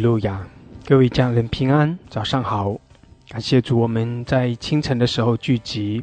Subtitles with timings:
[0.00, 0.46] 路亚，
[0.86, 2.80] 各位家人平安，早上好。
[3.28, 6.02] 感谢主，我们在清晨的时候聚集，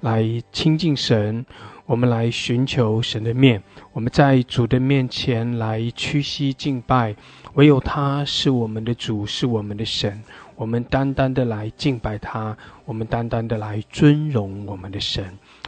[0.00, 1.46] 来亲近神，
[1.86, 7.14] 我们来寻求神的面，我们在主的面前来屈膝敬拜，
[7.54, 10.22] 唯有他是我们的主，是我们的神，
[10.56, 15.24] 我们单单的来敬拜他，我们单单的来尊荣我们的神。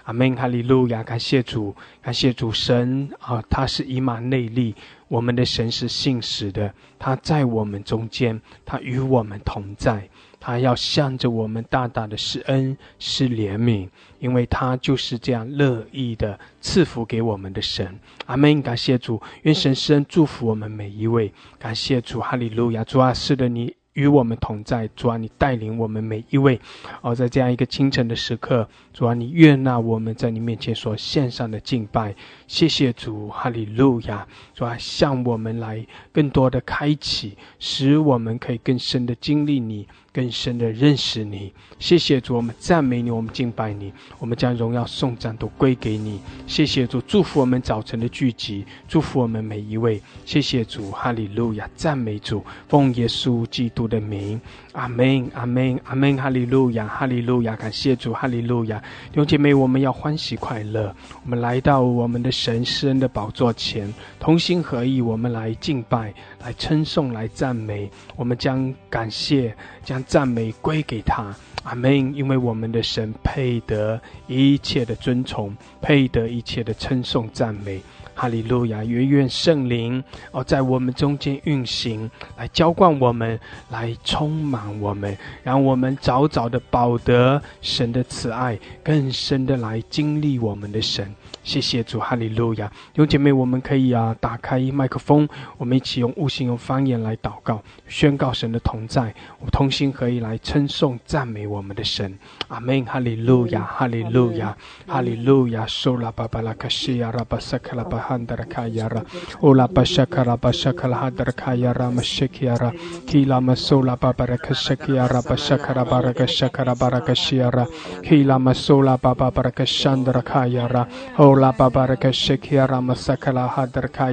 [0.09, 1.03] 阿门，哈利路亚！
[1.03, 4.75] 感谢主，感谢主神啊，他是以马内利，
[5.07, 10.09] 我们的神是信实的，他在我们中间，他与我们同在，
[10.41, 13.87] 他要向着我们大大的施恩施怜悯，
[14.19, 18.01] 因为他就是这样乐意的赐福给我们的神。
[18.25, 21.31] 阿门，感谢主，愿神施恩祝福我们每一位。
[21.59, 22.83] 感谢主，哈利路亚！
[22.83, 23.75] 主啊，是的，你。
[23.95, 26.61] 与我们同在，主啊，你带领我们每一位，
[27.01, 32.13] 哦，在这样一个清晨的时刻，主啊，你悦纳我们在你面前所献上的敬拜，
[32.49, 39.87] 谢谢主，哈利路亚，主啊，向我们来更多的开启，使我们可以更深的经历你。
[40.11, 46.19] 更深的认识你，谢谢主，我们赞美你，我们敬拜你，我们将荣耀颂赞都归给你。
[46.45, 50.03] 谢谢主，祝福我们早晨的聚集，祝福我们每一位。
[50.25, 54.41] 谢谢主，哈利路亚，赞美主，奉耶稣基督的名，
[54.79, 58.79] 阿门，阿门，阿门，哈利路亚，哈利路亚，感谢主，哈利路亚。
[59.11, 67.91] 弟兄姐妹，我们要欢喜快乐，我们来到我们的神施恩的宝座前，同心合意，我们来敬拜，来称颂，来赞美。
[68.17, 69.55] 我们将感谢，
[69.85, 69.99] 将。
[70.05, 72.15] 赞美归给他，阿门。
[72.15, 77.81] 因为我们的神配得一切的尊崇，配得一切的称颂赞美。
[78.19, 78.85] 哈利路亚！
[78.85, 80.03] 愿愿圣灵
[80.33, 83.39] 哦，在我们中间运行，来浇灌我们，
[83.71, 91.15] 来充满我们，让我们早早的保得神的慈爱，更深的来经历我们的神。
[91.49, 92.67] 谢谢主，哈利路亚！
[92.93, 95.27] 弟兄姐妹，我们可以啊，打开麦克风，
[95.57, 99.15] 我们一起用悟性、用方言来祷告，宣告神的同在。
[99.39, 102.19] 我们同心合意来称颂、赞美我们的神。
[102.49, 102.85] 阿门！
[102.85, 103.63] 哈利路亚！
[103.63, 104.55] 哈利路亚！
[104.87, 105.65] 哈利路亚！
[105.67, 109.03] 苏拉巴巴拉卡西亚拉巴萨卡拉巴汉德拉卡亚拉，
[109.41, 112.71] 乌拉巴沙卡拉巴沙卡拉哈德拉卡亚拉马西基亚拉，
[113.07, 117.67] 基拉马苏拉巴巴拉卡西基亚拉巴沙卡拉巴拉卡沙卡拉巴拉卡西亚拉，
[118.03, 120.87] 基拉马苏拉巴巴巴拉卡山德拉卡亚拉，
[121.17, 121.38] 哦。
[121.39, 124.09] 奥拉巴布拉格西卡拉马萨卡拉哈德卡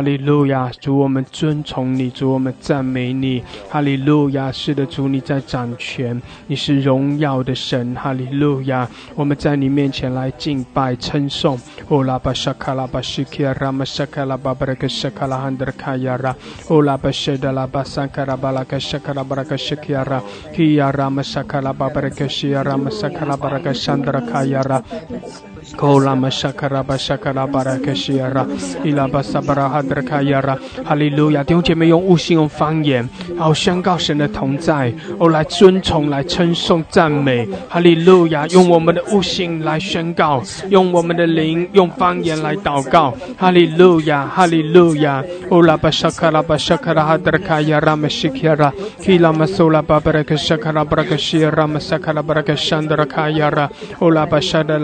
[0.00, 0.70] 利路亚！
[0.80, 4.50] 主我们尊崇你，主我们赞美你，哈利路亚！
[4.50, 8.88] 是的，主你在掌权，你是荣耀的神，哈利路亚！
[9.14, 11.60] 我们在你面前来敬拜称颂。
[11.90, 13.52] 奥拉巴西卡拉巴西卡
[14.24, 16.34] 拉巴布拉格西卡拉哈德卡亚拉
[16.70, 24.78] 奥拉巴西卡拉巴拉卡西卡拉布拉格西卡拉哈拉卡西卡拉布拉格西卡拉哈拉卡西西卡拉哈拉卡拉布拉格西卡拉哈拉卡拉 baraka shandra kayara
[25.76, 28.46] Kola mashakara bashakara barakashira
[28.84, 31.42] ila basabara hadrakayara 哈利路亚！
[31.44, 37.48] 弟兄姐妹用悟性、用方言，然后宣告神的同在，哦，来尊崇、来称颂、赞美。
[37.68, 38.46] 哈利路亚！
[38.48, 43.14] 用我们的悟性来宣告，用我们的灵、用方言来祷告。
[43.38, 44.26] 哈利路亚！
[44.26, 45.24] 哈利路亚！
[45.48, 54.78] 哦拉巴沙卡拉巴沙卡拉哈德卡亚拉马西基拉，基拉马苏拉巴巴拉克沙卡拉巴拉克西拉马萨卡拉巴拉克山德卡亚拉，哦拉巴沙德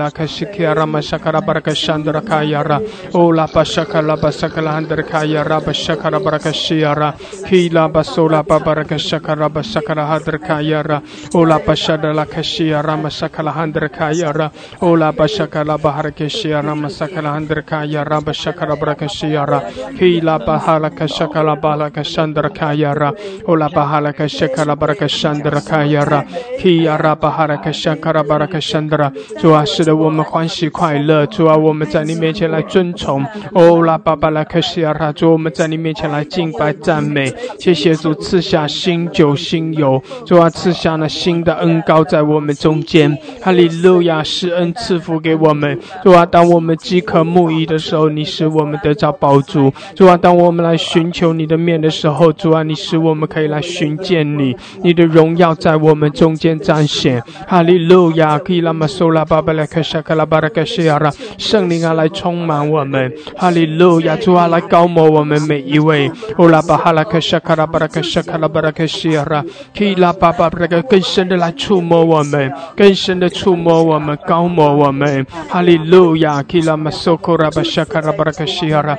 [0.74, 1.28] 拉克西基拉。
[1.28, 2.80] rama shakara baraka shandra kayara
[3.14, 7.14] ola bashakala basakala handra kayara bashakara baraka shiara
[7.48, 11.02] hila basola baraka shakara basakara handra kayara
[11.34, 14.50] ola bashada la kashiara masakala handra kayara
[14.82, 19.60] ola bashakala baharaka shiara masakala handra kayara bashakara baraka shiara
[19.98, 23.12] hila bahala kashakala balaka shandra kayara
[23.46, 26.24] ola bahala kashakala baraka shandra kayara
[26.62, 33.24] hiyara baharaka shakara baraka shandra 主啊，使得我们欢喜快乐，主啊，我们在你面前来尊崇。
[33.52, 37.32] 哦，拉巴巴拉克西亚拉，主，我们在你面前来敬拜赞美。
[37.60, 43.16] 谢谢主赐下新酒新油，主啊，赐下那新的恩膏在我们中间。
[43.40, 45.78] 哈利路亚，施恩赐福给我们。
[46.02, 49.72] 主啊，当我们饥渴慕义的时候，你使我们得着饱足。
[49.94, 57.22] 主啊，当我们来寻求你的面的时候，主啊，你使我们可以来寻见你，你的荣耀在我们中间彰显。
[57.46, 60.88] 哈利路亚，可以拉玛苏拉巴巴拉克沙卡拉巴拉克西。
[61.36, 64.16] 圣灵啊，来充满我们，哈利路亚！
[64.16, 66.10] 主啊，来高摩我们每一位。
[66.38, 76.42] 乌拉巴哈拉克沙卡拉巴拉克沙卡拉巴拉克西亚拉，基拉巴巴那个更深的来触摸我们，更深的触摸我们，高摩我们，哈利路亚！
[76.42, 78.96] 基拉马苏库拉巴沙卡拉巴拉克西亚拉。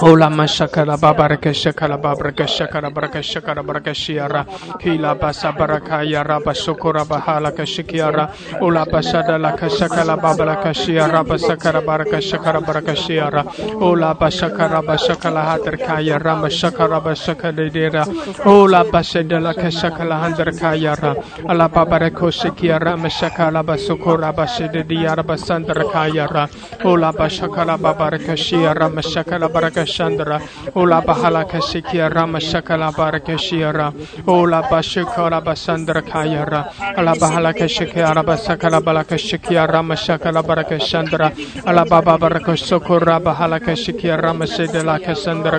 [0.00, 4.44] Ola mashakala babaraka shakala babaraka shakala baraka shakala baraka shiara
[4.80, 8.28] kila basa baraka yara basokora bahala kashikiara
[8.60, 13.44] ola basada la kashakala babaraka shiara basakara baraka shakara baraka shiara
[13.80, 18.04] ola basakara basakala hadar kaya rama shakara basakala dera
[18.44, 21.14] ola basada la kashakala handar kaya ra
[21.48, 26.48] ala babaraka shikiara mashakala basokora basida diara basandar kaya ra
[26.84, 30.40] ola basakala babaraka shiara mashakala baraka Kashandra,
[30.74, 32.38] Ola Bahala Kasikia Rama
[32.92, 33.92] Barakashira,
[34.26, 39.66] Ola Bashikara Basandra Kayara, Ala Bahala Kashikia Raba Sakala Balakashikia
[40.42, 41.32] Barakashandra,
[41.66, 44.98] Ala Baba Barakasokura Bahala Kashikia Rama Sedela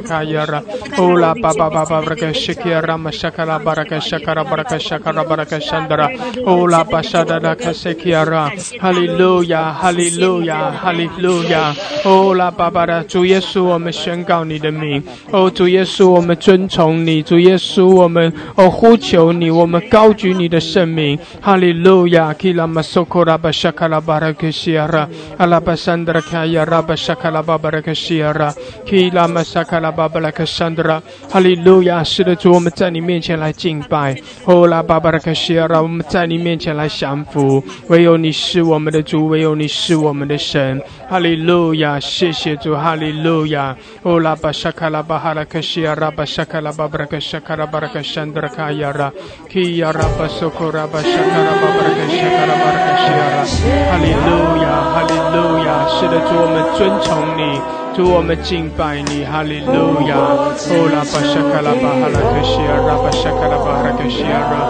[0.03, 0.63] Kayara,
[0.97, 11.75] Ola Baba Baba Barakashikia Rama Barakashakara Barakashakara Barakashandra, Ola Bashadada Kasikiara, Hallelujah, Hallelujah, Hallelujah,
[12.05, 13.03] Ola Baba!
[13.03, 14.12] to Yesu, O Michelle.
[14.13, 15.01] 宣告你的名。
[15.31, 21.18] 哦，主耶稣，我们尊崇你；主耶稣，我们哦呼求你，我们高举你的圣名。
[21.42, 22.31] 哈利路亚！
[22.36, 28.54] 基拉玛苏库拉巴沙卡拉巴拉克西亚拉，阿拉巴桑德拉卡亚拉巴沙卡拉巴巴拉克西亚拉，
[28.86, 31.01] 基拉玛沙卡拉巴巴拉克桑德拉。
[31.27, 32.04] 哈利路亚！
[32.04, 34.16] 是的，主，我们在你面前来敬拜。
[34.45, 37.63] 哦，拉巴巴拉克西亚拉，我们在你面前来降服。
[37.88, 40.80] 唯有你是我们的主，唯有你是我们的神。
[41.09, 42.00] 哈利路亚！
[42.00, 43.75] 谢谢主，哈利路亚！
[44.05, 49.13] Ola bashakala bahara kashiara bashakala babraka shakara baraka shandra kayara
[49.47, 53.44] kiyara basokora bashakara babraka shakara baraka shiara
[53.89, 54.27] 哈利路
[54.61, 57.61] 亚，哈利路亚，是的，主我们尊崇你，
[57.95, 60.15] 主我们敬拜你，哈利路亚。
[60.15, 64.61] Oh la bashakala bahara kashiara bashakala bahara kashiara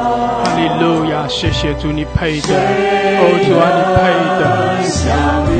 [0.44, 4.00] 哈利路亚，谢谢主，你配的，哦主啊，你配
[4.38, 4.42] 的，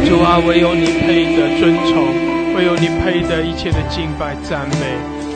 [0.06, 2.33] 主啊，唯有你配的尊崇。
[2.56, 4.86] 唯有你配得一切的敬拜赞美，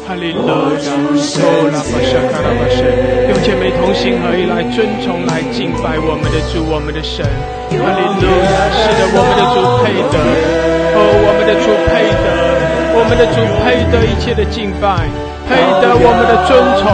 [0.06, 0.94] 哈利路亚！
[1.42, 2.86] 哦，拉巴沙卡拉巴神，
[3.26, 7.26] 用姐妹同心合一来尊崇、来敬拜我们的主、我们的神，
[7.74, 8.70] 哈利路亚！
[8.70, 10.16] 是的，我们的主配得，
[10.94, 12.26] 哦，我们的主配得，
[12.94, 15.10] 我们的主配得一切的敬拜，
[15.50, 16.86] 配得我们的尊崇，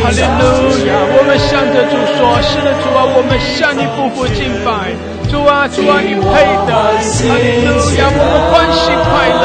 [0.00, 0.96] 哈利路亚！
[1.12, 4.96] 我们向着主说：是的，主啊，我们向你匍匐敬拜。
[5.28, 6.24] 主啊，主啊，你配
[6.66, 7.68] 的，哈利路
[8.00, 8.08] 亚！
[8.08, 9.44] 我们欢喜快乐，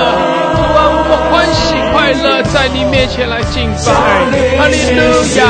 [0.55, 3.91] 主啊，我们欢喜快乐，在你面前来敬拜，
[4.57, 5.03] 哈利路
[5.35, 5.43] 亚！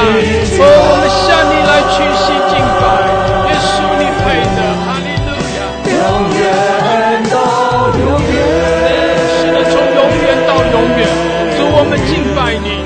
[0.58, 2.84] 哦，我们向你来屈膝敬拜，
[3.46, 5.70] 耶稣你配的，哈利路亚！
[5.86, 6.02] 永
[6.34, 6.42] 远
[7.30, 7.38] 到
[7.94, 8.36] 永远，
[9.38, 11.06] 是的，从永远到永远，
[11.54, 12.82] 主我们敬拜你，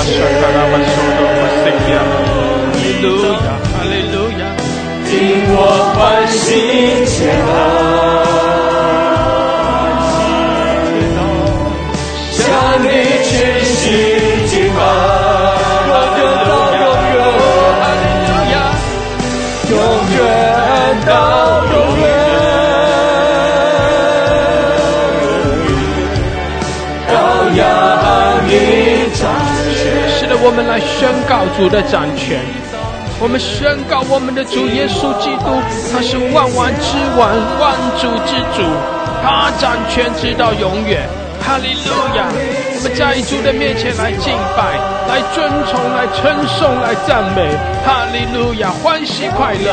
[7.45, 8.08] 来。
[30.81, 32.39] 宣告主的掌权，
[33.19, 35.59] 我们宣告我们的主耶稣基督，
[35.91, 38.63] 他是万王之王，万主之主，
[39.21, 41.07] 他掌权直到永远。
[41.41, 42.27] 哈利路亚！
[42.75, 44.75] 我们在主的面前来敬拜，
[45.07, 47.47] 来尊崇，来称颂，来赞美。
[47.87, 48.71] 哈哈利路亚！
[48.71, 49.71] 欢喜快乐。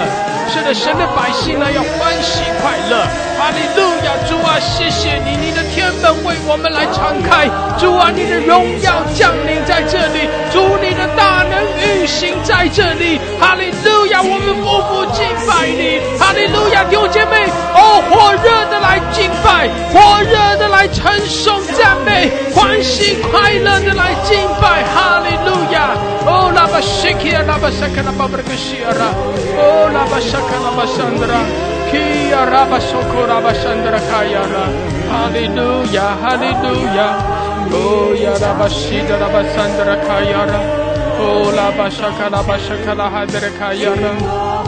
[0.52, 3.00] 是的，神的百姓呢要欢喜快乐，
[3.38, 4.12] 哈利路亚！
[4.28, 7.48] 主啊，谢谢你，你的天门为我们来敞开。
[7.80, 14.20] 主啊，你的荣耀降临在这里，主你的大能运行在这里，哈利路亚！
[14.20, 16.84] 我们夫妇敬拜你，哈利路亚！
[16.84, 19.66] 弟兄姐妹，哦，火热的来敬拜，
[19.96, 25.92] 火热的来称颂赞美，欢喜快乐的来敬拜，哈利路亚！
[26.24, 29.12] 哦，拉巴西基亚，拉巴萨卡拉巴布克西亚拉，
[29.60, 31.44] 哦，拉巴萨卡拉巴桑德拉，
[31.92, 34.72] 基亚拉巴索库拉巴桑德拉卡亚拉，
[35.04, 37.20] 哈利路亚，哈利路亚，
[37.70, 40.56] 哦，亚拉巴西德拉巴桑德拉卡亚拉。
[41.18, 44.12] Oh la bashaka la bashaka la hadere kayara.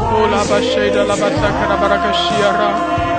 [0.01, 2.71] Oh la basheda la basaka la barakashiara.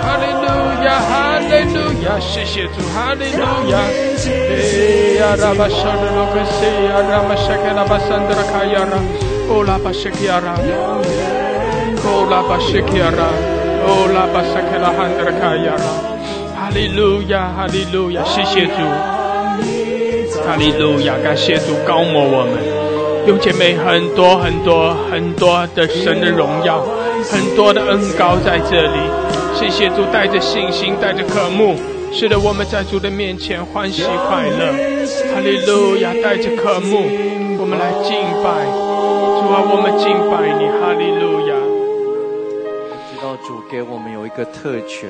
[0.02, 1.79] Hallelujah, hallelujah.
[2.20, 3.78] 谢谢主，哈利路亚。
[16.56, 18.74] 哈利路亚，哈利路亚，谢谢主，
[20.46, 22.54] 哈利路亚，感谢主高摩我们，
[23.28, 26.86] 有姐妹很多很多很多的神的荣耀，
[27.32, 29.00] 很多的恩高在这里，
[29.56, 31.76] 谢谢主带着信心，带着渴慕。
[32.12, 34.74] 使得我们在主的面前欢喜快乐。
[35.34, 36.98] 哈利路亚，带着渴慕，
[37.60, 38.12] 我们来敬
[38.44, 38.66] 拜
[39.40, 41.56] 主啊，我们敬拜你，哈利路亚。
[43.12, 45.10] 知道主给我们有一个特权，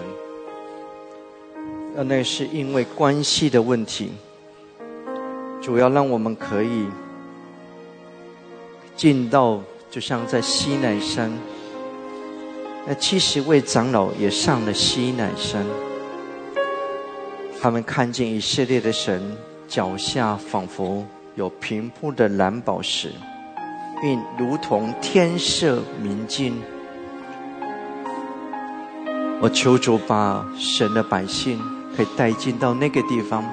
[1.95, 4.11] 那是因为关系的问题，
[5.61, 6.85] 主要让我们可以。
[8.95, 11.31] 进到就像在西乃山，
[12.85, 15.65] 那七十位长老也上了西乃山，
[17.61, 19.21] 他们看见以色列的神
[19.67, 23.11] 脚下仿佛有平铺的蓝宝石，
[24.01, 26.55] 并如同天色明镜。
[29.41, 31.59] 我求主把神的百姓
[31.95, 33.43] 可以带进到那个地方，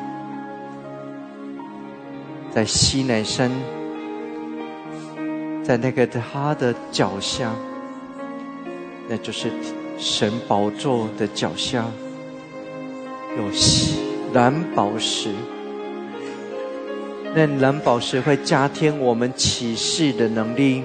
[2.53, 3.51] 在西南山。
[5.65, 7.53] 在那个他的脚下，
[9.09, 9.51] 那就是
[9.99, 11.85] 神宝座的脚下，
[13.37, 13.45] 有
[14.33, 15.31] 蓝宝石。
[17.35, 20.83] 那蓝宝石会加添我们启示的能力，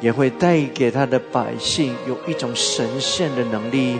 [0.00, 3.98] 也会带给他的百姓有一种神圣的能力，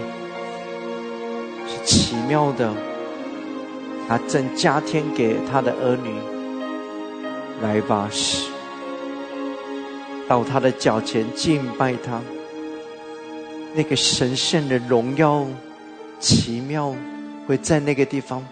[1.67, 2.73] 是奇妙的。
[4.09, 6.11] 他正加添给他的儿女，
[7.63, 8.09] 来吧。
[10.29, 12.21] 到他的脚前敬拜他，
[13.75, 15.45] 那个神圣的荣耀、
[16.21, 16.95] 奇妙，
[17.47, 18.45] 会在那个地方，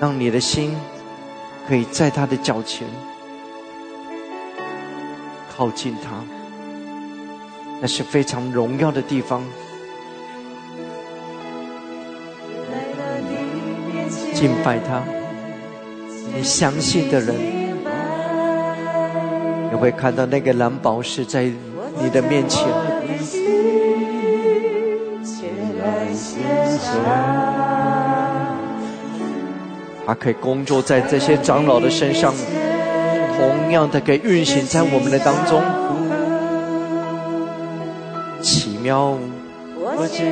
[0.00, 0.74] 让你的心
[1.68, 2.86] 可以在他的脚前
[5.56, 6.22] 靠近他，
[7.80, 9.42] 那是非常荣耀的地方。
[14.34, 15.02] 敬拜他，
[16.34, 17.34] 你相信的人。
[19.68, 21.50] 你会看到那个蓝宝石在
[22.00, 22.66] 你的面前，
[30.06, 32.32] 它可以工作在这些长老的身上，
[33.36, 35.60] 同样的可以运行在我们的当中，
[38.40, 39.18] 奇妙，
[40.06, 40.22] 奇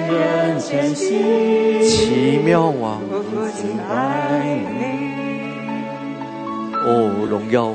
[2.44, 3.00] 妙啊！
[3.10, 3.42] 我不
[3.92, 3.92] 爱
[4.78, 4.82] 你
[6.86, 7.74] 哦，荣耀。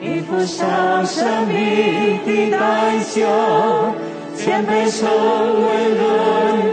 [0.00, 3.26] 你付上生命的代价，
[4.36, 6.02] 前辈成为人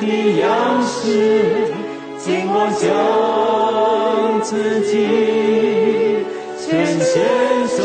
[0.01, 0.06] 的
[0.41, 1.72] 样式，
[2.18, 4.91] 尽我将自己
[6.60, 6.65] 全
[7.00, 7.10] 献
[7.68, 7.80] 上。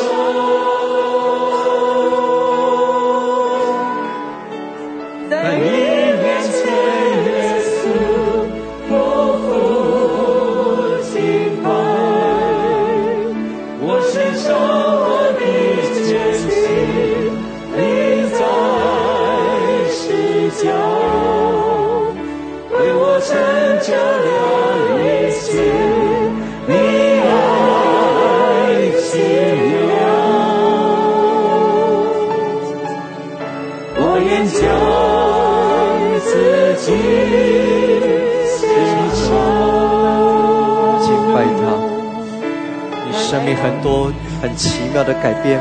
[43.62, 45.58] 很多很奇妙的改变，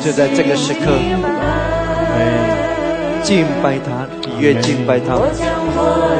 [0.00, 0.92] 就在这个时刻，
[2.16, 2.20] 哎，
[3.22, 5.16] 敬拜他，你越敬拜他，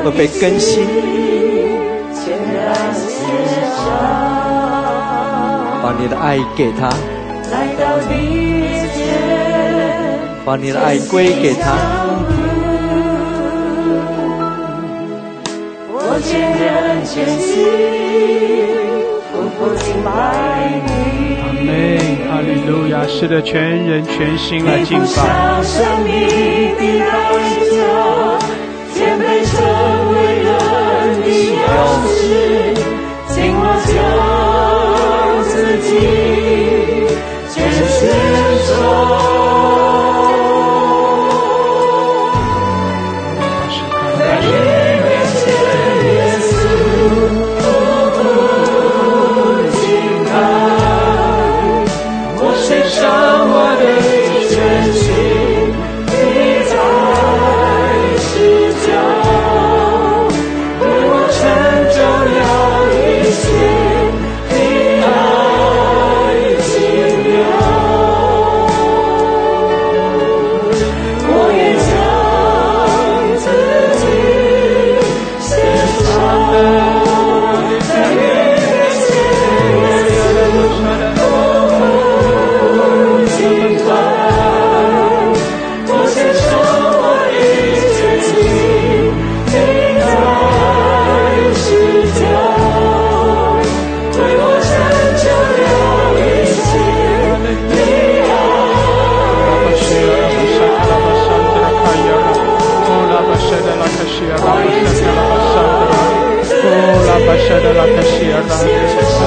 [0.05, 0.87] 会被更新。
[5.83, 6.91] 把你的爱给他，
[10.45, 11.77] 把你的爱归给他。
[15.93, 18.89] 我坚韧前行。
[19.61, 20.09] 不敬拜
[20.87, 20.90] 你。
[22.26, 23.07] 哈利路亚！
[23.07, 25.26] 是的，全人全心来敬你付拜。
[25.26, 26.11] 上生命
[26.76, 27.05] 的代
[27.69, 27.76] 价，
[28.95, 29.52] 谦卑成
[30.14, 30.49] 为人
[31.21, 31.29] 的
[31.61, 31.61] 样
[32.09, 32.19] 式，
[33.29, 33.93] 尽我将
[35.45, 35.52] 自
[35.85, 35.88] 己
[37.52, 38.00] 全献
[38.64, 39.39] 上。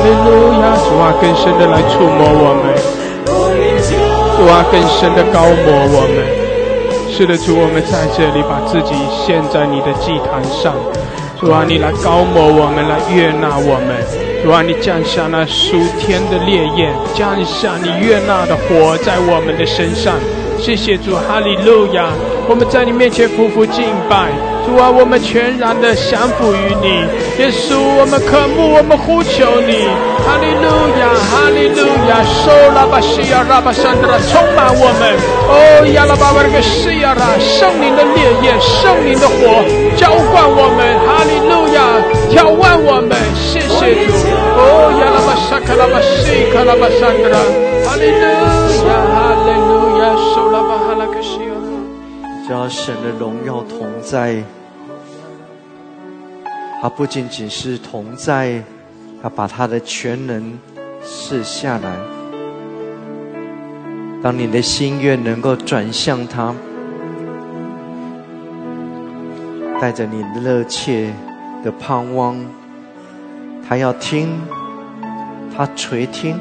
[0.04, 0.76] 哈利路亚！
[0.84, 2.76] 主啊，更深的来触摸我们，
[4.36, 6.28] 主啊，更深的高摩我们。
[7.10, 10.76] 是的，主，我们在这里把自己献在你的祭坛上。
[11.40, 13.96] 主啊，你来高摩我们，来悦纳我们。
[14.44, 20.16] 主啊，你降下那属天的烈焰，降下你悦纳的火在我们的身上。
[20.60, 22.12] 谢谢主，哈利路亚！
[22.50, 24.28] 我们在你面前匍匐敬拜。
[24.66, 27.04] 主啊，我们全然的降服于你，
[27.38, 29.86] 耶稣，我们渴慕，我们呼求你，
[30.24, 30.68] 哈利路
[31.00, 35.04] 亚，哈利路亚，收拉巴西亚拉巴山德拉，充满我们，
[35.52, 39.62] 哦亚拉巴巴这个西亚拉，圣灵的烈焰，圣灵的火
[40.00, 41.84] 浇灌我们，哈利路亚，
[42.32, 44.16] 挑万我们，谢谢主，
[44.56, 47.38] 哦亚拉巴沙卡拉巴西卡拉巴山德拉，
[47.86, 48.26] 哈利路
[48.88, 51.53] 亚，哈利路亚，收拉巴哈拉克西亚。
[52.46, 54.44] 只要神的荣耀同在，
[56.82, 58.62] 他不仅仅是同在，
[59.22, 60.60] 他把他的全能
[61.02, 61.96] 赐下来。
[64.22, 66.54] 当你的心愿能够转向他，
[69.80, 71.14] 带着你热切
[71.64, 72.38] 的盼望，
[73.66, 74.38] 他要听，
[75.56, 76.38] 他垂听，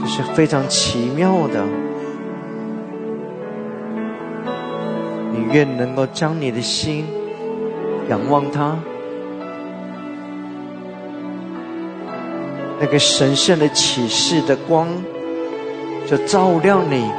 [0.00, 1.64] 这是非常奇妙的。
[5.52, 7.04] 愿能够将你的心
[8.08, 8.76] 仰望他，
[12.80, 14.88] 那个神圣的启示的光，
[16.08, 17.10] 就照亮你，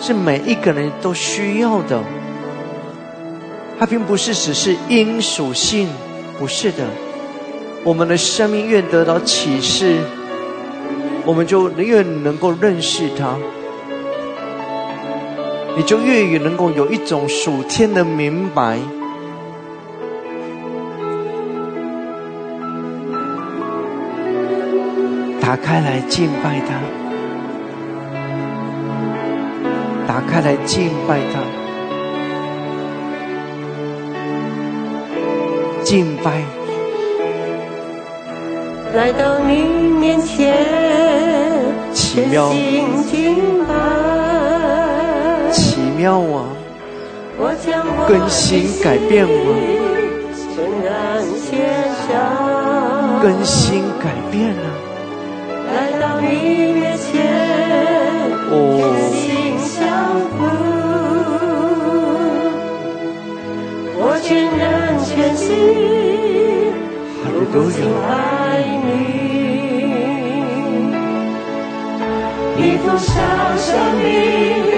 [0.00, 2.02] 是每一个人都需要的。
[3.78, 5.88] 它并不是只是因属性，
[6.38, 6.84] 不是的。
[7.84, 9.98] 我们的生命愿得到启示，
[11.26, 13.36] 我们就越能够认识他。
[15.76, 18.78] 你就越越能够有一种属天的明白。
[25.40, 26.80] 打开来敬拜他，
[30.06, 31.40] 打开来敬拜他，
[35.84, 36.42] 敬拜，
[38.94, 39.62] 来到你
[40.00, 40.56] 面前，
[41.92, 42.50] 奇妙
[46.04, 46.12] 全心敬拜。
[46.12, 46.44] 奇妙啊！
[47.36, 49.38] 我将我更新改变我
[53.22, 54.66] 更新改变啊！
[55.72, 56.26] 来到你
[56.74, 57.04] 面前，
[58.50, 58.84] 哦全
[59.16, 59.24] 心
[59.58, 59.74] 相
[60.30, 60.36] 扶。
[63.96, 64.28] 我全
[65.36, 65.46] 心，
[67.18, 67.92] 哈利路敬亚！
[68.06, 68.86] 爱你，
[72.56, 73.12] 你付上
[73.58, 73.66] 生
[73.98, 74.02] 命
[74.70, 74.72] 的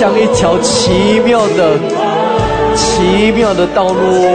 [0.00, 1.78] 像一条奇妙的、
[2.74, 4.34] 奇妙的道路，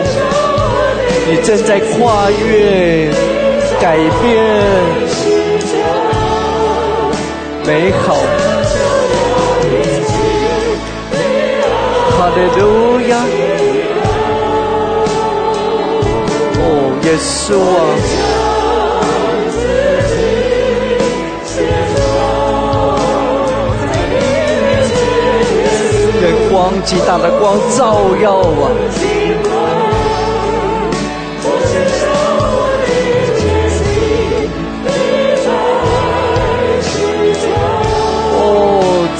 [1.27, 3.09] 你正在跨越、
[3.81, 4.45] 改变、
[7.65, 8.13] 美好。
[12.11, 13.17] 哈利路亚！
[16.61, 16.69] 哦，
[17.05, 17.77] 耶稣啊！
[26.55, 28.71] 光极大的光照耀啊！
[38.31, 38.39] 哦，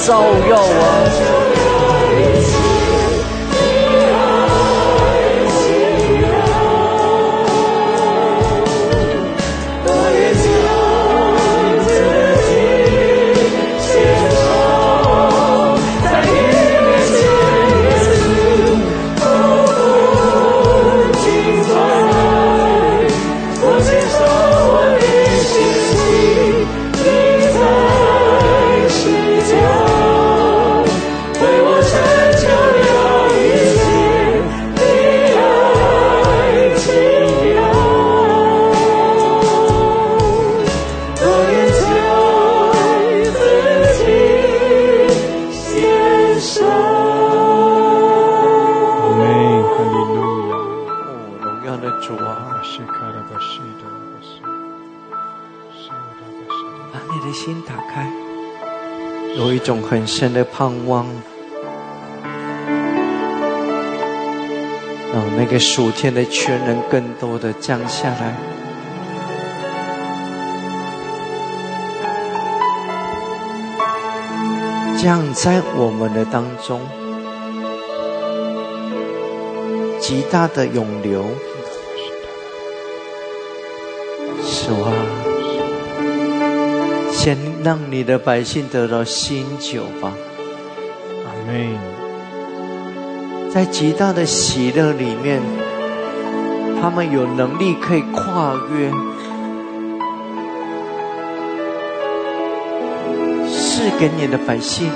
[0.00, 0.08] 照
[0.48, 1.45] 耀啊！
[59.88, 61.06] 很深的盼望，
[65.12, 68.34] 让那个属天的全能更多的降下来，
[74.98, 76.80] 降在我们的当中，
[80.00, 81.24] 极大的涌流，
[87.66, 90.12] 让你的百姓得到新酒吧，
[91.24, 91.76] 阿门。
[93.50, 95.42] 在极大的喜乐里面，
[96.80, 98.88] 他们有能力可以跨越，
[103.50, 104.88] 是给你的百姓，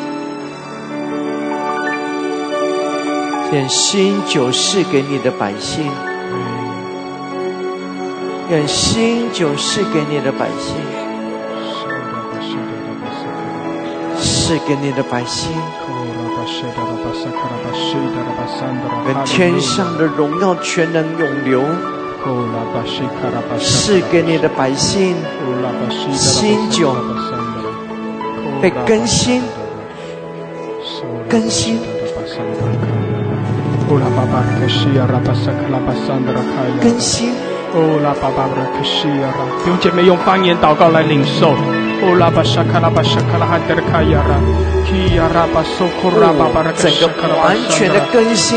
[3.51, 5.91] 愿新酒是给你的百姓，
[8.49, 11.00] 愿新酒是给你的百姓。
[14.51, 15.53] 赐给你的百姓，
[19.07, 21.63] 愿天上的荣耀全能永留。
[23.61, 25.15] 赐给你的百姓，
[26.11, 26.93] 新酒
[28.61, 29.41] 被更新，
[31.29, 31.79] 更新。
[36.83, 37.31] 更新。
[39.63, 41.55] 弟兄姐妹用方言祷告来领受。
[42.03, 44.41] 哦，拉巴沙卡拉巴沙卡拉哈德卡亚拉，
[44.89, 48.01] 基亚拉巴苏库拉巴巴拉卡沙卡拉巴沙德拉，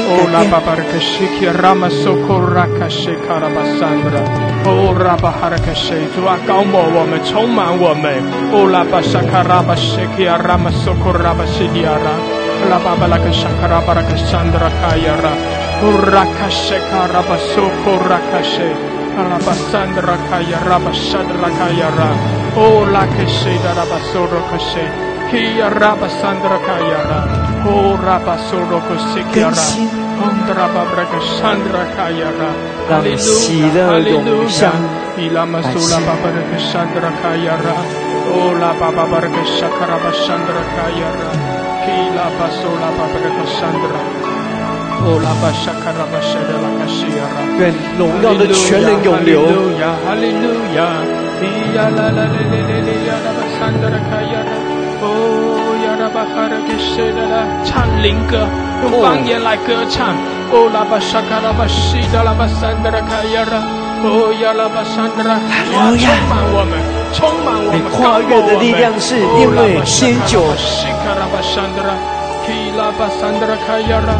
[0.07, 4.23] 哦，拉巴巴拉卡西基拉马苏库拉卡西卡拉巴沙德拉，
[4.65, 6.23] 哦，拉巴哈拉卡西，主
[22.53, 24.77] 啊，高摩我们，充满我们，哦，拉巴沙卡拉巴西基拉马苏库拉巴西
[25.23, 25.89] 迪亚拉，
[30.53, 32.53] 拉巴巴拉卡沙卡拉巴拉卡沙德拉卡亚拉，
[38.13, 39.27] 哦，拉卡西
[39.63, 41.11] 卡拉巴苏库拉卡西，拉巴沙德拉卡亚
[42.13, 42.41] 拉巴
[43.33, 44.03] 沙德拉卡亚拉。
[45.05, 47.01] Oh la keshe da raba soro keshe.
[47.01, 47.19] Kia raba sandra kayara.
[47.25, 49.33] Oh raba soro keshe kiara.
[49.73, 51.12] Ondra babraka sandra kayara.
[57.65, 58.47] 唱灵歌
[58.83, 60.15] 用方言来歌唱
[60.51, 63.63] 哦啦吧沙卡拉吧西的拉吧沙的拉卡拉拉
[64.03, 65.39] 哦呀啦吧沙的拉
[65.97, 66.71] 充满我们
[67.13, 71.95] 充满我们跨越的力量是因为鲜酒的西卡拉巴沙拉
[72.45, 74.13] ki 吧沙的拉卡拉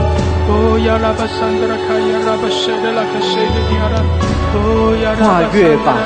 [0.49, 2.19] o 呀啦拉卡拉 o
[3.91, 4.32] 拉
[5.17, 5.97] 跨越吧。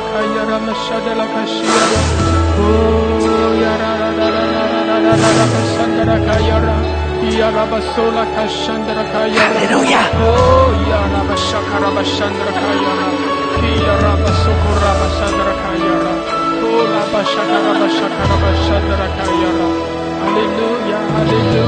[20.19, 21.66] Hallelujah, hallelujah.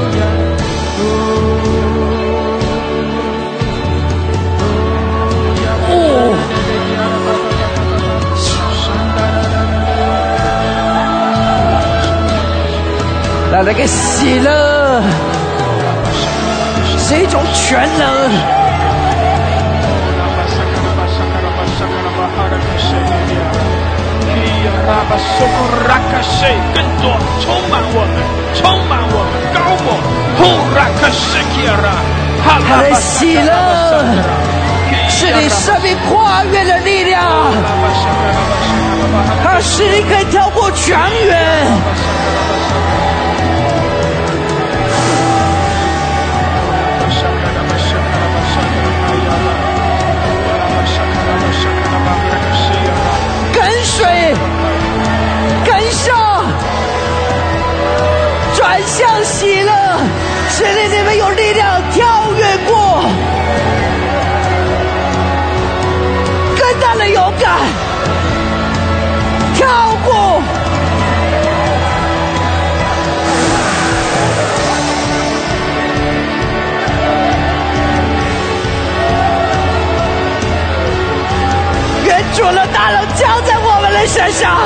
[13.62, 15.02] 来那个喜乐，
[16.96, 18.08] 是一种全能。
[26.74, 27.04] 更多
[27.40, 28.16] 充满我们，
[28.54, 29.88] 充满我们，高我，
[32.42, 32.46] 他
[32.80, 33.50] 的喜乐
[35.10, 37.52] 是你生命跨越的力量，
[39.44, 41.66] 它使你可以跳过全员。
[82.72, 84.56] 大冷降在我们的身上，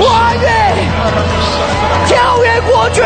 [0.00, 0.48] 跨越，
[2.06, 3.02] 跳跃过去，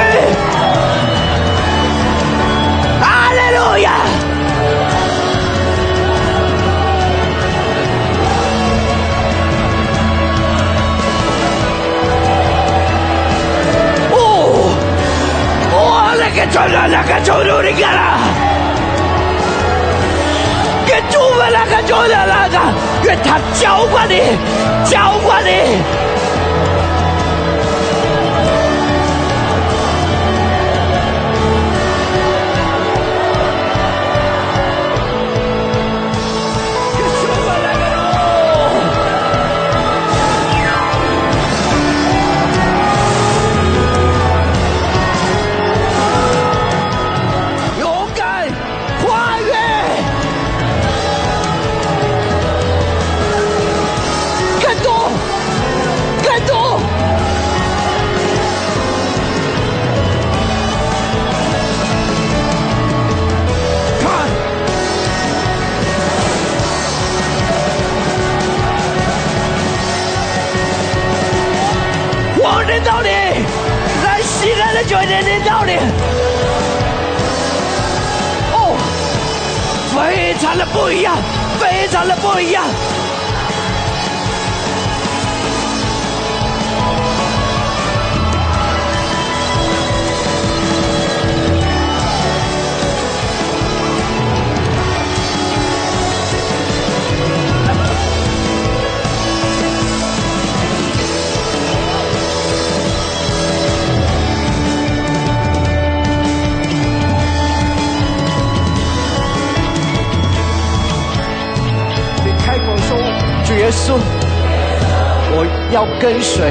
[3.01, 3.91] 哈利路亚。
[14.13, 14.17] 哦，
[15.73, 18.19] 哦，那个传了，那个传了，你看啦，
[21.87, 22.59] 们那个传了那个，
[23.05, 24.21] 愿他浇灌你，
[24.85, 26.14] 浇灌你。
[80.55, 81.17] 常的不一样，
[81.59, 82.65] 非常的不一样。
[115.85, 116.51] 要跟随。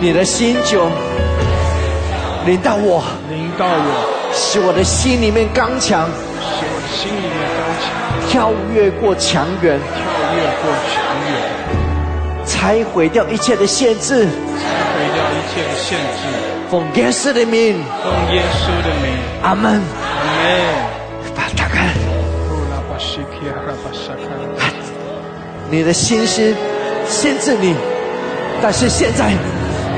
[0.00, 0.86] 你的心就，
[2.46, 6.08] 领到我，领到我，使我的心里面刚强，
[6.40, 7.92] 使我心里面刚强，
[8.30, 10.00] 跳跃过强援，跳
[10.34, 11.30] 跃过强援，
[12.46, 14.24] 拆毁掉一切的限制。
[14.24, 14.64] 拆
[14.96, 16.22] 毁掉一切的限制。
[16.70, 19.12] 奉耶稣的名，奉耶稣的名，
[19.42, 19.72] 阿门。
[19.72, 19.78] 阿
[20.32, 20.48] 门。
[21.36, 21.92] 把它打开，
[25.70, 26.54] 你的心是
[27.10, 27.74] 限制你，
[28.62, 29.32] 但是现在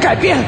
[0.00, 0.38] 改变。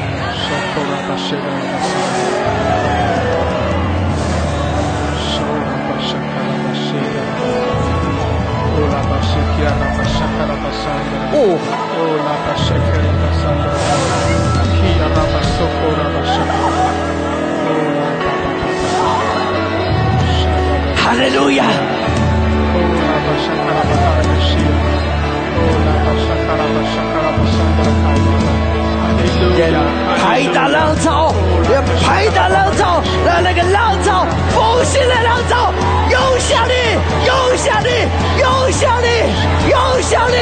[20.97, 21.63] 哈利路亚！
[25.55, 25.61] 呼
[29.71, 29.79] 啦
[30.21, 31.33] 拍打浪潮，
[31.73, 35.73] 要拍打浪潮，让那个浪潮，复兴的浪潮，
[36.11, 36.73] 涌向你，
[37.25, 37.89] 涌向你，
[38.39, 39.07] 涌向你，
[39.69, 40.35] 涌向你，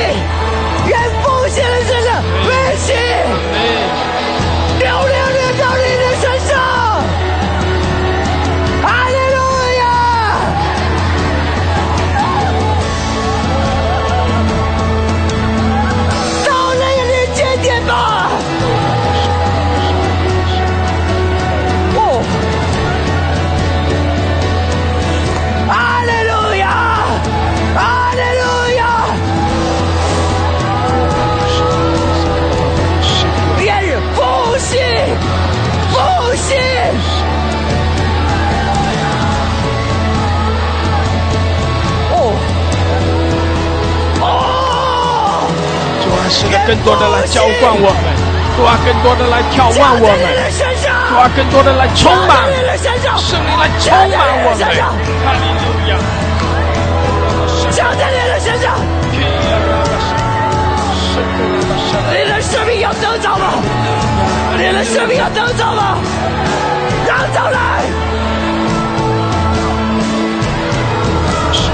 [0.87, 2.07] 愿复兴的这个
[2.43, 2.93] 运气，
[4.79, 6.05] 流流流到你的
[46.43, 48.03] 主啊，是的，更多的来浇灌我们，
[48.57, 50.19] 主啊，更多的来眺望我们，
[51.09, 52.31] 主啊，更多的来充满，
[53.17, 54.59] 圣灵来充满我们，
[55.23, 55.91] 哈利路亚！
[57.71, 58.75] 降在你的身上，
[62.11, 63.45] 你的生命要得着吗？
[64.57, 65.97] 你的生命要得着吗？
[67.07, 67.83] 让走来，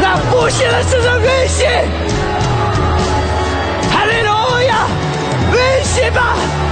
[0.01, 1.67] 让复兴的圣者运行，
[5.89, 6.68] 运行吧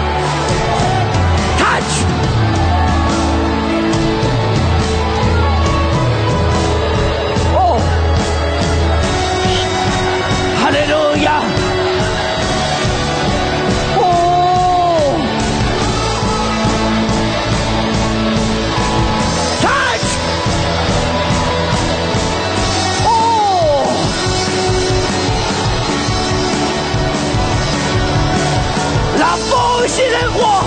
[29.88, 30.66] 让复兴的火，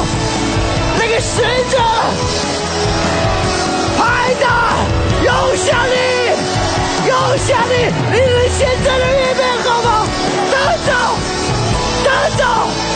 [0.99, 1.77] 那个使者，
[3.99, 4.73] 拍打，
[5.23, 5.93] 涌向你，
[7.07, 7.75] 有向你，
[8.13, 10.07] 你们现在的预备好吗？
[10.51, 10.57] 得
[10.87, 10.93] 走，
[12.03, 12.90] 得走。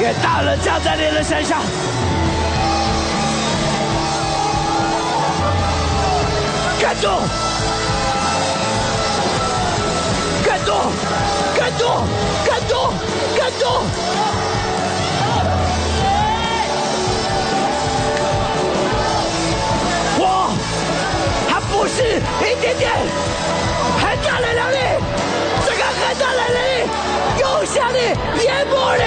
[0.00, 1.62] 愿大人降在你的身上。
[6.80, 7.22] 更多，
[10.44, 10.92] 更多，
[11.54, 12.02] 更多，
[12.44, 12.92] 更多，
[13.36, 13.62] 更多。
[20.18, 20.20] 火，
[21.48, 22.90] 它不是一点点，
[27.64, 27.98] 涌向你，
[28.44, 29.02] 淹没你。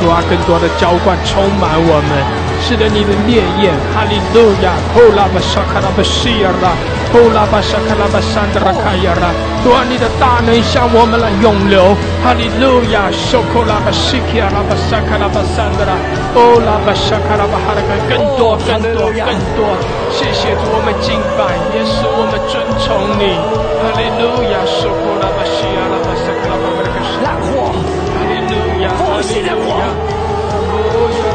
[0.00, 2.24] 主啊，更多的浇灌充满我们，
[2.62, 4.72] 使得，你的烈焰，哈利路亚！
[4.94, 6.72] 哦拉巴沙卡拉巴西尔拉，
[7.12, 9.34] 哦拉巴沙卡拉巴山德拉卡亚拉，
[9.66, 11.90] 主啊，你的大能向我们来涌流，
[12.22, 13.10] 哈利路亚！
[13.10, 15.98] 收口拉巴西基亚拉巴沙卡拉巴山德拉，
[16.38, 19.26] 哦拉巴沙卡拉巴哈拉更多更多更
[19.58, 19.74] 多，
[20.14, 23.34] 谢谢主，我们敬拜，也使我们尊崇你，
[23.82, 24.62] 哈利路亚！
[24.62, 27.74] 收口拉巴西亚拉巴沙卡拉巴哈拉更让火，
[28.14, 28.54] 哈利路
[28.86, 28.94] 亚！
[28.94, 29.82] 复兴的火，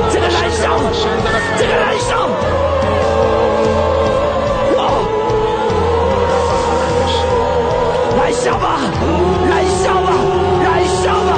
[0.07, 0.79] 这个燃烧，
[1.59, 2.31] 这个燃烧，
[8.45, 8.77] 烧吧，
[9.49, 10.13] 燃烧吧，
[10.61, 11.33] 燃烧吧，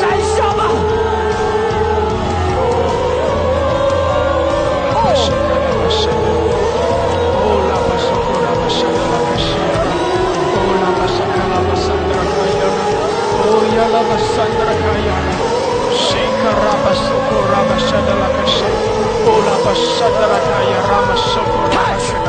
[0.00, 0.64] 燃烧吧！
[4.94, 5.04] 哦
[21.70, 22.19] ，touch，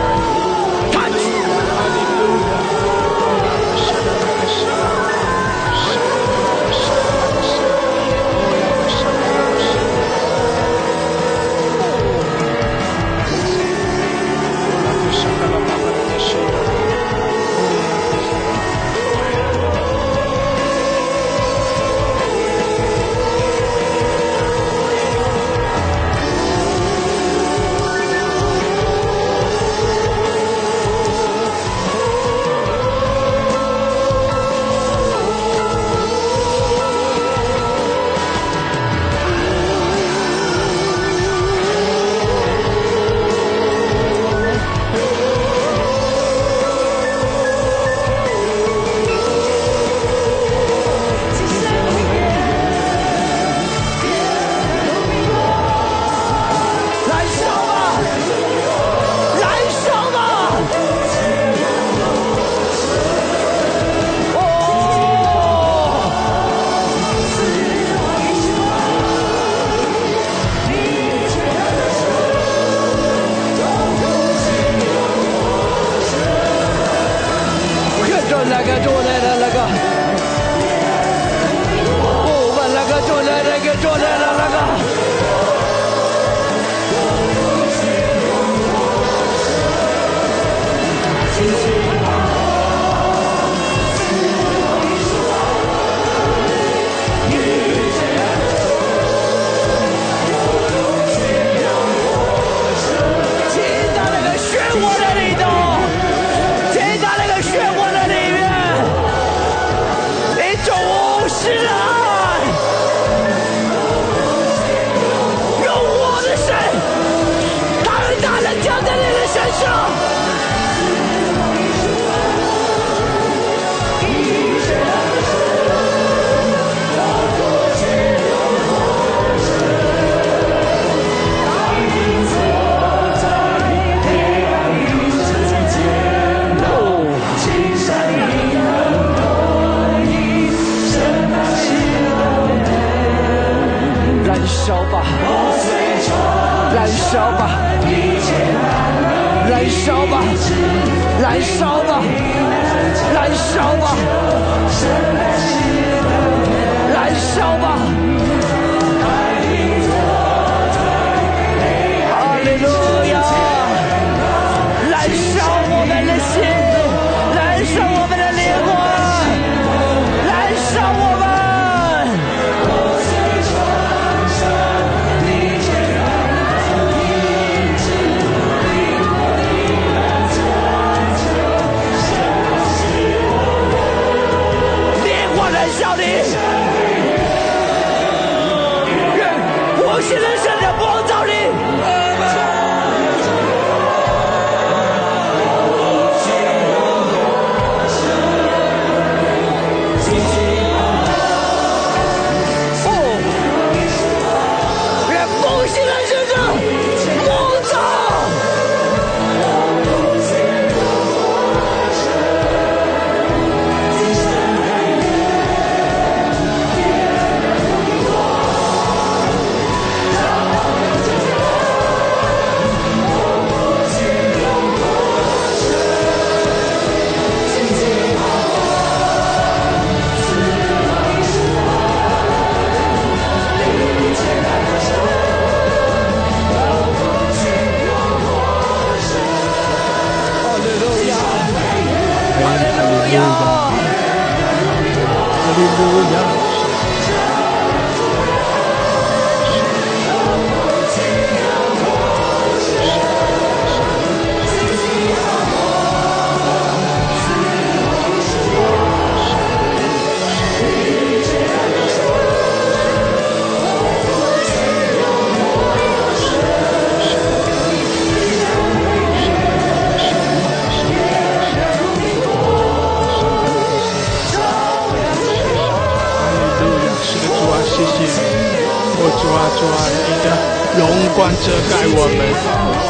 [280.78, 282.20] 荣光遮盖我们。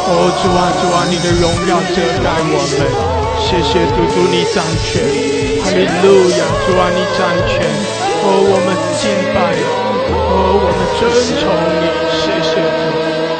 [0.07, 2.82] 哦，主啊，主啊，你的荣耀遮盖我们。
[3.41, 5.01] 谢谢主，主你掌权。
[5.61, 7.63] 哈利路亚，主啊，你掌权。
[8.23, 8.69] 哦，我们
[8.99, 9.38] 敬拜。
[10.13, 11.01] 哦，我们尊
[11.39, 11.43] 崇
[11.82, 11.84] 你。
[12.21, 12.86] 谢谢主。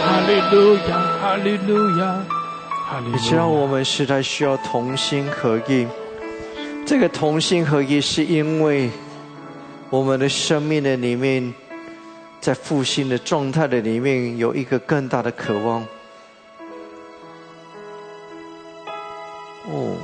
[0.06, 1.70] 哈利路亚，哈利路
[2.00, 2.02] 亚，
[2.90, 3.14] 哈利路亚。
[3.14, 5.86] 你知道我们实在需要同心合意。
[6.86, 8.90] 这个同心合意，是因为
[9.90, 11.54] 我们的生命的里面，
[12.42, 15.86] 在复兴的状态的里面，有一个更大的渴望。
[19.68, 19.96] 哦，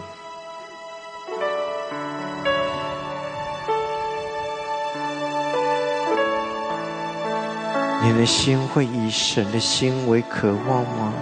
[8.04, 11.14] 你的心会以神的心为渴望吗？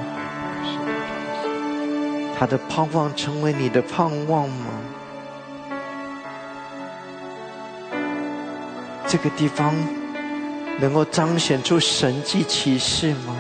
[2.38, 4.66] 他的盼望成为你的盼望吗？
[9.07, 9.74] 这个地方
[10.80, 13.36] 能够彰显出神迹奇事吗？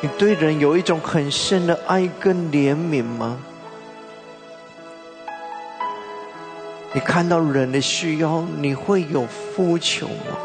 [0.00, 3.38] 你对人有一种很深的爱跟怜悯吗？
[6.92, 9.26] 你看到人的需要，你会有
[9.56, 10.36] 呼求吗？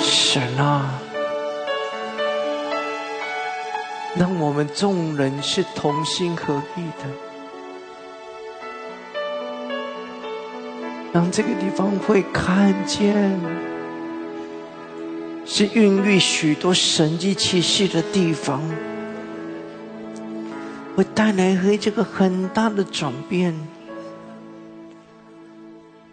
[0.00, 0.67] 神啊，
[4.16, 7.04] 让我们众人是同心合意的，
[11.12, 13.38] 让这个地方会看见，
[15.46, 18.60] 是孕育许多神迹奇事的地方，
[20.96, 23.54] 会带来和这个很大的转变。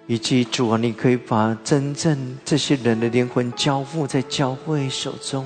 [0.07, 5.43] 以及主啊，你可以把真正这些人的灵魂交付在教会手中。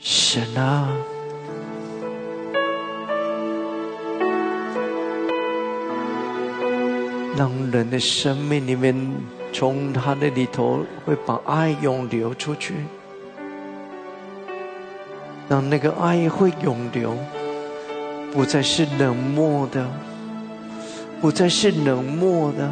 [0.00, 0.88] 神啊，
[7.36, 8.94] 让人的生命里面，
[9.52, 12.74] 从他的里头会把爱涌流出去，
[15.48, 17.14] 让那个爱会涌流，
[18.32, 19.86] 不再是冷漠的。
[21.20, 22.70] 不再是冷漠的，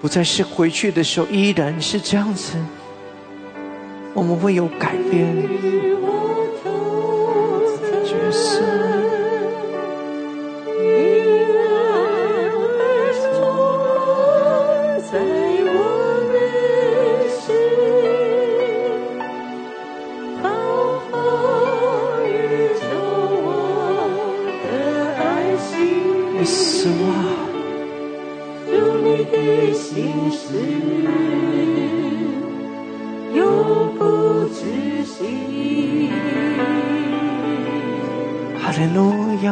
[0.00, 2.56] 不再是回去的时候依然是这样子，
[4.12, 5.48] 我们会有改变。
[8.04, 8.99] 角色，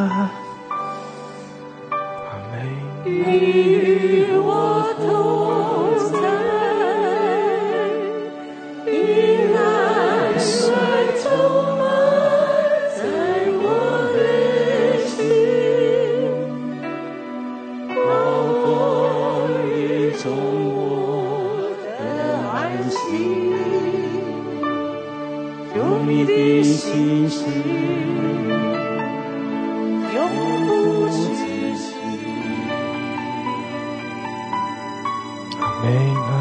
[0.08, 0.30] 哈
[3.04, 3.97] 利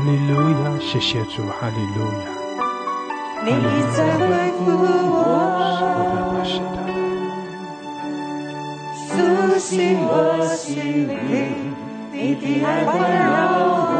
[0.07, 2.23] 利路亚，谢谢主，哈利路亚。
[3.43, 3.51] 你
[3.93, 4.63] 在恢复
[5.11, 5.21] 我，
[6.45, 6.77] 是的，
[8.95, 10.09] 苏醒我
[10.55, 11.75] 心灵，
[12.13, 13.27] 你的爱环绕
[13.89, 13.91] 我。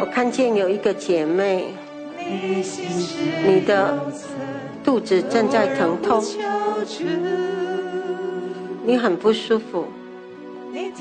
[0.00, 1.74] 我看见有一个姐妹，
[3.46, 3.98] 你的
[4.82, 6.24] 肚子正在疼痛，
[8.86, 9.86] 你很不舒服，
[10.76, 10.92] 你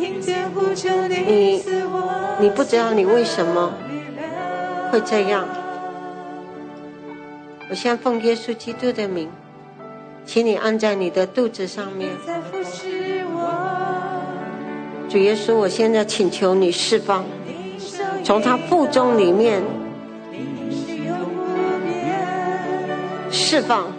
[2.39, 3.73] 你，不知道你为什么
[4.89, 5.45] 会这样。
[7.69, 9.29] 我先奉耶稣基督的名，
[10.25, 12.09] 请你按在你的肚子上面。
[15.09, 17.25] 主耶稣，我现在请求你释放，
[18.23, 19.61] 从他腹中里面。
[23.29, 23.91] 释放，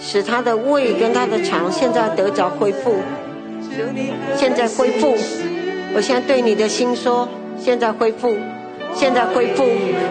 [0.00, 2.96] 使他的胃跟他的肠现在得着恢复，
[4.36, 5.16] 现在恢复。
[5.94, 7.28] 我现在对你的心说，
[7.58, 8.36] 现在恢复，
[8.94, 9.66] 现在恢复，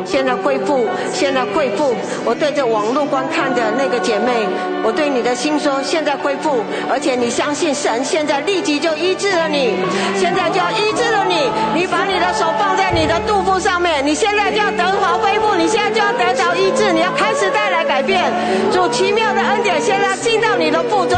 [0.05, 1.95] 现在恢复，现在恢复。
[2.25, 4.45] 我对着网络观看的那个姐妹，
[4.83, 9.75] 我对你的心说，现在恢复，而且你相信神，现在立即就医治了你，
[10.19, 11.47] 现在就要医治了你。
[11.73, 18.29] 你把你的手放在你的肚腹上面，你现在就要得着恢复，你现在就要得着医治，你要开始带来改变。
[18.69, 21.17] 主奇妙的恩典现在进到你的腹中，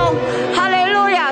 [0.53, 0.69] 哈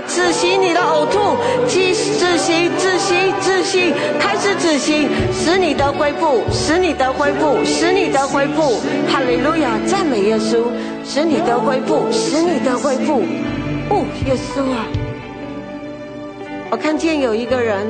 [0.07, 1.35] 止息你的呕吐，
[1.67, 8.79] 止止息止息止息，开始止息，使你的恢复，使你的恢复，使你的恢复。
[9.07, 9.77] 哈利路亚！
[9.85, 10.63] 赞美耶稣，
[11.05, 13.21] 使你的恢复，使你的恢复。
[13.89, 14.85] 哦，耶稣啊！
[16.71, 17.87] 我看见有一个人，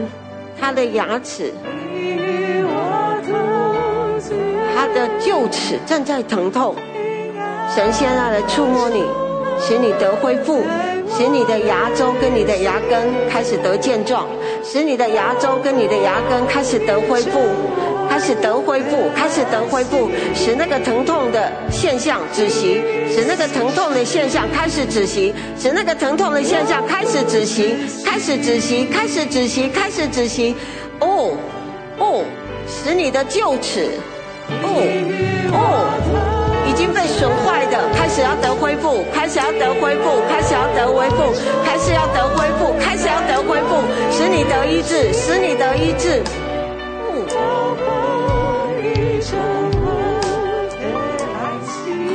[0.59, 1.53] 他的牙齿，
[4.75, 6.75] 他的臼齿正在疼痛。
[7.75, 9.03] 神现在来触摸你，
[9.59, 10.63] 使你得恢复，
[11.11, 14.27] 使你的牙周跟你的牙根开始得健壮，
[14.63, 17.39] 使你的牙周跟你的牙根开始得恢复，
[18.09, 30.55] 开始得恢复，开始得恢复，使那个疼痛的现象止息，使那个疼痛的现象开始止息，使那个疼痛的现象开始止息，开始止息，开始止息，开始止息。
[30.99, 31.31] 哦
[31.97, 32.23] 哦，
[32.67, 33.89] 使你的臼齿，
[34.63, 34.69] 哦
[35.53, 36.28] 哦。
[36.79, 46.23] 已经被损坏的，开始要得恢复，开始要得恢复，开始要得恢复，开始要得恢复，开始要得恢复，使你得医治，使你得医治。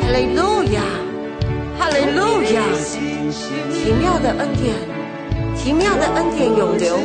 [0.01, 0.81] 哈利路亚，
[1.79, 2.63] 哈利路亚，
[3.71, 4.75] 奇妙的恩典，
[5.55, 6.97] 奇妙的恩典永留，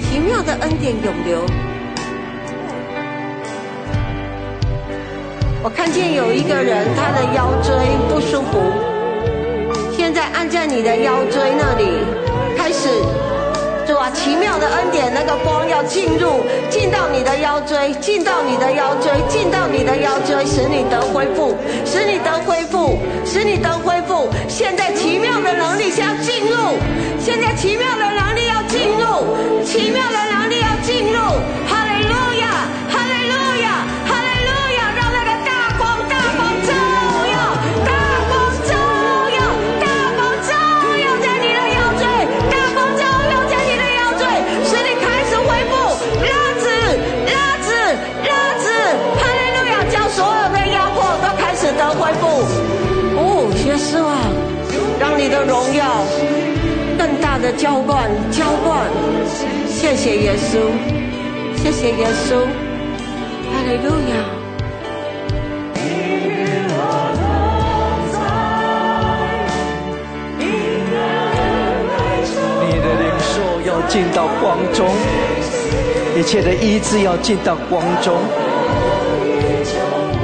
[0.00, 1.40] 奇妙的恩典永留。
[5.62, 7.74] 我看见有一个人，他的腰椎
[8.08, 8.60] 不舒服，
[9.96, 12.04] 现在按在你的腰椎那里，
[12.56, 12.88] 开始，
[13.86, 24.28] 主啊，奇妙的恩典，那个光要进入，进到你的腰椎，进到你的腰椎，进到你的腰椎，使你得恢复，使你得恢复，使你得恢复。
[24.46, 26.78] 现在奇妙的能力要进入，
[27.18, 31.18] 现在奇妙的能力要进入，奇妙的能力要进入，
[31.66, 32.14] 哈利路
[55.16, 56.04] 你的荣耀
[56.98, 58.86] 更大的浇灌，浇灌。
[59.68, 60.58] 谢谢耶稣，
[61.56, 62.40] 谢谢耶稣，
[63.50, 64.14] 哈利路亚。
[72.60, 73.34] 你的领受
[73.66, 74.86] 要进到光中，
[76.14, 78.14] 一切的医治要进到光中。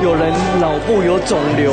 [0.02, 1.72] 有人脑部有肿瘤，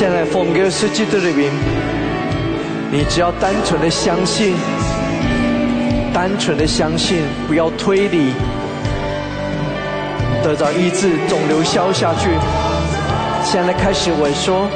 [0.00, 1.50] 现在奉耶稣基督的名，
[2.90, 4.54] 你只要单纯的相信，
[6.10, 8.32] 单纯的相信，不要推理，
[10.42, 12.30] 得到医治，肿瘤消下去。
[13.44, 14.70] 现在开始萎缩，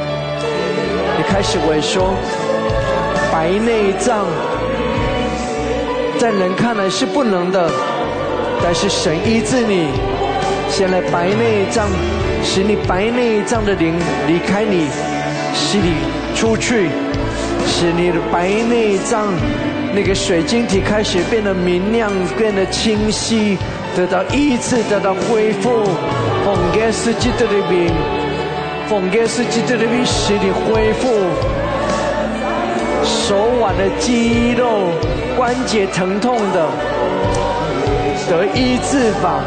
[1.16, 2.12] 你开始萎缩，
[3.32, 4.26] 白内障，
[6.18, 7.70] 在人看来是不能的，
[8.62, 9.86] 但是神医治你。
[10.68, 11.88] 现在白内障，
[12.42, 13.94] 使你白内障的灵
[14.26, 14.88] 离开你，
[15.54, 15.94] 使你
[16.34, 16.88] 出去。
[17.66, 19.32] 使你的白内障
[19.94, 23.56] 那个水晶体开始变得明亮，变得清晰，
[23.96, 25.84] 得到医治，得到恢复。
[26.44, 27.90] 奉耶稣基督的名，
[28.86, 31.08] 奉耶稣基督的名，使你恢复。
[33.02, 34.90] 手腕的肌肉、
[35.36, 36.68] 关节疼痛的，
[38.28, 39.42] 得医治吧。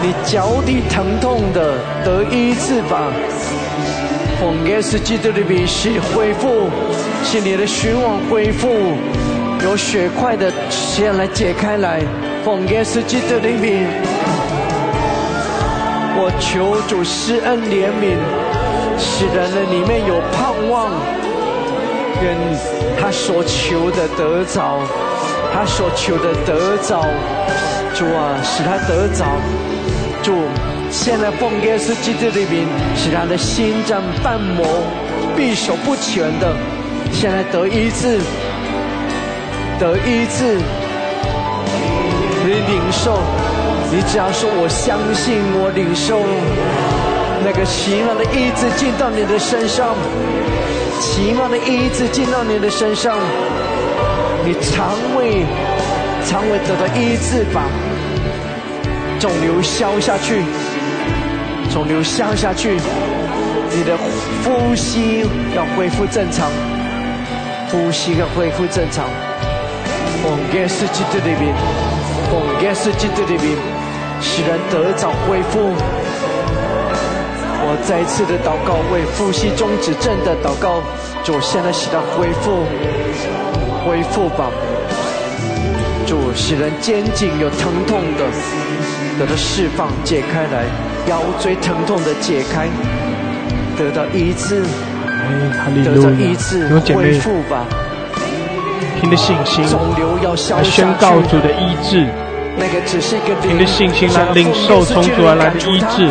[0.00, 1.74] 你脚底疼痛的，
[2.04, 3.10] 得医治吧。
[4.38, 6.70] 奉耶稣基督的名，使恢复。
[7.24, 8.68] 是你的循环恢复，
[9.62, 12.00] 有血块的先来解开来，
[12.44, 13.86] 奉耶稣基督的名，
[16.16, 18.16] 我求主施恩怜悯，
[18.96, 20.90] 使人的里面有盼望，
[22.22, 22.34] 愿
[22.98, 24.80] 他所求的得着，
[25.52, 27.04] 他所求的得着，
[27.92, 29.26] 主啊，使他得着，
[30.22, 30.32] 主，
[30.90, 32.66] 现在奉耶稣基督的名，
[32.96, 34.64] 使他的心脏瓣膜
[35.36, 36.56] 闭守不全的。
[37.12, 38.18] 现在得医治，
[39.78, 40.58] 得医治，
[42.44, 43.18] 你领受，
[43.90, 46.20] 你只要说我相信，我领受，
[47.44, 49.94] 那个奇妙的医治进到你的身上，
[51.00, 53.16] 奇妙的医治进到你的身上，
[54.44, 55.46] 你肠胃，
[56.26, 57.62] 肠胃得到医治吧，
[59.18, 60.42] 肿瘤消下去，
[61.72, 62.80] 肿瘤消下去，
[63.74, 63.96] 你的
[64.44, 66.50] 呼吸要恢复正常。
[67.70, 69.04] 呼吸要恢复正常，
[70.22, 71.52] 奉耶稣基督的名，
[72.30, 73.58] 奉耶稣基督的名，
[74.22, 75.74] 使人得早恢复。
[77.60, 80.80] 我再一次的祷告，为呼吸中止症的祷告，
[81.22, 82.64] 主现在使他恢复，
[83.84, 84.50] 恢复吧。
[86.06, 88.24] 主使人肩颈有疼痛的，
[89.18, 90.64] 得到释放解开来，
[91.06, 92.68] 腰椎疼痛的解开，
[93.76, 94.62] 得到医治。
[95.84, 97.66] 得到医治，恢复吧。
[99.00, 99.64] 凭着信心
[100.50, 102.06] 来宣告主的医治。
[102.56, 106.08] 那个只是一个凭着信心来领受从主而来的医治，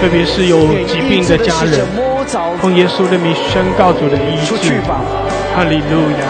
[0.00, 1.86] 特别是有疾病的家人，
[2.60, 4.80] 奉耶稣的名宣告主的医治。
[5.54, 6.28] 哈利路亚，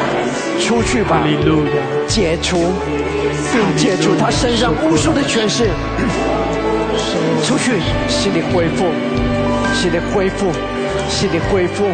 [0.61, 2.73] 出去吧，哈利路亚，解除，
[3.53, 5.65] 并解除他身上无数的权势。
[7.47, 8.87] 出去，心里恢复，
[9.73, 10.51] 心里恢复。
[11.09, 11.85] 心的恢复。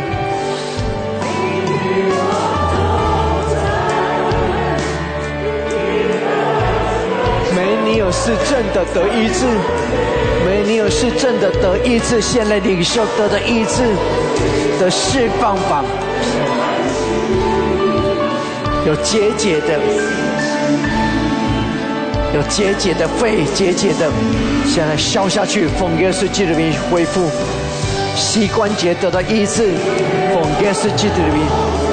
[7.54, 9.46] 梅尼尔是正的得医治，
[10.46, 13.82] 梅尼尔是正的得医治，现在领受得的医治
[14.80, 15.84] 的释放吧。
[18.86, 19.78] 有结节的，
[22.34, 24.10] 有结节的肺结节的，
[24.66, 27.30] 现在消下去，奉耶稣基督的名恢复。
[28.16, 29.74] 膝关节得到医治，
[30.32, 31.44] 奉耶稣基督的名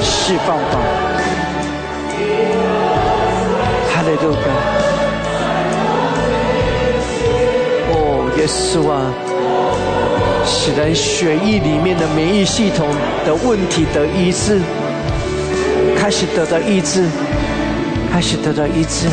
[0.02, 0.80] 释放吧。
[3.92, 4.38] 哈利路亚！
[7.92, 9.12] 哦，耶稣啊，
[10.46, 12.88] 使人血液里面的免疫系统
[13.26, 14.58] 的问题得医治，
[15.98, 17.04] 开始得到医治，
[18.10, 19.06] 开始得到医治。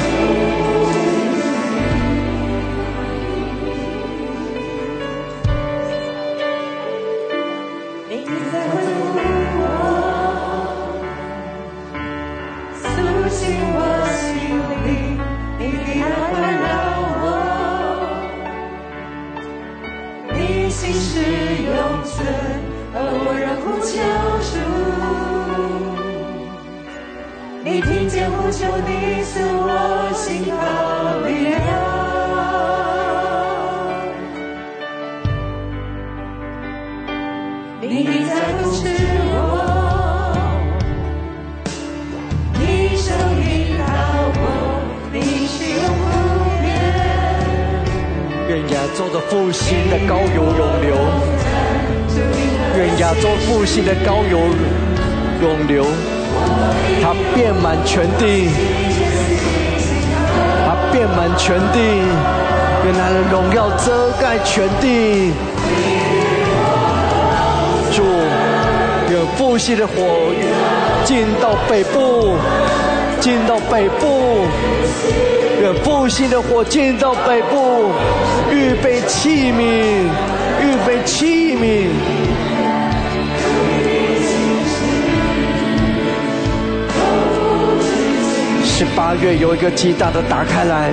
[89.71, 90.91] 极大的打开来，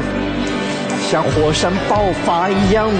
[1.10, 2.90] 像火山爆发一样。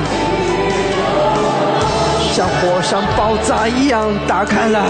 [2.33, 4.81] 像火山爆炸一样打开来，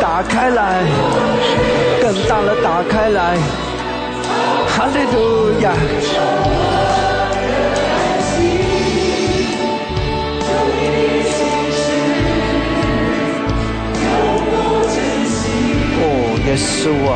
[0.00, 0.82] 打开来，
[2.02, 3.36] 更大的打开来，
[4.68, 5.70] 哈利路亚！
[15.98, 16.04] 哦，
[16.46, 17.14] 耶稣啊！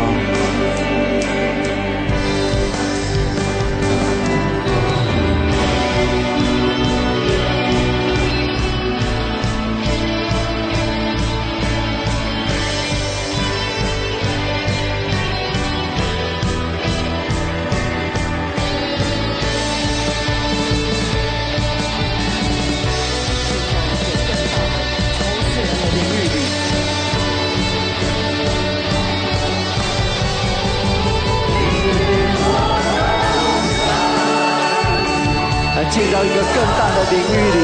[35.90, 36.44] 进到一个更
[36.78, 37.58] 大的领域里。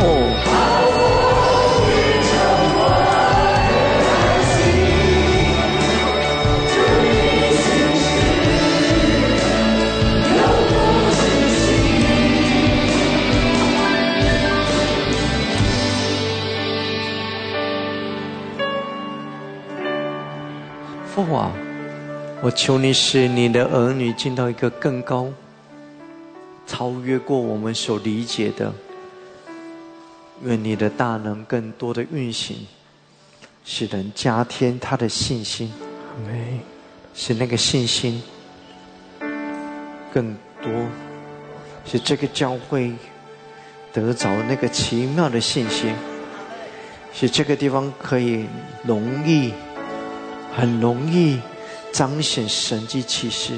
[0.00, 0.04] 哦。
[21.14, 21.63] 父啊！
[22.42, 25.32] 我求你使你的儿女进到一个更高、
[26.66, 28.72] 超越过我们所理解的。
[30.42, 32.66] 愿你的大能更多的运行，
[33.64, 35.72] 使人加添他的信心。
[37.14, 38.20] 使那个信心
[40.12, 40.70] 更多，
[41.86, 42.92] 使这个教会
[43.92, 45.94] 得着那个奇妙的信心，
[47.12, 48.46] 使这个地方可以
[48.84, 49.52] 容易、
[50.54, 51.38] 很容易。
[51.94, 53.52] 彰显神迹启示，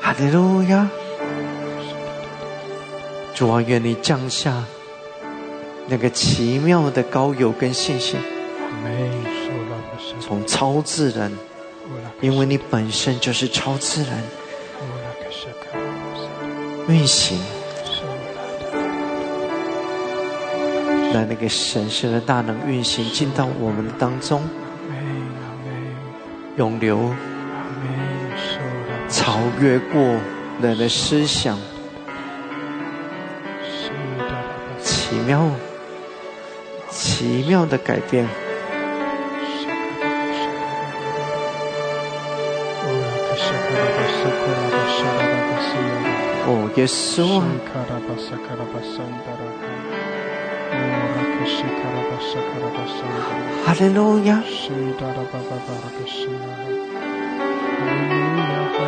[0.00, 0.88] 哈利路亚！
[3.34, 4.64] 主啊，愿你降下
[5.86, 8.18] 那个奇妙的高友跟信心，
[10.18, 11.30] 从超自然，
[12.22, 14.22] 因为你本身就是超自然
[16.88, 17.38] 运行，
[21.12, 24.42] 让那个神圣的大能运行进到我们当中。
[26.58, 27.14] 永流，
[29.08, 30.02] 超越过
[30.60, 31.56] 人的思想，
[34.82, 35.48] 奇妙，
[36.90, 38.26] 奇妙的改变。
[46.50, 47.44] 哦，耶稣啊。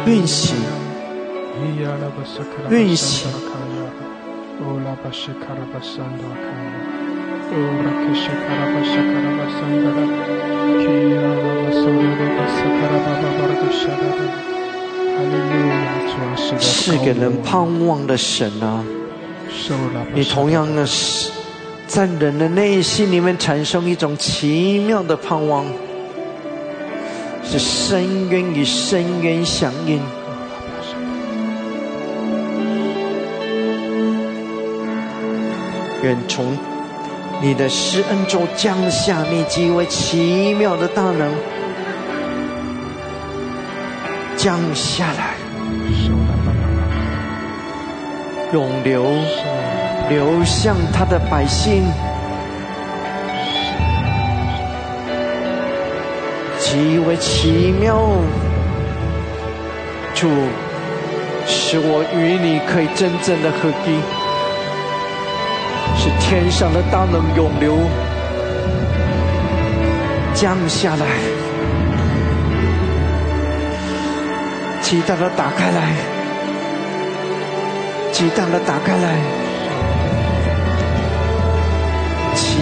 [0.07, 0.57] 运行，
[2.71, 3.31] 运行。
[16.59, 18.85] 是给人盼望的神啊！
[20.15, 21.40] 你同样的是。
[21.91, 25.65] 在人的内心里面产生一种奇妙的盼望，
[27.43, 30.01] 是深渊与深渊响应。
[36.05, 36.57] 愿从
[37.43, 41.35] 你的施恩中降下你极为奇妙的大能，
[44.37, 45.35] 降下来，
[48.53, 49.05] 永流。
[50.11, 51.85] 流向他的百姓，
[56.59, 57.97] 极为奇妙。
[60.13, 60.29] 主，
[61.47, 64.01] 使我与你可以真正的合一，
[65.97, 67.79] 使天上的大能永流
[70.35, 71.07] 降下来，
[74.81, 75.95] 极大的打开来，
[78.11, 79.50] 极大的打开来。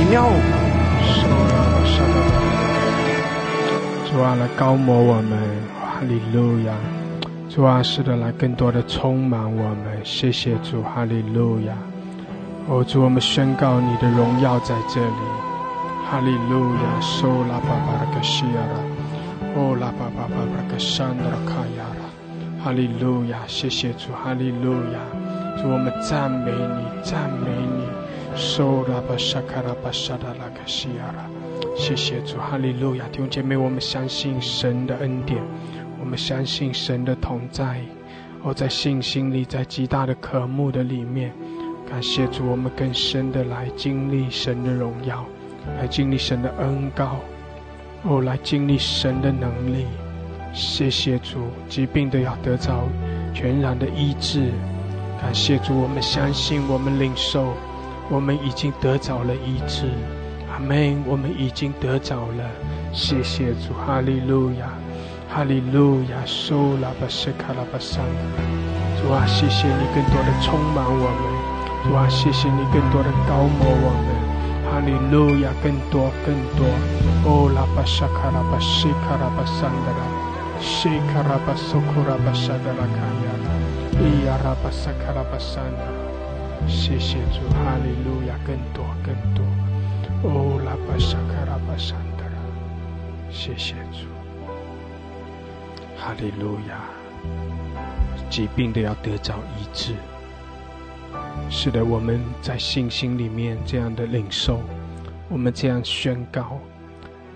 [0.05, 0.29] 妙！
[4.11, 5.39] 主啊，来高摩我们，
[5.81, 6.73] 哈利路亚！
[7.49, 10.01] 主啊，是的，来更多的充满我们。
[10.03, 11.75] 谢谢主，哈利路亚。
[12.69, 15.23] 哦，主，我们宣告你的荣耀在这里。
[16.11, 18.81] 哈利路亚，收拉巴巴拉克西亚拉，
[19.55, 22.65] 哦拉巴巴巴拉克山德拉卡亚拉。
[22.65, 24.99] 哈利路亚，谢谢主，哈利路亚。
[25.61, 27.98] 主，我们赞美你，赞美你。
[28.39, 31.29] 收拉巴沙卡拉巴沙达拉克西亚拉。
[31.77, 33.05] 谢谢主，哈利路亚。
[33.11, 35.43] 弟兄姐妹，我们相信神的恩典。
[35.99, 37.81] 我们相信神的同在，
[38.45, 41.33] 哦，在信心里，在极大的渴慕的里面，
[41.91, 45.25] 感谢主，我们更深的来经历神的荣耀，
[45.77, 47.17] 来经历神的恩高，
[48.05, 49.85] 哦，来经历神的能力。
[50.53, 52.85] 谢谢主，疾病的要得着
[53.35, 54.53] 全然的医治。
[55.21, 57.53] 感谢主，我们相信，我们领受，
[58.11, 59.87] 我们已经得着了医治。
[60.53, 61.03] 阿门。
[61.07, 62.45] 我们已经得着了。
[62.93, 64.71] 谢谢主，哈利路亚。
[65.31, 68.03] 哈利路亚，苏拉巴斯卡拉巴桑，
[68.97, 71.23] 主啊，谢谢你更多的充满我们，
[71.85, 74.09] 主啊，谢谢你更多的高摩我们，
[74.73, 76.65] 哈利路亚，更多更多，
[77.29, 80.01] 哦拉巴沙卡拉巴西卡拉巴桑德拉，
[80.65, 83.29] 西卡拉巴苏库拉巴沙德拉卡亚。
[83.45, 83.47] 拉，
[84.01, 86.08] 伊亚拉巴萨卡拉巴桑德拉，
[86.67, 89.45] 谢谢主，哈利路亚，更多更多，
[90.23, 94.07] 哦拉巴沙卡拉巴桑德拉，谢谢主。
[95.97, 96.81] 哈利路亚！
[98.31, 99.95] 疾病的要得着医治。
[101.51, 104.61] 是的，我们在信心里面这样的领受，
[105.29, 106.59] 我们这样宣告：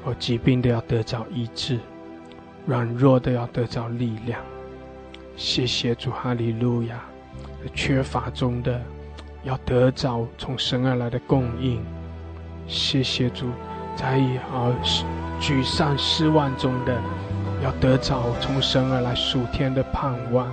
[0.05, 1.81] 哦，疾病的要得着医治，
[2.67, 4.41] 软弱的要得着力量。
[5.37, 7.03] 谢谢主，哈利路亚！
[7.75, 8.81] 缺乏中的
[9.45, 11.85] 要得着从神而来的供应。
[12.67, 13.47] 谢谢主，
[13.97, 14.19] 在
[14.53, 14.71] 啊
[15.41, 16.97] 沮丧失望中的。
[17.63, 20.53] 要得着从神而来属天的盼望，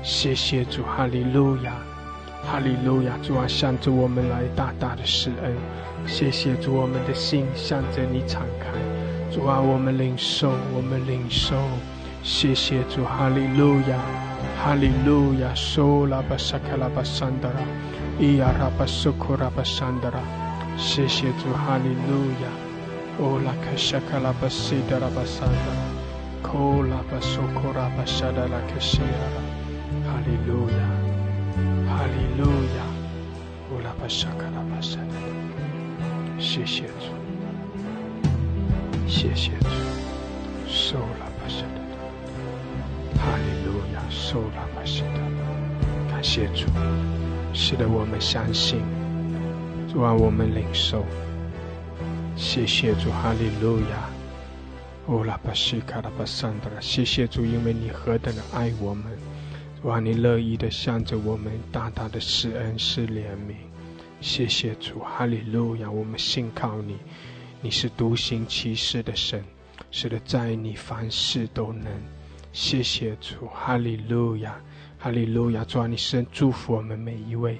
[0.00, 1.72] 谢谢主，哈利路亚，
[2.44, 5.52] 哈利路亚，主啊，向着我们来大大的施恩，
[6.06, 8.66] 谢谢主，我们的心向着你敞开，
[9.34, 11.56] 主啊，我们领受，我们领受，
[12.22, 13.98] 谢谢主，哈利路亚，
[14.62, 17.60] 哈利路亚，苏拉巴萨卡拉巴桑德拉，
[18.18, 20.18] 伊亚拉巴苏库拉巴桑德拉，
[20.78, 22.48] 谢谢主，哈利路亚，
[23.20, 25.96] 欧拉卡沙卡拉巴西德拉巴桑德拉。
[26.46, 29.30] Kola basokora basada la keshera.
[30.06, 30.92] Hallelujah.
[31.90, 32.90] Hallelujah.
[33.68, 35.18] Kola basakara basada.
[36.38, 37.10] 谢谢主，
[39.08, 39.68] 谢谢主，
[40.68, 41.80] 受了巴沙的，
[43.18, 45.18] 哈利路亚，受了巴沙的，
[46.08, 46.66] 感谢主，
[47.56, 48.80] 使得我们相信，
[49.90, 51.02] 主啊，我们领受，
[52.36, 54.10] 谢谢主，哈利路亚。
[55.06, 59.04] 哦，拉巴西卡拉巴桑德拉，谢谢主，因为你何等的爱我们，
[59.84, 63.54] 哇，你乐意的向着我们大大的施恩施怜悯，
[64.20, 66.98] 谢谢主，哈利路亚，我们信靠你，
[67.62, 69.42] 你是独行其事的神，
[69.90, 71.86] 使得，在你凡事都能，
[72.52, 74.60] 谢谢主，哈利路亚，
[75.06, 77.56] 哈利路亚，主啊，你生祝福我们每一位，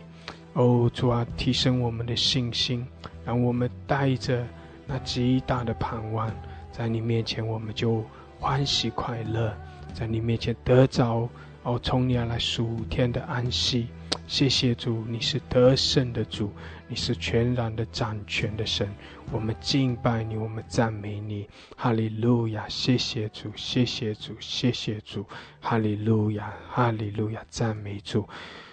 [0.55, 2.85] 哦，主啊，提升我们的信心，
[3.25, 4.45] 让我们带着
[4.85, 6.29] 那极大的盼望。
[6.73, 8.05] 在你面前，我们就
[8.41, 9.53] 欢喜快乐；
[9.95, 11.29] 在你面前得着
[11.63, 13.87] 哦，从你而来属天的安息。
[14.27, 16.51] 谢谢主，你是得胜的主，
[16.89, 18.89] 你是全然的掌权的神。
[19.33, 22.69] 我们敬拜你，我们赞美你，哈利路亚！
[22.69, 25.25] 谢谢主，谢谢主，谢谢主，
[25.61, 28.29] 哈利路亚，哈利路亚，赞美主，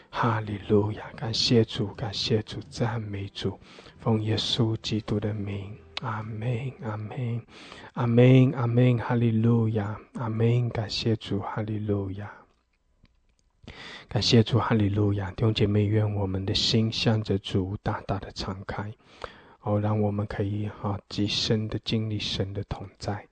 [0.09, 1.03] 哈利路亚！
[1.15, 3.59] 感谢主，感谢主，赞美主，
[3.99, 5.75] 奉耶稣基督的名。
[6.01, 7.41] 阿门，阿门，
[7.93, 12.29] 阿门，阿门，哈利路亚，阿门，感谢主，哈利路亚，
[14.13, 18.93] 感谢主，哈利路亚，弟兄姐妹，愿我们的心向着主大大的敞开，
[19.61, 23.27] 哦，让我们可以哈极深的经历神的同在，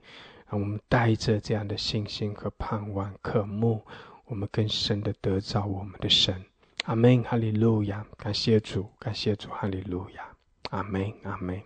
[0.50, 3.80] 让我们带着这样的信心和盼望、渴慕，
[4.24, 6.44] 我们更深的得着我们的神。
[6.86, 10.24] 阿门，哈利路亚，感谢主，感谢主，哈利路亚，
[10.70, 11.62] 阿门，阿门。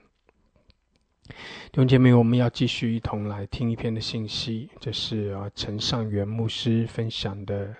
[1.24, 7.74] 弟兄姐妹，我们要继续一同来听一篇的信息，这是啊陈尚元牧师分享的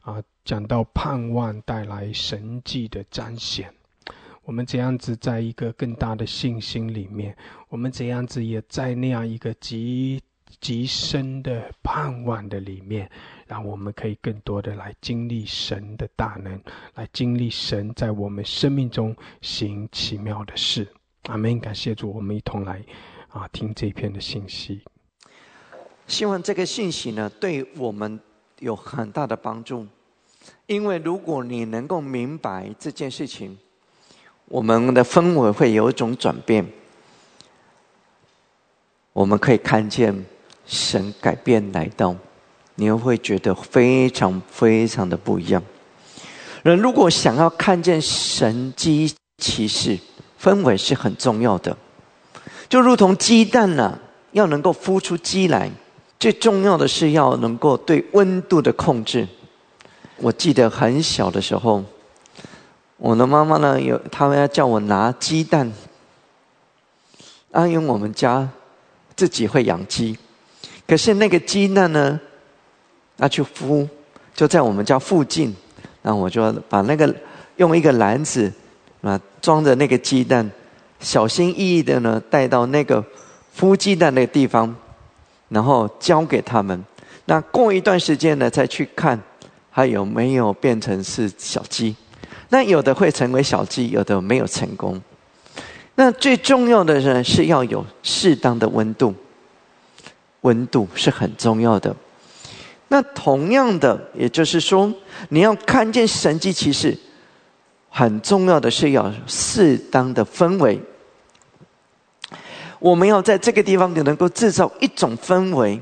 [0.00, 3.72] 啊，讲到盼望带来神迹的彰显。
[4.44, 7.36] 我们怎样子在一个更大的信心里面，
[7.68, 10.20] 我们怎样子也在那样一个极
[10.60, 13.08] 极深的盼望的里面，
[13.46, 16.60] 让我们可以更多的来经历神的大能，
[16.94, 20.88] 来经历神在我们生命中行奇妙的事。
[21.28, 21.60] 阿门！
[21.60, 22.84] 感谢主，我们一同来
[23.28, 24.82] 啊听这篇的信息。
[26.08, 28.18] 希望这个信息呢，对我们
[28.58, 29.86] 有很大的帮助。
[30.66, 33.58] 因为如果你能够明白这件事情，
[34.46, 36.66] 我们的氛围会有一种转变。
[39.12, 40.24] 我们可以看见
[40.64, 42.16] 神改变来到，
[42.76, 45.62] 你又会觉得非常非常的不一样。
[46.62, 49.98] 人如果想要看见神机骑士，
[50.40, 51.76] 氛围是很重要的。
[52.68, 53.98] 就如同鸡蛋呢，
[54.30, 55.70] 要能够孵出鸡来，
[56.18, 59.28] 最重要的是要能够对温度的控制。
[60.22, 61.82] 我记得很小的时候，
[62.96, 65.72] 我的妈妈呢有，他们要叫我拿鸡蛋，
[67.50, 68.48] 啊，因为我们家
[69.16, 70.16] 自己会养鸡，
[70.86, 72.20] 可是那个鸡蛋呢，
[73.16, 73.88] 要去孵，
[74.32, 75.52] 就在我们家附近，
[76.02, 77.12] 那我就把那个
[77.56, 78.52] 用一个篮子
[79.00, 80.48] 啊装着那个鸡蛋，
[81.00, 83.04] 小心翼翼的呢带到那个
[83.58, 84.72] 孵鸡蛋那个地方，
[85.48, 86.80] 然后交给他们。
[87.24, 89.20] 那过一段时间呢，再去看。
[89.72, 91.96] 还有没有变成是小鸡？
[92.50, 95.00] 那有的会成为小鸡，有的没有成功。
[95.94, 99.14] 那最重要的呢，是要有适当的温度，
[100.42, 101.96] 温度是很重要的。
[102.88, 104.92] 那同样的，也就是说，
[105.30, 106.94] 你要看见神迹奇事，
[107.88, 110.78] 很重要的是要适当的氛围。
[112.78, 115.80] 我们要在这个地方，你能够制造一种氛围，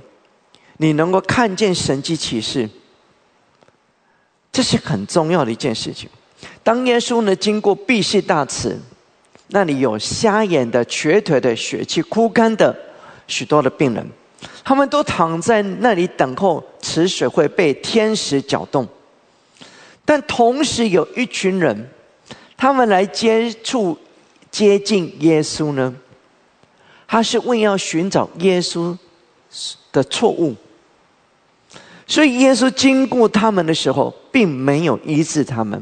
[0.76, 2.68] 你能够看见神迹奇事。
[4.53, 6.09] 这是很重要的一件事情。
[6.62, 8.78] 当耶稣呢经过毕士大池，
[9.48, 12.76] 那里有瞎眼的、瘸腿的、血气枯干的
[13.26, 14.07] 许多的病人，
[14.64, 18.86] 他们都躺在那里等候池水会被天使搅动。
[20.05, 21.88] 但同时有一群人，
[22.57, 23.96] 他们来接触、
[24.51, 25.94] 接近耶稣呢，
[27.07, 28.96] 他是为要寻找耶稣
[29.92, 30.55] 的错误。
[32.11, 35.80] 所以耶稣经过他们的时候，并没有医治他们，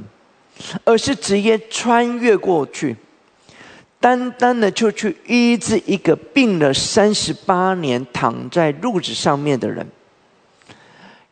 [0.85, 2.95] 而是直接穿越过去，
[3.99, 9.89] 单单的就去医治一个病了三十八年、躺在褥子上面的人。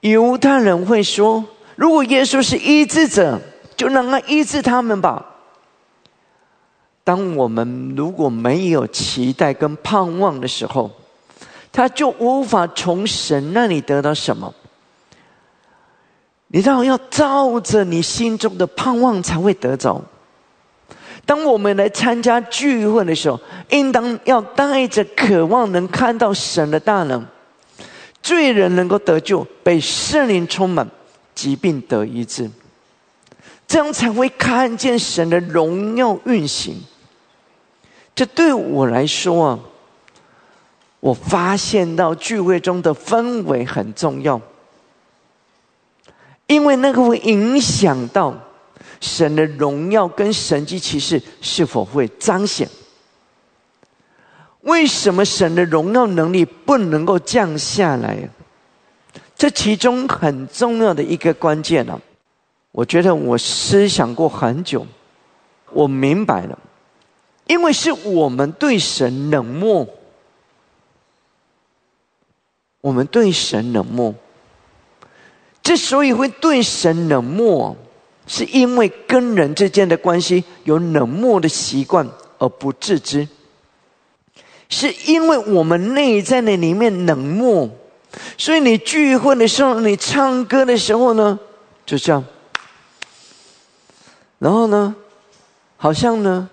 [0.01, 1.45] 犹太人会说
[1.77, 3.39] ：“如果耶稣是医治者，
[3.77, 5.23] 就让他医治他们吧。”
[7.05, 10.91] 当我们如果没有期待跟盼望的时候，
[11.71, 14.55] 他就无法从神那里得到什么。
[16.49, 20.01] 你知道，要照着你心中的盼望才会得着。
[21.25, 23.39] 当我们来参加聚会的时候，
[23.71, 27.27] 应当要带着渴望，能看到神的大能，
[28.23, 30.89] 罪人能够得救，被圣灵充满，
[31.35, 32.49] 疾病得医治，
[33.67, 36.81] 这样才会看见神的荣耀运行。
[38.15, 39.59] 这对我来说啊，
[41.01, 44.41] 我发现到聚会中的氛围很重要。
[46.47, 48.35] 因为那个会影响到
[49.01, 52.69] 神的荣耀跟神迹骑士是否会彰显？
[54.63, 58.29] 为什么神的荣耀能力不能够降下来？
[59.37, 62.01] 这其中很重要的一个关键呢？
[62.73, 64.87] 我觉得我思想过很久，
[65.73, 66.59] 我明白了，
[67.47, 69.87] 因为是我们对神冷漠，
[72.81, 74.15] 我们对神冷漠。
[75.67, 77.77] 之所以会对神冷漠，
[78.25, 82.09] 是因为跟人之间的关系有冷漠的习惯
[82.39, 83.27] 而不自知。
[84.69, 87.69] 是因为我们内在的里面冷漠，
[88.39, 91.37] 所以你聚会的时候，你唱歌的时候呢，
[91.85, 92.25] 就这样。
[94.39, 94.95] 然后呢，
[95.77, 96.49] 好像呢，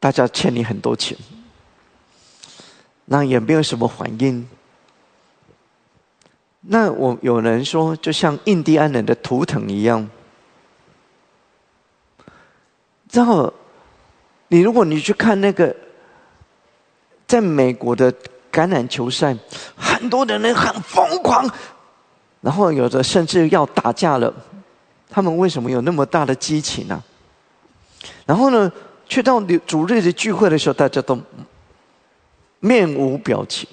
[0.00, 1.18] 大家欠你很多钱，
[3.04, 4.48] 那也没有什么反应。
[6.68, 10.08] 那我有人说，就像印第安人的图腾一样。
[13.12, 13.52] 然后，
[14.48, 15.74] 你如果你去看那个，
[17.26, 18.12] 在美国的
[18.52, 19.36] 橄榄球赛，
[19.76, 21.48] 很多的人很疯狂，
[22.40, 24.34] 然后有的甚至要打架了。
[25.08, 27.02] 他们为什么有那么大的激情呢？
[28.26, 28.70] 然后呢，
[29.08, 31.16] 去到主日的聚会的时候，大家都
[32.58, 33.68] 面无表情，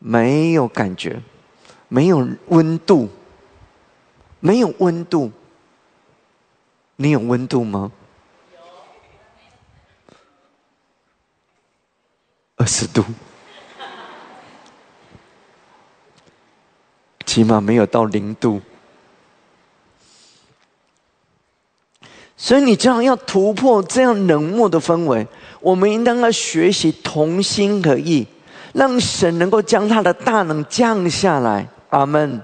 [0.00, 1.22] 没有感觉。
[1.88, 3.08] 没有温度，
[4.40, 5.30] 没有温度。
[6.96, 7.92] 你有温度吗？
[12.56, 13.04] 二十度，
[17.24, 18.60] 起码没有到零度。
[22.36, 25.26] 所以你这样要突破这样冷漠的氛围，
[25.60, 28.26] 我们应当要学习同心合意。
[28.72, 31.66] 让神能够将他的大能降下来。
[31.90, 32.42] 阿门，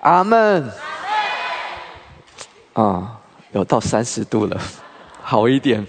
[0.00, 0.70] 阿门。
[2.72, 3.18] 啊，
[3.52, 4.60] 有到三十度了，
[5.22, 5.86] 好一点。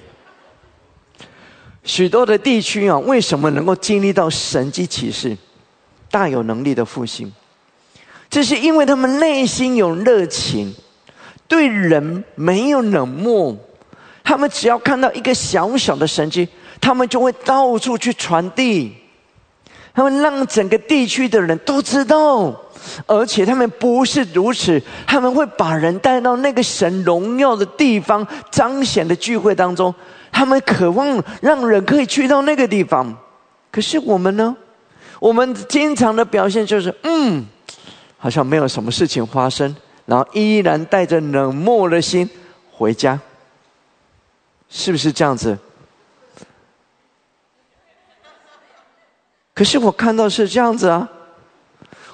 [1.84, 5.38] 许多的地区啊，为什么能够经历到神迹启示，
[6.12, 7.32] 大有能力的复兴？
[8.30, 10.76] 这是因为他们内心有热情，
[11.48, 13.58] 对人没有冷漠。
[14.24, 16.48] 他们只要看到一个小小的神迹，
[16.80, 18.96] 他们就会到处去传递，
[19.94, 22.56] 他们让整个地区的人都知道。
[23.06, 29.94] 而且他们不是如此，他们会把人带到那个神荣耀的地方、彰显的聚会当中。
[30.32, 33.16] 他们渴望让人可以去到那个地方。
[33.72, 34.56] 可是我们呢？
[35.20, 37.46] 我们经常的表现就是，嗯。
[38.18, 39.76] 好像没有什么事情发生，
[40.06, 42.30] 然后依然带着冷漠的心
[42.72, 43.20] 回家，
[44.70, 45.58] 是不是这样子？
[49.60, 51.06] 可是我看到是这样子啊，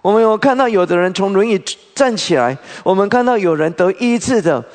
[0.01, 1.63] 我们有看到有的人从轮椅
[1.93, 4.65] 站起来，我们看到有人得医治的，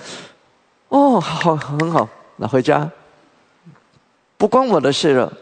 [0.86, 2.88] 哦，好，很好，那回家，
[4.36, 5.32] 不关我的事了。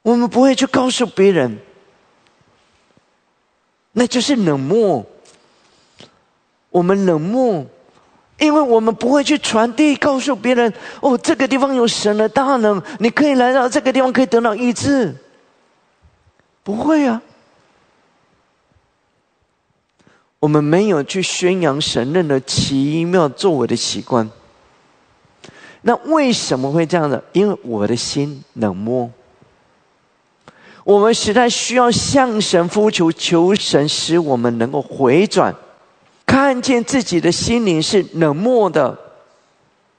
[0.00, 1.58] 我们不会去告诉别人。
[3.92, 5.04] 那就是冷漠。
[6.70, 7.66] 我们冷漠，
[8.40, 15.14] 因为我们不会去传递，告诉别人：哦，这个地方有神的大能，你可以来到这个地方，可以得到医治。
[16.62, 17.20] 不会啊，
[20.38, 24.28] 我们没有去宣扬神任的奇妙作为的习惯。
[25.82, 27.22] 那为什么会这样的？
[27.32, 29.10] 因为我的心冷漠。
[30.84, 35.54] 我们实在需要向神呼求，求神使我们能够回转，
[36.30, 38.96] 看见自己的心灵是冷漠的，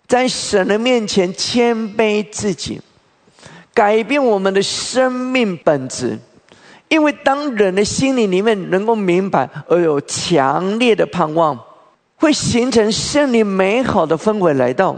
[0.07, 2.79] 在神的面前谦卑自己，
[3.73, 6.17] 改变我们的生命本质。
[6.87, 11.59] 因为当人的心灵里面能够明白，而有强烈的盼望，
[12.15, 14.95] 会形成圣灵美好的氛围来到。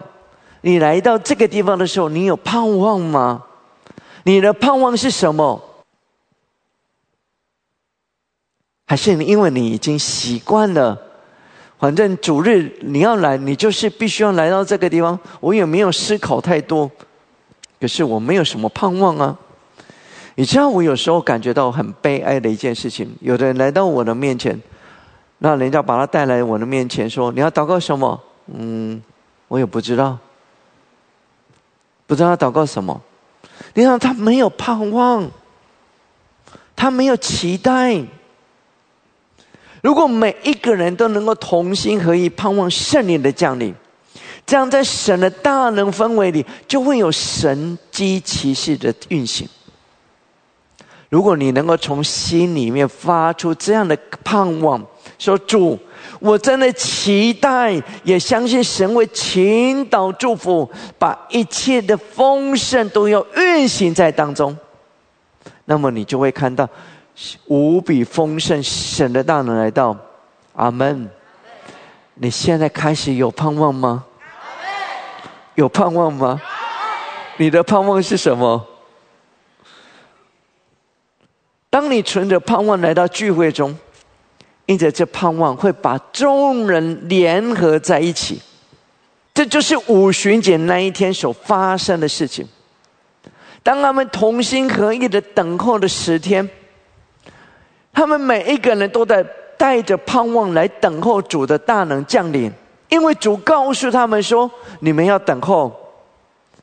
[0.62, 3.44] 你来到这个地方的时候，你有盼望吗？
[4.22, 5.60] 你的盼望是什么？
[8.86, 10.96] 还是因为你已经习惯了，
[11.84, 15.20] 反正主日你要来，你就是必须要来到这个地方。
[15.42, 16.90] 我也没有思考太多，
[17.78, 19.38] 可是我没有什么盼望啊。
[20.36, 23.14] 你知道，我有时候感觉到很悲哀的一件事情。
[23.20, 24.58] 有的人来到我的面前，
[25.40, 29.04] 那人家把他带来我的面前，说：“你要祷告什么？”嗯，
[29.50, 30.18] 我也不知道，
[32.08, 33.02] 不知道祷告什么。
[33.74, 35.30] 你看，他没有盼望，
[36.78, 38.02] 他没有期待。
[39.84, 43.76] 如果每一个人都能够同心合意，盼望圣灵的降临，
[44.46, 49.46] 这样在神的大能氛围里，就会有神机骑士的运行。
[51.10, 54.82] 如果你能够从心里面发出这样的盼望，
[55.20, 55.78] 说主，
[56.22, 64.58] 我真的期待，也相信神会倾倒祝福，把一切的丰盛都要运行在当中，
[65.66, 66.68] 那么你就会看到。
[67.46, 69.96] 无比丰盛，神的大能来到，
[70.54, 71.10] 阿门。
[72.16, 74.04] 你现在开始有盼望吗？
[75.56, 76.42] 有盼望吗？
[77.38, 78.66] 你的盼望是什么？
[81.70, 83.78] 当你存着盼望来到聚会中，
[84.66, 88.42] 因着这盼望会把众人联合在一起，
[89.34, 92.48] 这就是五旬节那一天所发生的事情。
[93.62, 96.50] 当他们同心合意的等候的十天。
[97.94, 99.24] 他们每一个人都在
[99.58, 102.52] 带着盼望来等候主的大能降临，
[102.90, 104.50] 因为主告诉他们说
[104.82, 105.72] ：“你们要等候，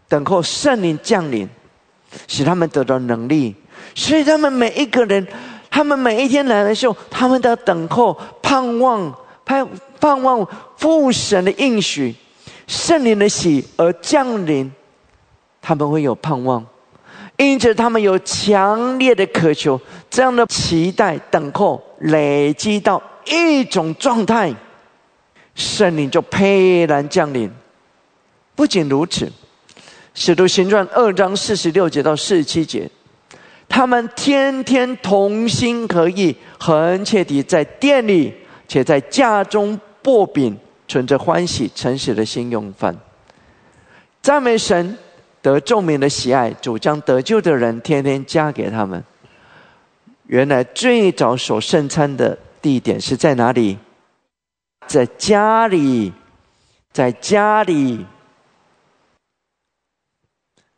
[0.08, 1.48] 等候圣灵降临，
[2.26, 3.54] 使他们得到能力。”
[3.94, 5.26] 所以他们每一个人，
[5.70, 9.66] 他们每一天来的时候，他们都要等候、盼望、盼
[9.98, 10.46] 盼望
[10.76, 12.14] 父神的应许、
[12.66, 14.70] 圣灵的喜而降临，
[15.62, 16.64] 他们会有盼望。
[17.36, 19.80] 因此，他们有强烈的渴求，
[20.10, 24.52] 这样的期待、等候，累积到一种状态，
[25.54, 27.48] 圣灵就沛然降临。
[28.56, 29.26] 不仅如此，
[30.12, 32.90] 《使徒行传》二章四十六节到四十七节，
[33.68, 38.34] 他们天天同心合意，恒切地在店里，
[38.66, 40.58] 且在家中薄饼，
[40.88, 42.94] 存着欢喜诚实的心用饭，
[44.20, 44.98] 赞美神。
[45.42, 49.02] 得众民的喜爱，主将得救的人天天加给他们。
[50.30, 53.76] 原来最早守圣餐的地点是在哪里？
[54.86, 56.12] 在家里，
[56.92, 58.06] 在家里。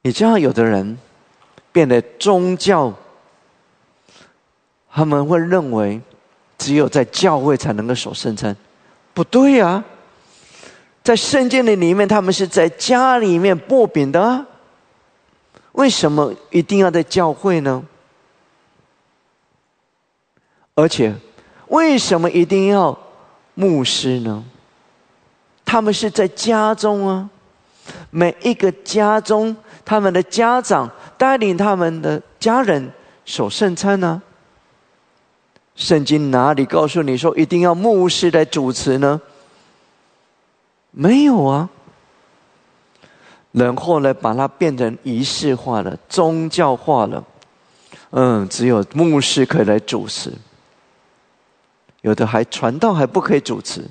[0.01, 0.97] 你知道，有的人
[1.70, 2.95] 变得宗教，
[4.91, 6.01] 他们会认为
[6.57, 8.57] 只有在教会才能够守圣餐，
[9.12, 9.85] 不对呀。
[11.03, 14.47] 在圣经的里面，他们是在家里面薄饼的，
[15.73, 17.85] 为什么一定要在教会呢？
[20.74, 21.15] 而且，
[21.69, 22.99] 为什么一定要
[23.55, 24.43] 牧师呢？
[25.65, 27.28] 他们是在家中啊，
[28.11, 29.55] 每一个家中，
[29.85, 32.90] 他们的家长带领他们的家人
[33.24, 34.23] 守圣餐呢？
[35.77, 39.20] 圣经哪里告诉你说一定要牧师来主持呢？
[40.90, 41.69] 没有啊，
[43.53, 47.23] 然后呢，把它变成仪式化了、宗教化了。
[48.11, 50.31] 嗯，只有牧师可以来主持，
[52.03, 53.83] 有的还传道还不可以主持。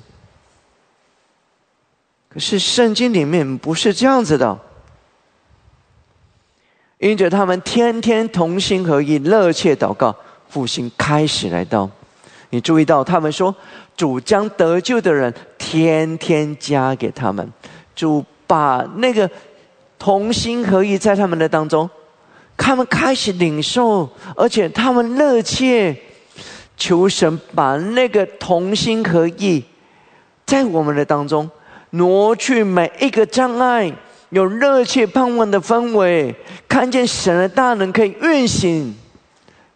[2.29, 4.57] 可是圣经里面不是这样子的，
[6.99, 10.15] 因着他们天天同心合意、热切祷告，
[10.47, 11.89] 复兴开始来到。
[12.51, 13.55] 你注意到他们说。
[13.97, 17.47] 主将得救的人天天加给他们，
[17.93, 19.29] 主把那个
[19.99, 21.87] 同心合意在他们的当中，
[22.57, 25.95] 他们开始领受，而且他们热切
[26.81, 29.63] 求神把那个同心合意
[30.47, 31.47] 在我们的当中
[31.91, 33.93] 挪去每一个障碍，
[34.31, 36.35] 有热切盼望的氛围，
[36.67, 38.95] 看见神的大能可以运行，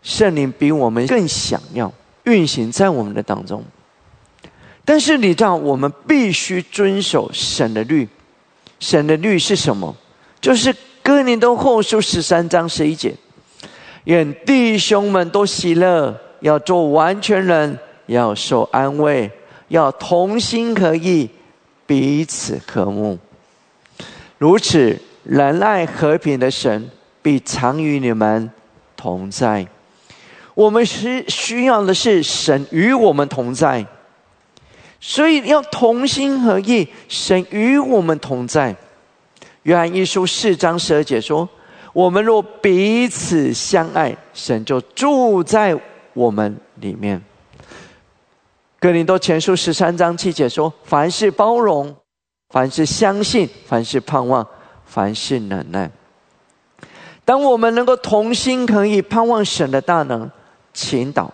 [0.02, 3.64] 圣灵比我们更想要运行在我们的当中。
[4.84, 8.10] 但是你知道，我们必须遵守神的律。
[8.80, 9.95] 神的律是什么？
[10.41, 13.14] 就是哥林多后书十三章十一节：
[14.06, 19.31] 愿弟兄们都喜乐，要做完全人，要受安慰，
[19.69, 21.27] 要同心合意，
[21.88, 23.17] 彼此和睦。
[24.38, 26.88] 如此仁爱和平的神
[27.23, 28.51] 必常与你们
[28.95, 29.65] 同在。
[30.53, 33.84] 我们需需要的是神与我们同在。
[34.99, 38.76] 所以要同心合意，神与我们同在。
[39.63, 41.49] 约翰一书四章十二节说
[41.91, 45.76] ：“我们若彼此相爱，神就住在
[46.16, 47.22] 我们里面。”
[48.82, 51.96] 哥林多前书十三章七节说：“凡是包容，
[52.50, 54.48] 凡是相信，凡是盼望，
[54.86, 55.92] 凡是忍耐。”
[57.24, 60.30] 当我们能够同心合意盼望神的大能，
[60.74, 61.32] 倾倒。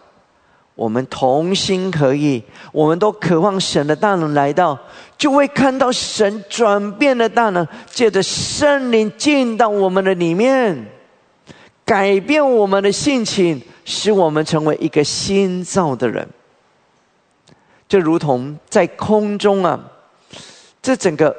[0.74, 2.41] 我们同心合意，
[2.72, 4.80] 我们都渴望神的大能来到，
[5.18, 10.88] 就会看到神转变的大能，借着圣灵进到我们的里面，
[11.84, 16.28] 改变我们的性情，使我们成为一个新造的人。
[17.88, 19.80] 就如同在空中啊，
[20.82, 21.36] 这整个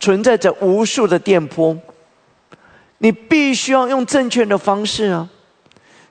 [0.00, 1.76] 存在着无数的电波，
[2.98, 5.28] 你必须要用正确的方式啊。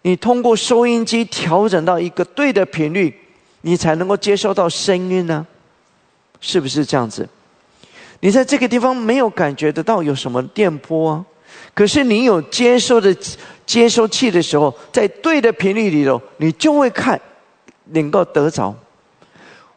[0.04, 3.14] 你通过收音机调整到一个对的频率，
[3.62, 5.46] 你才能够接收到声音呢，
[6.40, 7.28] 是不是这样子？
[8.22, 11.26] 你在这个地方没有感觉得到有什么电波啊，
[11.74, 13.14] 可是你有接收的
[13.70, 17.22] 接收器的时候，在对的频率里头，你就会看，
[17.91, 18.76] 能够得着。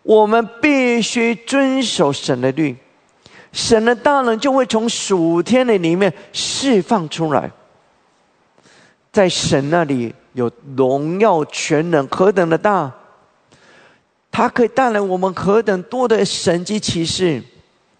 [0.03, 2.75] 我们必须遵守神的律，
[3.53, 7.51] 神的大能就会从属天的里面释放出来。
[9.13, 12.91] 在神那里有荣耀全能何等的大，
[14.31, 17.43] 它可以带来我们何等多的神迹奇事，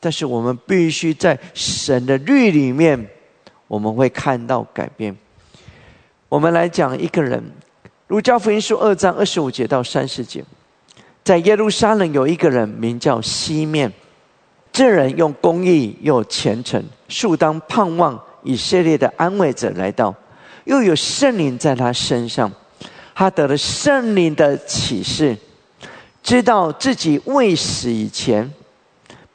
[0.01, 3.11] 但是我们必须在神的律里面，
[3.69, 5.15] 我们会看到改变。
[6.33, 7.39] 我们来讲一个人，
[8.07, 10.43] 《儒教福音书》二章二十五节到三十节，
[11.23, 13.93] 在耶路撒冷有一个人名叫西面，
[14.73, 20.15] 这人用公义又虔诚，素当盼望以色列的安慰者来到。
[20.65, 22.51] 又有圣灵在他身上，
[23.15, 25.37] 他得了圣灵的启示，
[26.23, 28.51] 知道自己未死以前，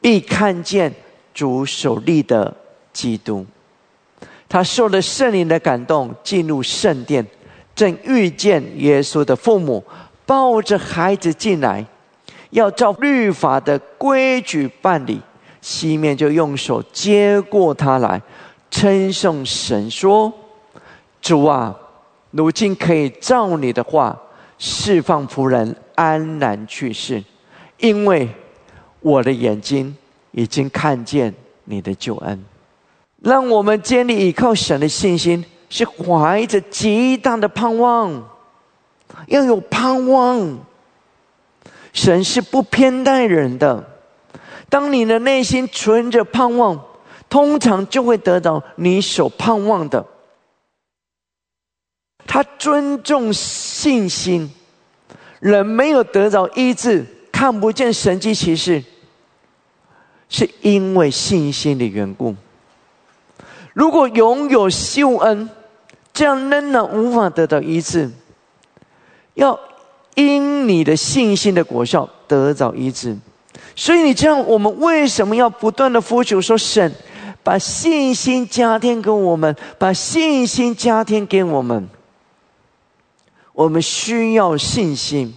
[0.01, 0.91] 必看见
[1.31, 2.57] 主所立的
[2.91, 3.45] 基督。
[4.49, 7.25] 他受了圣灵的感动，进入圣殿，
[7.75, 9.83] 正遇见耶稣的父母
[10.25, 11.85] 抱着孩子进来，
[12.51, 15.21] 要照律法的规矩办理。
[15.59, 18.21] 西面就用手接过他来，
[18.71, 20.31] 称颂神说。
[21.19, 21.75] 主啊，
[22.31, 24.17] 如今可以照你的话
[24.57, 27.21] 释放仆人安然去世，
[27.79, 28.29] 因为
[29.01, 29.93] 我的眼睛
[30.31, 31.33] 已经看见
[31.65, 32.41] 你的救恩。
[33.21, 38.29] 让我们建立依靠神的信心，是怀着极大的盼望，
[39.27, 40.59] 要有盼望。
[41.93, 43.83] 神是不偏待人的，
[44.69, 46.79] 当你的内心存着盼望，
[47.27, 50.05] 通常就会得到你所盼望的。
[52.25, 54.51] 他尊重信心。
[55.39, 58.83] 人没有得着医治，看不见神迹奇事，
[60.29, 62.35] 是因为信心的缘故。
[63.77, 65.47] 如果拥有秀恩，
[66.11, 68.09] 这样仍然无法得到医治。
[69.35, 69.59] 要
[70.15, 73.15] 因你的信心的果效得到医治。
[73.75, 76.91] 所以你知道我们为什么要不断的呼求说：“神，
[77.43, 81.87] 把信心加添给我们，把信心加添给我们。”
[83.53, 85.35] 我们需要信心，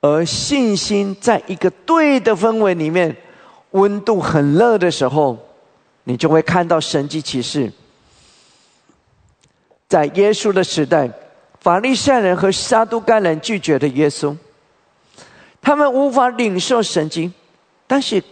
[0.00, 3.16] 而信心在一个对的氛围里面，
[3.70, 5.38] 温度很热的时候，
[6.08, 7.70] 你就会看到神迹奇事。
[9.88, 11.10] 在耶稣的时代，
[11.60, 14.36] 法利赛人和撒都该人拒绝了耶稣，
[15.60, 17.32] 他们无法领受神迹，
[17.88, 18.22] 但是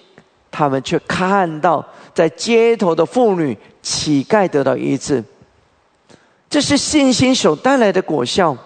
[0.53, 1.85] 他们却看到
[2.15, 5.23] 在街头的妇女、乞丐得到医治。
[6.49, 8.57] 这是信心所带来的果效，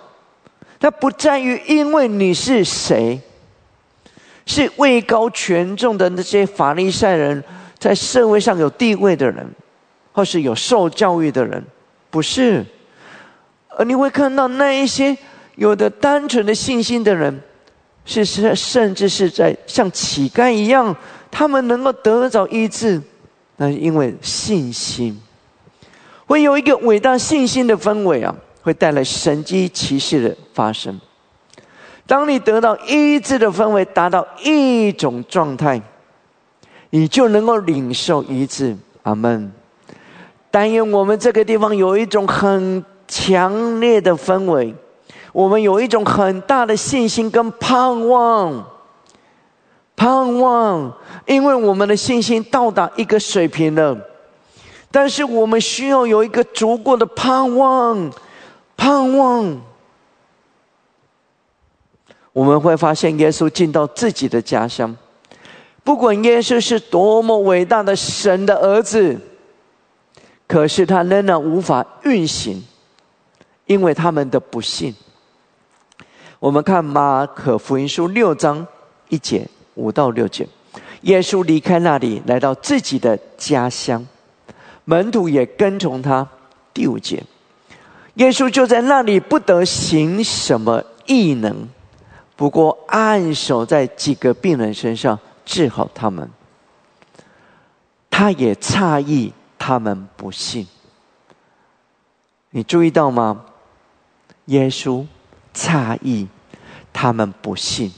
[0.78, 3.18] 它不在于因为你是谁，
[4.44, 7.42] 是位高权重的那些法利赛人，
[7.78, 9.46] 在社会上有地位的人，
[10.12, 11.64] 或是有受教育的人，
[12.10, 12.64] 不是。
[13.76, 15.16] 而你会看到那一些
[15.54, 17.40] 有的单纯的信心的人，
[18.04, 20.94] 是是甚至是在像乞丐一样，
[21.30, 23.00] 他们能够得着医治，
[23.56, 25.20] 那是因为信心。
[26.26, 31.00] 会有一个伟大信心的氛围啊，会带来神机骑士的发生。
[32.06, 35.80] 当你得到医治的氛围，达到一种状态，
[36.90, 38.76] 你就能够领受医治。
[39.02, 39.52] 阿门。
[40.50, 44.74] 但愿我们这个地方有一种很强烈的氛围，
[45.32, 48.66] 我们有一种很大的信心跟盼望，
[49.96, 50.92] 盼望，
[51.26, 53.96] 因为我们的信心到达一个水平了。
[54.90, 58.10] 但是我们需要有一个足够的盼望，
[58.76, 59.60] 盼望。
[62.32, 64.96] 我们会发现，耶稣进到自己的家乡，
[65.88, 69.18] 不管耶稣是多么伟大的神的儿子，
[70.46, 72.62] 可是他仍然无法运行，
[73.64, 74.94] 因为他们的不幸。
[76.38, 78.66] 我们看马可福音书六章
[79.08, 80.46] 一节五到六节，
[81.00, 84.06] 耶稣离开那里，来到自己的家乡。
[84.84, 86.28] 门徒也跟从他。
[86.74, 87.24] 第五节，
[88.16, 91.66] 耶稣就在那里不得行什么异能，
[92.36, 95.18] 不过按手在几个病人身上
[95.48, 96.30] 治好他们。
[98.10, 100.68] 他也诧异他们不信。
[102.50, 103.46] 你注意到吗？
[104.44, 105.06] 耶稣
[105.54, 106.28] 诧异
[106.92, 107.92] 他们不信，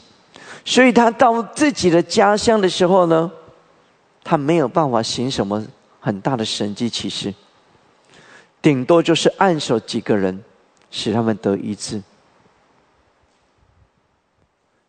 [0.65, 3.31] 所以他到自己的家乡的时候呢，
[4.23, 5.67] 他没有办法行什么。
[6.03, 7.35] 很大的神迹奇事，
[8.63, 10.43] 顶多就是按手几个人，
[10.91, 12.03] 使他们得医治。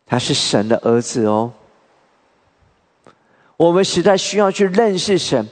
[0.05, 1.51] 他是神的儿子哦。
[3.61, 5.47] 我们实在需要去认识神，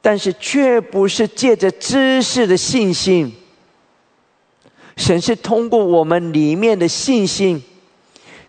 [0.00, 3.34] 但是却不是借着知识的信心。
[4.96, 7.60] 神是通过我们里面的信心，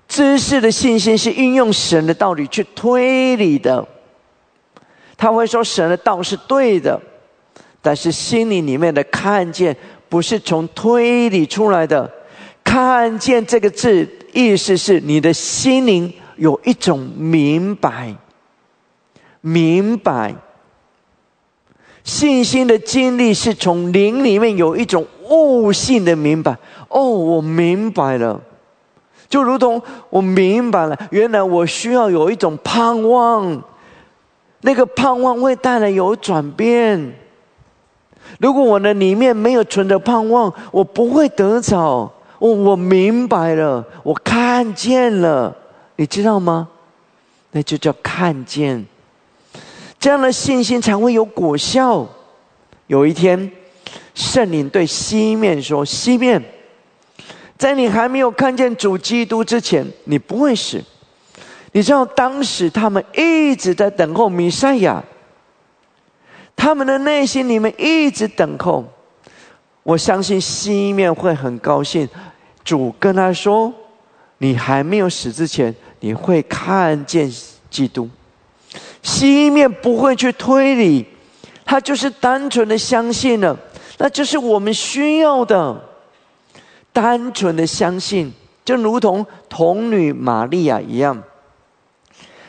[0.07, 3.83] 知识的信心是运用神的道理去推理的。
[5.17, 7.01] 他会说神的道是对的，
[7.81, 9.75] 但是心里里面的看见
[10.07, 12.07] 不是从推理出来的。
[12.63, 18.13] 看见这个字意思是你的心灵有一种明白，
[19.41, 20.35] 明白。
[22.03, 26.57] 信心的经历是从灵里面有一种悟性的明白。
[26.87, 28.41] 哦，我明白了，
[29.29, 29.79] 就如同
[30.09, 33.61] 我明白了，原来我需要有一种盼望。
[34.61, 37.13] 那个盼望会带来有转变。
[38.39, 42.11] 如果我的里面没有存着盼望，我不会得着。
[42.39, 45.55] 我我明白了，我看见了，
[45.97, 46.67] 你知道吗？
[47.51, 48.85] 那就叫看见。
[49.99, 52.07] 这样的信心才会有果效。
[52.87, 53.51] 有一天，
[54.15, 56.41] 圣灵对西面说：“西面，
[57.57, 60.81] 在你还没有看见主基督之前，你不会死。”
[61.71, 65.03] 你知道当时他们一直在等候弥赛亚，
[66.55, 68.83] 他们的内心里面一直等候。
[69.83, 72.07] 我相信西面会很高兴，
[72.63, 73.71] 主跟他说
[74.39, 77.31] ：“你还没有死之前，你会看见
[77.69, 78.09] 基督。”
[79.01, 81.05] 西面不会去推理，
[81.65, 83.57] 他就是单纯的相信了，
[83.97, 85.81] 那就是我们需要的，
[86.91, 88.31] 单纯的相信，
[88.65, 91.21] 就如同童女玛利亚一样。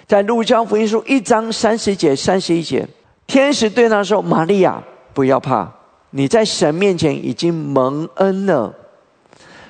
[0.06, 2.86] 在路加福音书一章三十节、三十一节，
[3.28, 4.82] 天使对他说：“玛利亚，
[5.14, 5.70] 不要怕，
[6.10, 8.74] 你在神面前已经蒙恩了。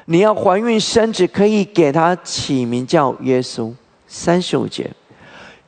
[0.07, 3.71] 你要怀孕生子，可以给他起名叫耶稣。
[4.09, 4.91] 三十五节，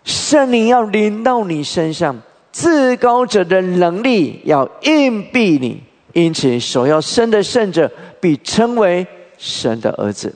[0.04, 2.20] 圣灵要临到你身上，
[2.52, 9.06] 至高者的能力要硬币你，因此所要生的圣者必称为
[9.38, 10.34] 神的儿子。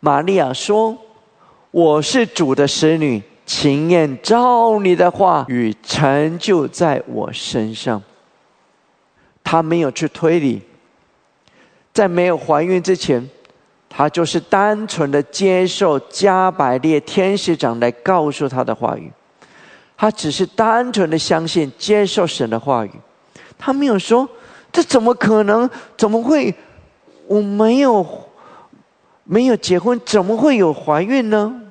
[0.00, 0.96] 玛利亚说
[1.70, 8.02] ：“我是主的使女，情愿照你的话语成就在我身上。”
[9.44, 10.62] 他没有去推理。
[11.92, 13.26] 在没有怀孕之前，
[13.96, 19.10] 他就是单纯的接受加百列天使长来告诉他的话语，
[19.96, 22.90] 他只是单纯的相信接受神的话语，
[23.56, 24.28] 他没有说
[24.70, 25.70] 这怎么可能？
[25.96, 26.54] 怎么会？
[27.26, 28.06] 我没有
[29.24, 31.62] 没有结婚，怎么会有怀孕呢？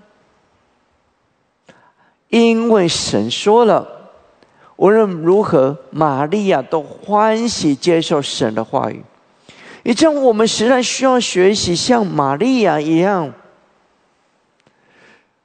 [2.29, 3.87] 因为神说了，
[4.77, 9.03] 无论如何，玛利亚都欢喜接受神的话语。
[9.85, 13.31] 也这样，我们实在需要学习像玛利亚一样。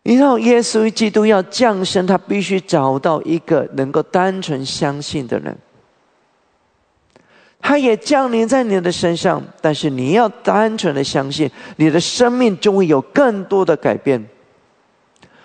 [0.03, 5.55] 你知道，耶稣基督要降生，他必须找到一个能够单纯相信的人。
[7.61, 14.27] 他也降临在你的身上，但是你要单纯的相信，你的生命就会有更多的改变。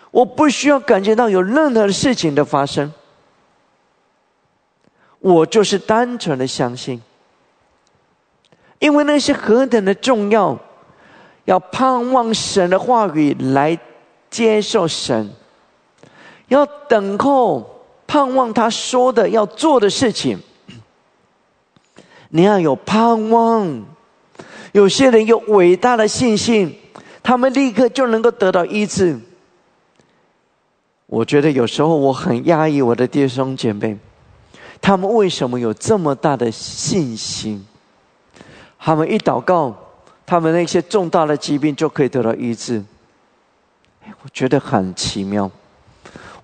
[0.09, 2.93] 我不需要感觉到有任何的事情的发生，
[5.19, 7.01] 我就是单纯的相信。
[8.79, 10.57] 因为那是何等的重要，
[11.45, 13.77] 要盼望神的话语来
[14.29, 15.29] 接受神，
[16.47, 20.37] 要等候盼望他说的要做的事情。
[22.29, 23.85] 你要有盼望，
[24.73, 26.75] 有些人有伟大的信心，
[27.23, 29.17] 他们立刻就能够得到医治。
[31.05, 33.97] 我觉得有时候我很压抑我的弟兄姐妹，
[34.81, 37.65] 他们为什么有这么大的信心？
[38.85, 39.75] 他们一祷告，
[40.27, 42.83] 他们那些重大的疾病就可以得到医治。
[44.21, 45.49] 我觉得很奇妙，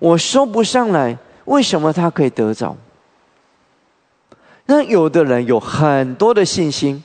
[0.00, 2.76] 我说不上来为什么他可以得着。
[4.66, 7.04] 那有的人有很多的信心，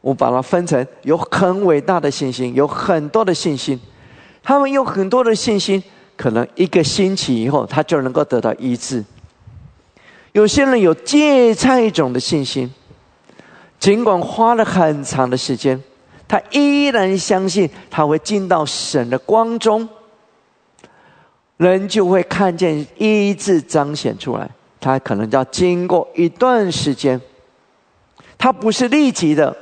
[0.00, 3.80] 我把它分成有很伟大的信心，有很多的信心。
[4.44, 5.82] 他们有很多的信心，
[6.16, 9.04] 可能一个星期以后他就能够得到医治。
[10.30, 12.72] 有些人有芥菜种的信心。
[13.78, 15.82] 尽管花了很长的时间，
[16.26, 19.86] 他依然相信他会进到神的光中，
[21.58, 24.50] 人就会看见医治彰显出来。
[24.80, 27.20] 他可能要经过一段时间，
[28.36, 29.54] 他不是立即的，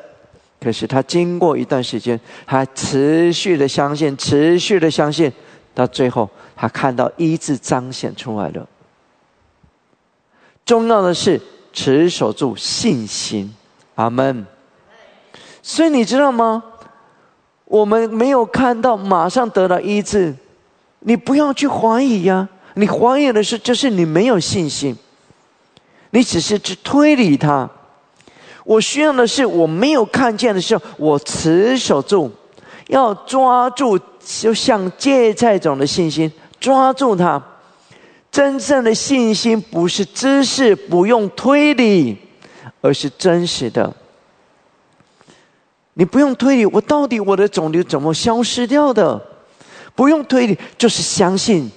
[0.61, 5.33] 可是他经过一段时间，他持续的相信，持续的相信，
[5.75, 8.69] 到最后他看到医治彰显出来了。
[10.65, 11.41] 重要的是
[11.73, 13.53] 持守住信心。
[13.95, 14.47] 阿门。
[15.63, 16.63] 所以你知道吗？
[17.65, 20.35] 我们没有看到马上得到医治，
[21.01, 22.47] 你不要去怀疑呀。
[22.75, 24.97] 你怀疑的是，就是你没有信心，
[26.11, 27.69] 你只是去推理它。
[28.65, 32.31] 我需要的是，我没有看见的时候，我持守住，
[32.89, 37.43] 要抓住，就像芥菜种的信心，抓住它。
[38.31, 42.17] 真正的信心不是知识，不用推理。
[42.81, 43.95] 而是真实的，
[45.95, 49.21] 你不用推理，我到底我的肿瘤怎么消失掉的？
[49.95, 51.71] 不用推理，就是相信，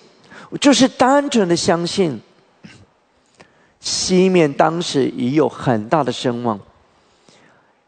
[0.62, 2.20] 就是单纯的相信。
[3.82, 6.60] 西面当时已有很大的声望，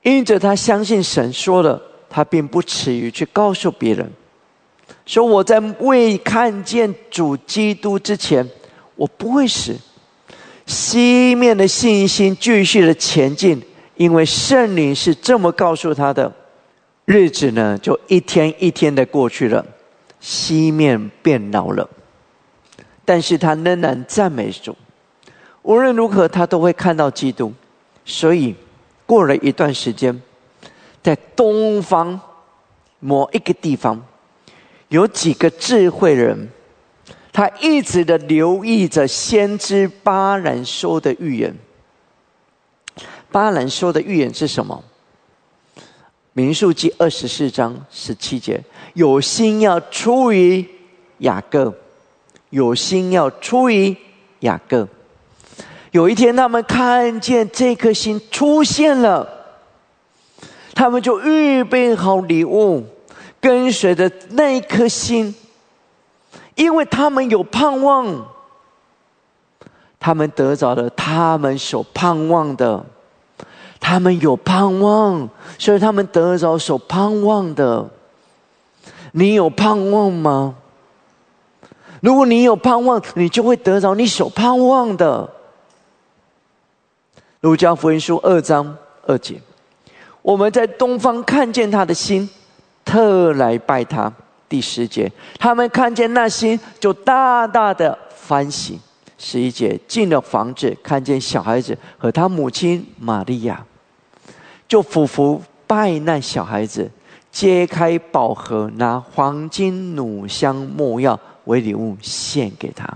[0.03, 4.11] 因着他相信神说了，他并不耻于去告诉别人，
[5.06, 8.48] 说我在未看见主基督之前，
[8.95, 9.76] 我不会死。
[10.68, 13.60] 西面的信心继续的前进，
[13.95, 16.31] 因为圣灵是这么告诉他的。
[17.06, 19.65] 日子呢，就一天一天的过去了，
[20.19, 21.89] 西面变老了，
[23.06, 24.76] 但是他仍然赞美主。
[25.61, 27.53] 无论如何，他都会看到基督。
[28.03, 28.53] 所以，
[29.06, 30.22] 过了一段时间，
[31.02, 32.19] 在东方
[32.99, 34.06] 某一个地方，
[34.89, 36.49] 有几个智慧人。
[37.38, 41.55] 他一直的留意着先知巴兰说的预言。
[43.31, 44.84] 巴兰说的预言是什么？
[46.34, 48.59] 民数记二十四章十七节：
[48.95, 50.68] 有心要出于
[51.19, 51.72] 雅各，
[52.49, 53.95] 有心要出于
[54.39, 54.88] 雅各。
[55.91, 59.30] 有一天，他们看见这颗心出现了，
[60.73, 62.84] 他们就预备好礼物，
[63.39, 65.35] 跟随着那颗心。
[66.58, 68.26] 因为他们有盼望，
[70.00, 72.84] 他们得着了他们所盼望的，
[73.80, 75.30] 他们有盼望，
[75.60, 77.88] 所以他们得着所盼望的。
[79.12, 80.56] 你有盼望吗？
[82.02, 85.30] 如果你有盼望，你就会得着你所盼望的。
[87.40, 88.76] 儒家福音书二章
[89.06, 89.40] 二节，
[90.24, 92.28] 我们在东方看见他的心，
[92.84, 94.12] 特来拜他。
[94.49, 97.98] 第十节，他们看见那心，就大大的
[98.28, 98.80] 欢喜。
[99.18, 103.65] 十一节，进了房子，看见小孩子和他母亲玛利亚，
[104.68, 106.90] 就俯伏拜那小孩子，
[107.32, 112.88] 揭开宝盒，拿黄金、乳香、没药为礼物献给他。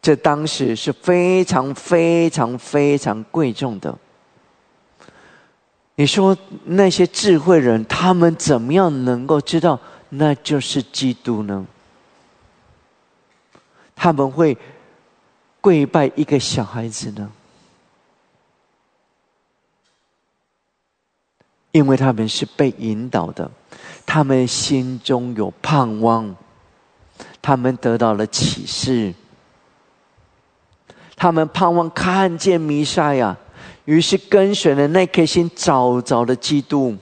[0.00, 3.94] 这当时是非常非常非常贵重的。
[6.00, 9.80] 你说那些智慧人，他们怎么样能够知道
[10.10, 11.66] 那就是基督呢？
[13.96, 14.56] 他们会
[15.60, 17.28] 跪拜一个小孩子呢？
[21.72, 23.50] 因为他们是被引导的，
[24.06, 26.36] 他们心中有盼望，
[27.42, 29.12] 他们得到了启示，
[31.16, 33.36] 他们盼望看见弥赛亚。
[33.88, 36.94] 于是跟随了那颗心，找着了基督。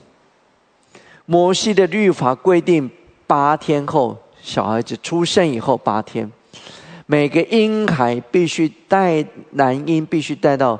[1.25, 2.89] 摩西的律法规定，
[3.27, 6.31] 八天后小孩子出生以后八天，
[7.05, 10.79] 每个婴孩必须带男婴，必须带到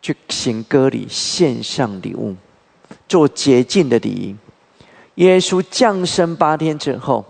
[0.00, 2.36] 去行割礼，献上礼物，
[3.08, 4.36] 做洁净的礼仪。
[5.16, 7.24] 耶稣降生八天之后，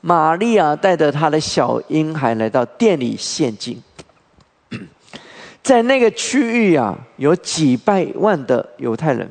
[0.00, 3.82] 玛利亚带着他的小婴孩来到店里献祭。
[5.68, 6.40] 在那个区
[6.70, 9.30] 域啊，有几百万的犹太人，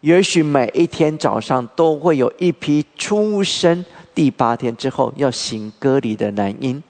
[0.00, 3.84] 也许每一天早上都会有一批出生
[4.14, 6.82] 第八天之后要行割礼的男婴。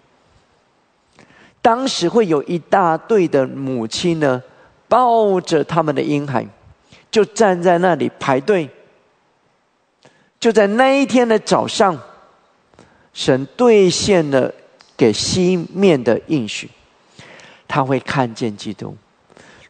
[1.60, 4.40] 当时会有一大队的母亲呢，
[4.86, 6.46] 抱着他们的婴孩，
[7.10, 8.70] 就站在那里排队。
[10.38, 11.98] 就在那一天的早上，
[13.12, 14.54] 神兑现了
[14.96, 16.70] 给西面的应许。
[17.72, 18.94] 他会看见基督。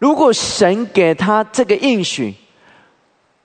[0.00, 2.34] 如果神给他这个应许，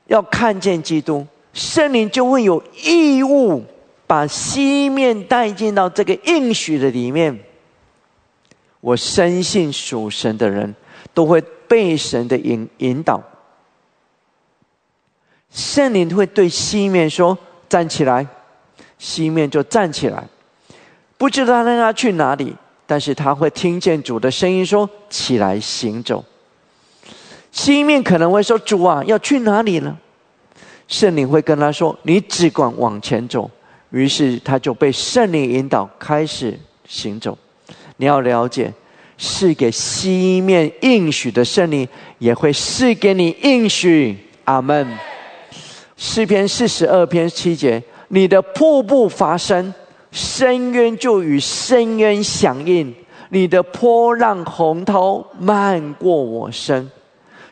[0.07, 3.63] 要看见基督，圣灵就会有义务
[4.07, 7.39] 把西面带进到这个应许的里面。
[8.81, 10.73] 我深信属神的人
[11.13, 13.21] 都会被神的引引导。
[15.51, 17.37] 圣灵会对西面说
[17.69, 18.25] ：“站起来。”
[18.97, 20.27] 西面就站起来，
[21.15, 22.55] 不知道让他去哪里。
[22.89, 26.23] 但是他会听见主的声音说：“起来行走。”
[27.51, 29.95] 西面可能会说：“主啊，要去哪里呢？”
[30.87, 33.51] 圣灵会跟他说：“你只管往前走。”
[33.91, 36.57] 于是他就被圣灵引导开始
[36.87, 37.37] 行走。
[37.97, 38.73] 你要了解，
[39.17, 41.87] 是给西面应许的圣灵，
[42.19, 44.17] 也会是给你应许。
[44.45, 44.87] 阿门。
[45.97, 49.73] 诗篇四十二篇七节：“你的瀑布发生。”
[50.11, 52.93] 深渊就与深渊响应，
[53.29, 56.89] 你的波浪洪涛漫过我身。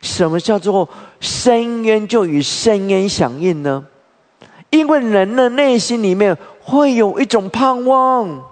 [0.01, 0.87] 什么叫做
[1.19, 3.85] 深渊就与深渊响应呢？
[4.69, 8.43] 因为人的内心里面会有一种盼望，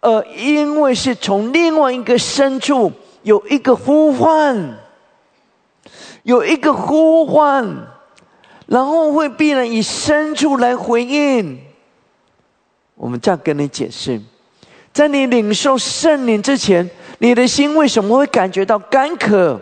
[0.00, 4.78] 呃，因为是从另外一个深处有一个呼唤，
[6.22, 7.68] 有一个呼唤，
[8.66, 11.58] 然后会必然以深处来回应。
[13.00, 14.20] 我们这样跟你解释，
[14.92, 19.58] 在你领受圣灵之前，你的心为什么会感觉到干渴？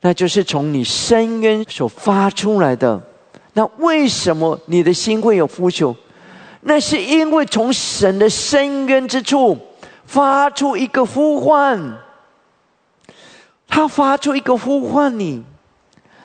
[0.00, 2.98] 那就是从你深渊所发出来的。
[3.52, 5.94] 那为什么你的心会有呼求？
[6.62, 9.58] 那是因为从神的深渊之处
[10.06, 11.98] 发出一个呼唤，
[13.68, 15.44] 他发出一个呼唤你，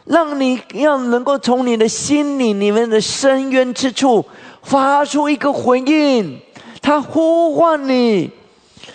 [0.06, 4.26] 让你要能够从你的心里里面的深渊之处。
[4.64, 6.40] 发出一个回应，
[6.82, 8.30] 他呼唤你，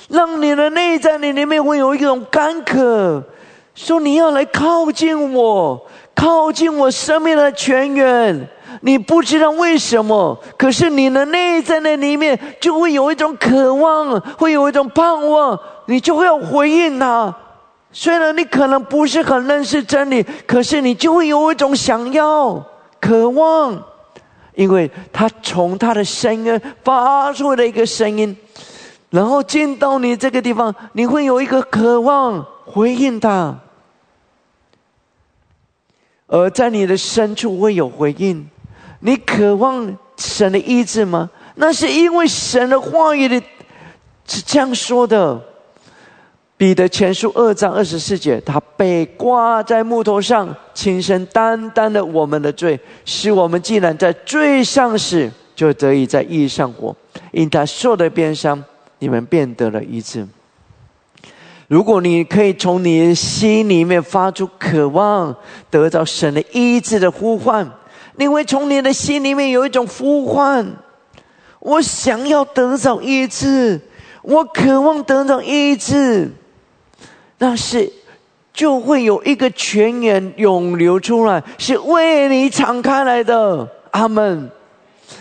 [0.08, 3.22] 让你的内在你里面会有一种干渴，
[3.74, 8.48] 说你要来靠近我，靠近我生命的泉源。
[8.80, 17.34] 你不知道为什么，可是你的内在那里面就会有一种渴望，会有一种盼望，你就会要回应他。
[17.92, 22.60] 虽然你可能不是很认识真理，可是你就会有一种想要、
[23.00, 23.80] 渴望。
[24.54, 28.36] 因为他从他的声音发出的一个声音，
[29.10, 33.58] 然后进到你这个地方，你会有一个渴望回应他，
[36.26, 38.48] 而在你的深处会有回应。
[39.00, 41.28] 你渴望神的医治吗？
[41.56, 43.40] 那是因为神的话语的
[44.26, 45.53] 是这样说的。
[46.56, 56.94] 彼得前书二章二十四节，他被挂在木头上，亲身担当了我们的罪，使我们既然在罪上死，就得以在义上活。
[57.32, 58.62] 因他受的鞭伤，
[59.00, 60.24] 你们便得了一治。
[61.66, 65.34] 如果你可以从你的心里面发出渴望
[65.68, 67.68] 得到神的医治的呼唤，
[68.14, 70.64] 你会从你的心里面有一种呼唤：
[71.58, 73.80] 我想要得到医治，
[74.22, 76.30] 我渴望得到医治。
[77.38, 77.92] 那是
[78.52, 83.68] 就会有一个泉源涌流出来，是为你敞开来的。
[83.90, 84.50] 阿门，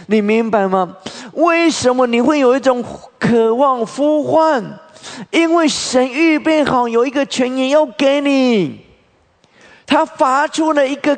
[0.08, 0.96] 你明白吗？
[1.34, 2.84] 为什么你会有一种
[3.20, 4.64] 渴望呼唤？
[5.32, 8.80] 因为神预备好有一个泉源要给你，
[9.86, 11.18] 他发出了一个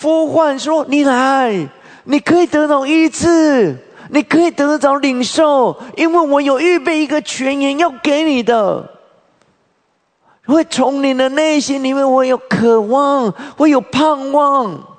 [0.00, 1.66] 呼唤，说：“你来，
[2.04, 3.76] 你可以得到医治，
[4.10, 8.90] 你可以得到领受，因为我有预备一个泉源要给你的。”
[10.46, 14.98] 会从你的内心里面会有渴望，会有盼望，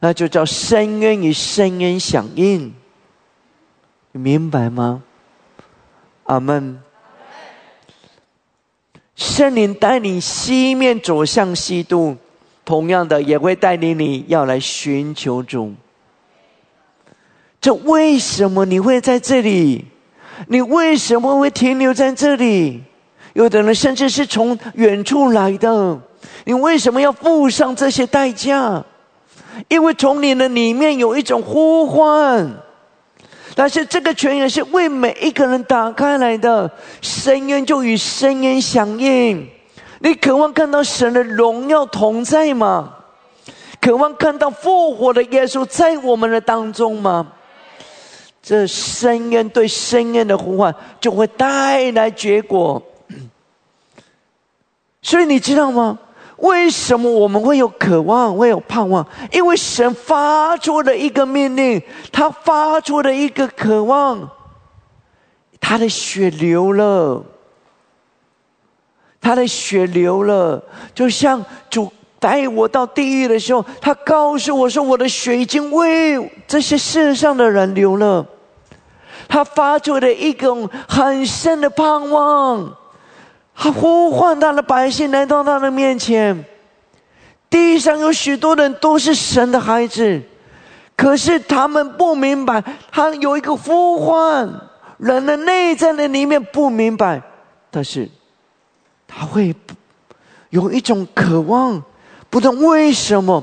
[0.00, 2.72] 那就叫深渊与深渊响应，
[4.12, 5.02] 你明白吗？
[6.24, 6.80] 阿门。
[9.16, 12.16] 圣灵带领西面走向西渡，
[12.64, 15.74] 同样的也会带领你要来寻求主。
[17.60, 19.86] 这为什么你会在这里？
[20.48, 22.84] 你为什么会停留在这里？
[23.36, 26.00] 有的人甚至是从远处来的，
[26.46, 28.82] 你为什么要付上这些代价？
[29.68, 32.50] 因为从你的里面有一种呼唤，
[33.54, 36.70] 但是这个泉源是为每一个人打开来的，
[37.02, 39.46] 深渊就与深渊响应。
[39.98, 42.94] 你渴望看到神的荣耀同在吗？
[43.82, 47.26] 渴望看到复活的耶稣在我们的当中吗？
[48.42, 52.82] 这深渊对深渊的呼唤，就会带来结果。
[55.06, 55.96] 所以你知道吗？
[56.38, 59.06] 为什么我们会有渴望，会有盼望？
[59.30, 61.80] 因为神发出了一个命令，
[62.10, 64.28] 他发出了一个渴望，
[65.60, 67.24] 他的血流了，
[69.20, 70.60] 他的血流了，
[70.92, 71.88] 就像主
[72.18, 78.26] 带我到地狱的时候，他告诉我说：“我的血已经为这些世上的人流了。”
[79.28, 82.76] 他发出了一种很深的盼望。
[83.56, 86.44] 他呼唤他的百姓来到他的面前。
[87.48, 90.20] 地上有许多人都是神的孩子，
[90.96, 92.62] 可是他们不明白，
[92.92, 94.52] 他有一个呼唤，
[94.98, 97.22] 人的内在的里面不明白，
[97.70, 98.08] 但是
[99.06, 99.54] 他会
[100.50, 101.82] 有一种渴望，
[102.28, 103.42] 不懂为什么，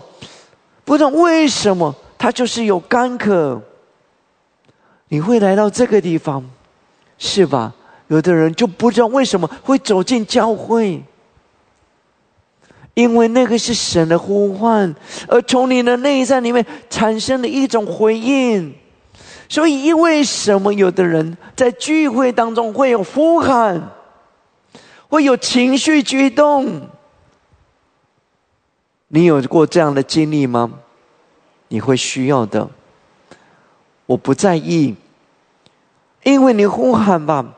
[0.85, 3.61] 不懂为什么，他就是有干渴。
[5.07, 6.43] 你会来到这个地方，
[7.17, 7.73] 是吧？
[8.13, 11.03] 有的人就不知道为什么会走进教会，
[12.93, 14.93] 因为那个是神的呼唤，
[15.27, 18.75] 而从你的内在里面产生的一种回应。
[19.49, 23.89] 所以，为什么有的人在聚会当中会有呼喊，
[25.09, 26.87] 会有情绪激动？
[29.07, 30.71] 你有过这样的经历吗？
[31.69, 32.69] 你会需要的。
[34.05, 34.95] 我不在意，
[36.21, 37.55] 因为你呼喊吧。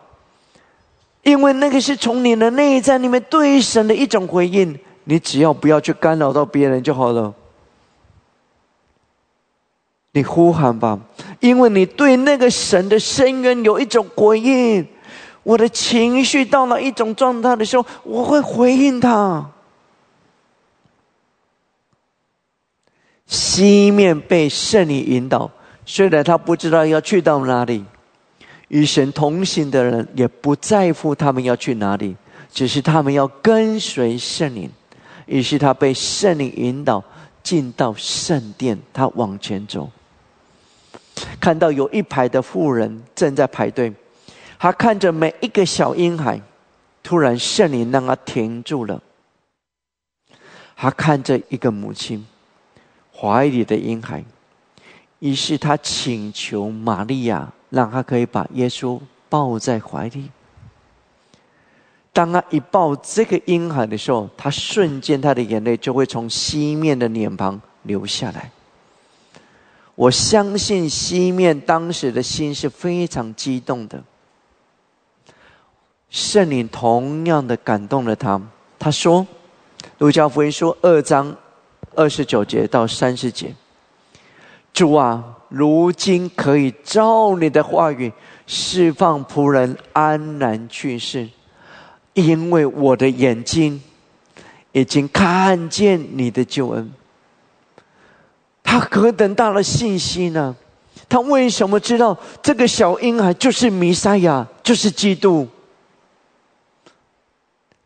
[1.25, 7.33] 因为那个是从你的内在里面对神的一种回应，你只要不要去干扰到别人就好了。
[10.11, 10.99] 你呼喊吧，
[11.39, 14.87] 因为你对那个神的深渊有一种回应。
[15.41, 19.49] 我的情绪到了一种状态的时候，我会回应他。
[23.25, 25.49] 西面被圣灵引导，
[25.87, 27.83] 虽然他不知道要去到哪里。
[28.69, 32.15] 与神同行的人也不在乎他们要去哪里，
[32.51, 34.69] 只是他们要跟随圣灵。
[35.27, 37.03] 于是他被圣灵引导
[37.41, 39.89] 进到圣殿，他往前走，
[41.39, 43.93] 看到有一排的妇人正在排队，
[44.59, 46.41] 他看着每一个小婴孩，
[47.03, 49.01] 突然圣灵让他停住了。
[50.75, 52.25] 他看着一个母亲
[53.11, 54.23] 怀里的婴孩，
[55.19, 57.51] 于是他请求玛利亚。
[57.75, 58.97] 让他可以把耶稣
[59.27, 60.31] 抱在怀里。
[62.13, 68.49] 当他一抱这个婴孩的时候，他瞬间他的眼泪就会从西面的脸庞流下来。
[69.95, 74.01] 我相信西面当时的心是非常激动的。
[76.09, 78.41] 圣灵同样的感动了他。
[78.79, 79.27] 他说
[79.99, 81.35] ：“路加福音说二章
[81.93, 83.53] 二十九节到三十节。”
[84.71, 88.11] 主啊，如今可以照你的话语
[88.45, 91.29] 释放仆人安然去世，
[92.13, 93.81] 因为我的眼睛
[94.73, 96.91] 已经看见你的救恩。
[98.61, 100.53] 他何等大的信心呢？
[101.07, 105.47] 他为什么知道这个小婴孩就是弥赛亚，就是基督？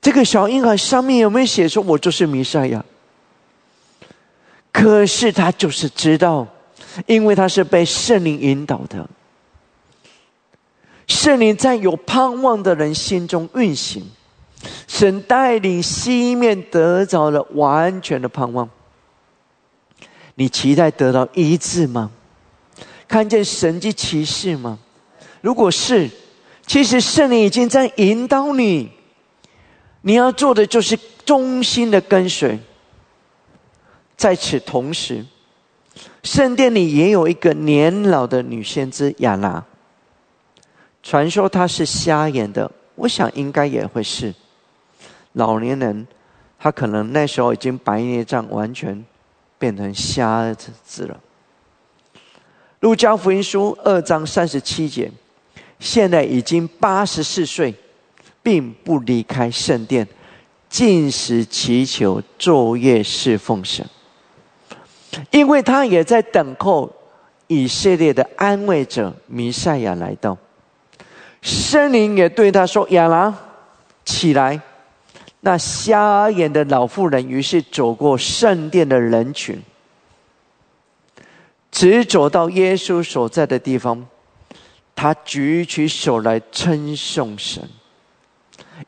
[0.02, 2.84] 这个小婴孩上面有没有写说“我就是弥赛亚”？
[4.74, 6.48] 可是他就是知道，
[7.06, 9.08] 因为他是被圣灵引导的。
[11.08, 14.04] 圣灵在有盼望的人心中运行，
[14.88, 18.70] 神带领西面得着了完全的盼望。
[20.36, 22.12] 你期待得到医治吗？
[23.08, 24.78] 看见神迹奇事吗？
[25.42, 26.10] 如果是，
[26.68, 28.92] 其实圣灵已经在引导你。
[30.02, 32.60] 你要做的就是忠心的跟随。
[34.16, 35.26] 在此同时，
[36.24, 39.64] 圣殿里也有一个年老的女先知亚拿。
[41.02, 44.34] 传说她是瞎眼的，我想应该也会是
[45.34, 46.06] 老年人。
[46.60, 49.06] 她可能那时候已经白内障完全
[49.58, 51.18] 变成瞎子了。
[52.82, 55.10] 路加福音书二章三十七节，
[55.80, 57.74] 现在已经八十四岁，
[58.44, 60.06] 并不离开圣殿，
[60.70, 63.86] 进食祈求，昼夜侍奉神，
[65.32, 66.92] 因为他也在等候
[67.48, 70.38] 以色列的安慰者弥赛亚来到。
[71.42, 73.34] 圣灵也对他说：“亚拉，
[74.06, 74.60] 起来！”
[75.42, 79.62] 那瞎眼的老妇人于是走过圣殿的人群。
[81.72, 84.06] 直走到耶稣所在的地方，
[84.96, 87.64] 他举起手来称颂神，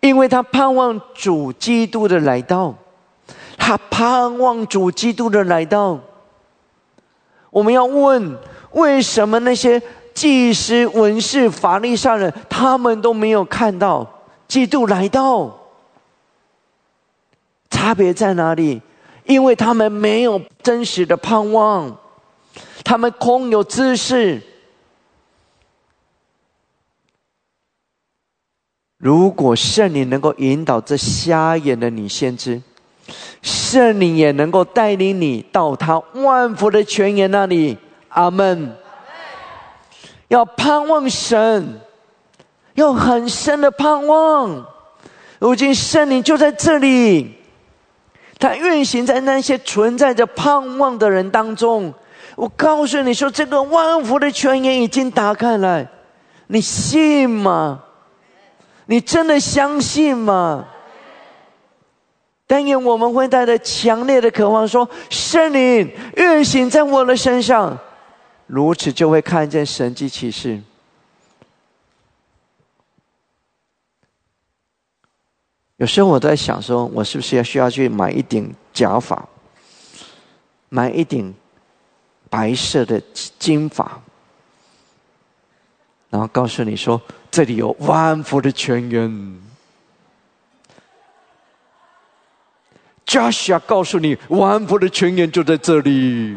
[0.02, 2.76] 因为他盼望主基督的来到，
[3.58, 6.00] 他盼望主基督的来到。
[7.52, 8.36] 我们要问：
[8.72, 9.80] 为什么那些
[10.16, 15.60] 祭司、文士、法利赛人，他们都没有看到基督来到？
[17.70, 18.82] 差别在哪里？
[19.26, 21.98] 因为他们没有真实的盼望。
[22.84, 24.42] 他们空有知识。
[28.98, 32.62] 如果圣灵能够引导这瞎眼的女先知，
[33.42, 37.78] 圣灵也能够带领你到他万福的泉源那里。
[38.10, 38.76] 阿门。
[40.28, 41.80] 要盼望神，
[42.76, 44.66] 要很深的盼望。
[45.40, 47.36] 如今圣灵就在这里，
[48.40, 51.94] 他运行在那些存在着盼望的人当中。
[52.36, 55.86] 我告诉你说，这个万福的泉源已经打开了，
[56.48, 57.82] 你信吗？
[58.86, 60.66] 你真的相信吗？
[62.52, 67.80] 但愿我们会带着强烈的渴望，说圣灵运行在我的身上，
[68.46, 70.62] 如此就会看见神迹奇事。
[75.78, 79.26] 有时候我在想，说我是不是要需要去买一顶假发，
[80.68, 81.34] 买一顶。
[82.30, 83.02] 白色的
[83.40, 84.02] 金发，
[86.10, 89.42] 然后告诉你说：“这里有万福的泉源。”
[93.12, 96.34] Joshia，告诉你，万福的泉源就在这里。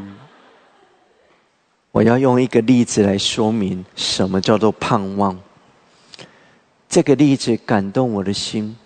[1.93, 5.39] 我要用一个例子来说明什么叫做盼望。
[6.89, 8.77] 这个例子感动我的心。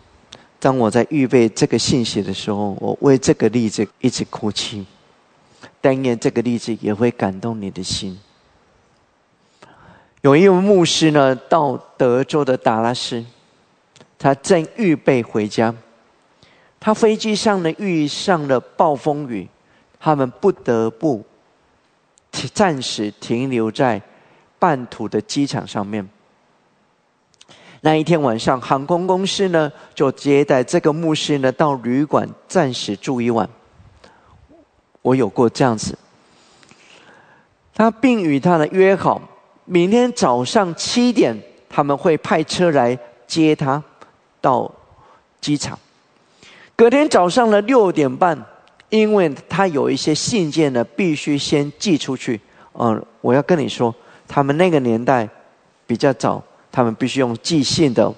[0.61, 4.85] 当我在预备这个信息的时候，我为这个例子一直哭泣。
[5.81, 8.19] 但愿这个例子也会感动你的心。
[10.21, 13.25] 有一位牧师呢，到德州的达拉斯，
[14.19, 15.75] 他正预备回家，
[16.81, 19.49] 他飞机上呢遇上了暴风雨，
[19.99, 21.25] 他们不得不
[22.55, 24.01] 暂时停留在
[24.59, 26.09] 半途的机场上面。
[27.81, 33.49] 那一天晚上，航空公司呢就接待这个牧师呢到旅馆暂时住一晚。
[35.03, 35.97] 我有过这样子，
[37.75, 39.23] 他并与他的约好，
[39.65, 43.83] 明天早上七点他们会派车来接他
[44.41, 44.71] 到
[45.41, 45.79] 机场。
[46.79, 48.41] 隔天早上的六点半，
[48.89, 52.41] 因为他有一些信件呢，必须先寄出去。
[52.75, 53.93] 嗯，我要跟你说，
[54.29, 55.29] 他们那个年代
[55.89, 56.41] 比较早，
[56.71, 58.15] 他们必须用寄信的。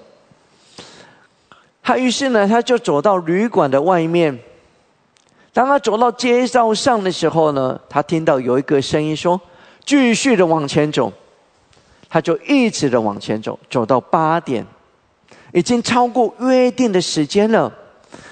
[1.81, 4.37] 他于是呢，他就走到旅馆的外面。
[5.51, 9.41] 当他走到街道上的时候呢，他听到有一个声音说
[9.83, 11.11] ：“继续的往前走。”
[12.07, 14.63] 他就一直的往前走，走到八点，
[15.51, 17.73] 已经超过约定的时间了，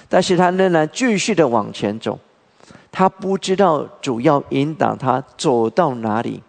[0.09, 2.19] 但是他仍然继续的往前走。
[2.91, 6.41] 他不知道主要引导他走到哪里。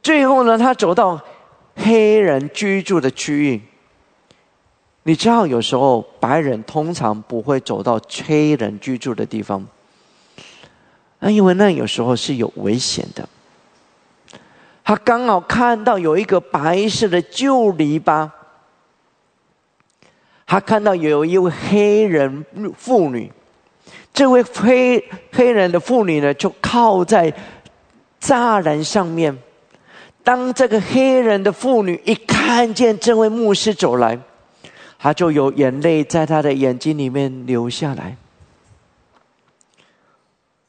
[0.00, 1.20] 最后呢，他走到
[1.74, 3.60] 黑人居住的区域。
[5.02, 9.64] 你知道，有时候白人通常不会走到黑人居住的地方，
[11.18, 13.28] 那因为那有时候是有危险的。
[14.84, 18.28] 他刚好看到有一个白色的旧篱笆，
[20.46, 22.44] 他看到有一位黑人
[22.78, 23.30] 妇女。
[24.14, 27.30] 这位黑黑人的妇女呢，就靠在
[28.20, 29.36] 栅栏上面。
[30.24, 34.18] 当这个黑人的妇女一看见这位牧师走来，
[34.98, 38.16] 她就有眼泪在她的眼睛里面流下来。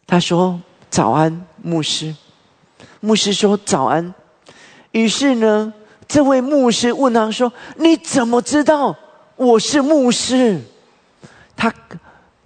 [0.05, 0.59] 她说
[0.89, 2.13] ：“早安，牧师。”
[2.99, 4.13] 牧师说：“早安。”
[4.91, 5.73] 于是呢，
[6.07, 8.95] 这位牧师问他说：“你怎么知道
[9.37, 10.59] 我是牧师？”
[11.55, 11.73] 他。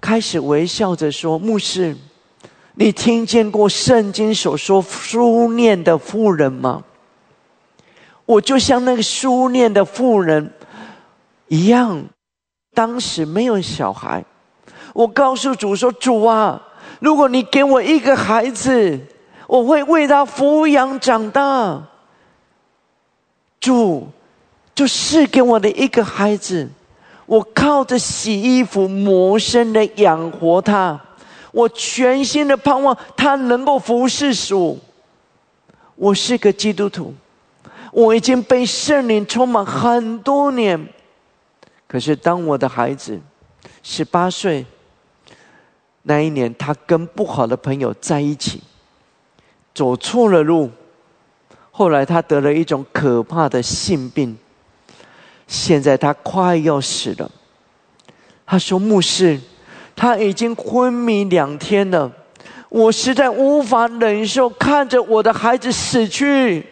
[0.03, 1.95] 开始微笑着说：“牧师，
[2.73, 6.83] 你听见过圣经所说书念的妇人吗？
[8.25, 10.51] 我就像那个书念的妇人
[11.49, 12.03] 一样，
[12.73, 14.25] 当时没有小孩。
[14.95, 16.59] 我告诉主说：主啊，
[16.99, 18.99] 如果你给我一个孩子，
[19.45, 21.87] 我会为他抚养长大。
[23.59, 24.09] 主，
[24.73, 26.67] 就赐给我的一个孩子。”
[27.31, 30.99] 我靠着洗衣服、磨身的养活他，
[31.53, 34.77] 我全心的盼望他能够服侍主。
[35.95, 37.13] 我是个基督徒，
[37.93, 40.85] 我已经被圣灵充满很多年。
[41.87, 43.17] 可是当我的孩子
[43.81, 44.65] 十八岁
[46.01, 48.61] 那一年，他跟不好的朋友在一起，
[49.73, 50.69] 走错了路，
[51.71, 54.37] 后来他得了一种可怕的性病。
[55.53, 57.29] 现在他快要死了，
[58.45, 59.37] 他说：“牧师，
[59.93, 62.09] 他已经昏迷两天了，
[62.69, 66.65] 我实在无法忍受看着我的孩子死去，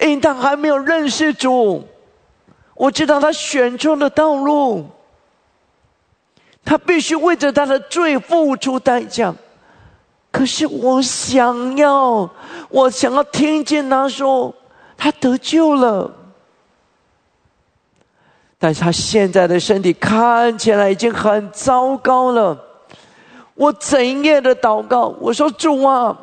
[0.00, 1.86] 因他还没有认识主。
[2.74, 4.84] 我知道他选错了道路，
[6.64, 9.32] 他必须为着他的罪付出代价。
[10.32, 12.28] 可是我想要，
[12.68, 14.52] 我想要听见他说
[14.96, 16.12] 他得救了。”
[18.58, 22.58] 但是他现在的身体看起来已经很糟糕了。
[23.54, 26.16] 我整夜的祷告，我说主啊，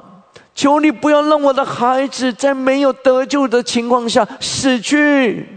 [0.56, 5.48] 求你不要让我的孩子在没有得救的情况下死去。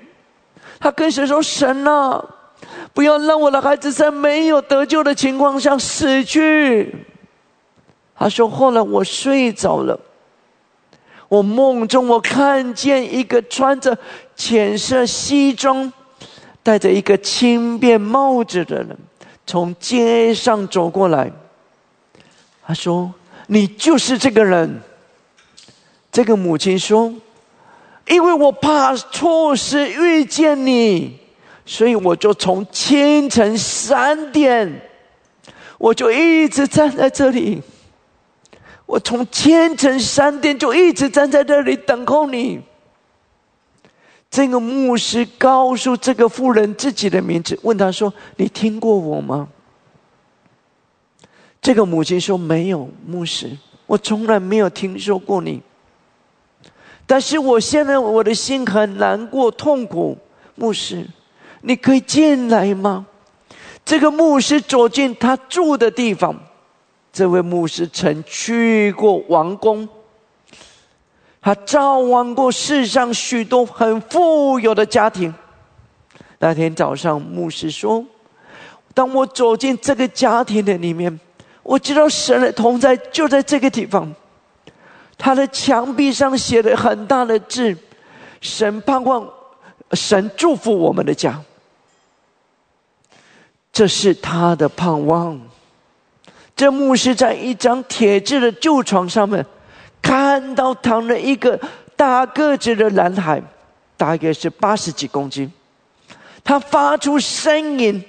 [0.78, 2.23] 他跟神说：“神啊，
[2.93, 6.94] 不要让我的孩子在没有得救的情况下死去。”
[8.15, 9.98] 他说：“后来我睡着了，
[11.28, 13.97] 我梦中我看见一个穿着
[14.35, 15.90] 浅色西装。”
[16.67, 18.99] 戴着一个轻便帽子的人
[19.47, 21.31] 从街上走过来，
[22.67, 23.15] 他说
[23.47, 24.83] ：“你就是这个人。”
[26.11, 27.15] 这个母亲说
[28.11, 31.17] ：“因为我怕错失遇见你，
[31.65, 34.81] 所以我就从清晨三点，
[35.79, 37.63] 我就一直站在这里。
[38.87, 42.61] 我从清晨三点就一直站在这里等候你。”
[44.31, 49.48] 这个牧师告诉这个妇人自己的名字，问他说：“你听过我吗？”
[51.62, 53.51] 这个母亲说：“没有，牧师，
[53.86, 55.62] 我从来没有听说过你。
[57.07, 60.19] 但是我现在我的心很难过、痛苦。
[60.55, 61.07] 牧师，
[61.62, 63.07] 你可以进来吗？”
[63.86, 66.36] 这个牧师走进他住的地方，
[67.12, 69.89] 这位牧师曾去过王宫。
[71.47, 75.32] 他照望过世上许多很富有的家庭。
[76.40, 78.05] 那天早上，牧师说
[78.93, 81.20] ：“当我走进这个家庭的里面，
[81.62, 84.12] 我知道神的同在就在这个地方。
[85.16, 87.77] 他的墙壁上写了很大的字
[88.43, 89.24] ：‘神盼望，
[89.93, 91.40] 神祝福我们的家。’
[93.73, 95.40] 这是他的盼望。
[96.56, 99.47] 这牧师在一张铁质的旧床上面。”
[100.07, 101.61] 看到躺了一个
[101.97, 103.43] 大个子的男孩，
[103.97, 105.51] 大概是八十几公斤，
[106.45, 108.05] 他发出声音。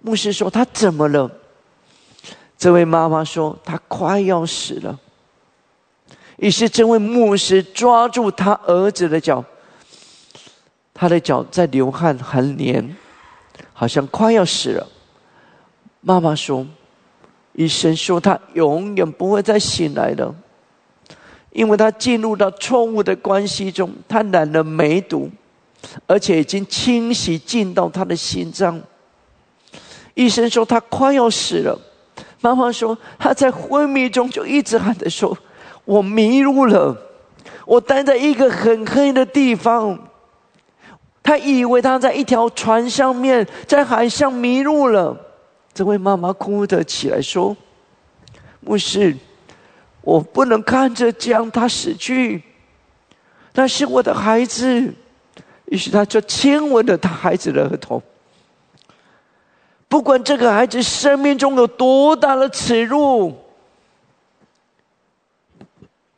[0.00, 1.28] 牧师说：“他怎么了？”
[2.56, 4.96] 这位妈妈说：“他快要死了。”
[6.38, 9.44] 于是这位牧师抓住他儿子的脚，
[10.94, 12.96] 他的脚在流汗，很黏，
[13.72, 14.86] 好像快要死了。
[16.00, 16.64] 妈妈说
[17.54, 20.32] ：“医生说他永远不会再醒来了。”
[21.50, 25.30] 因为他进入到错误的关系中，他染了梅毒，
[26.06, 28.80] 而且已经侵袭进到他的心脏。
[30.14, 31.78] 医生说他快要死了，
[32.40, 35.36] 妈妈说，他在昏迷中就一直喊着说
[35.84, 36.96] ：“我迷路了，
[37.64, 39.98] 我待在一个很黑的地方。”
[41.22, 45.16] 他以为他在一条船上面，在海上迷路了。
[45.74, 47.56] 这位妈妈哭着起来说
[48.60, 49.14] ：“牧师，
[50.08, 52.42] 我不能看着这样他死去，
[53.52, 54.94] 那是我的孩子。”
[55.66, 58.02] 于是他就亲吻了他孩子的额头。
[59.86, 63.36] 不管这个孩子生命中有多大的耻辱，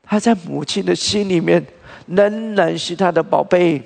[0.05, 1.67] 他在母亲的心里面
[2.07, 3.83] 仍然是他的宝贝。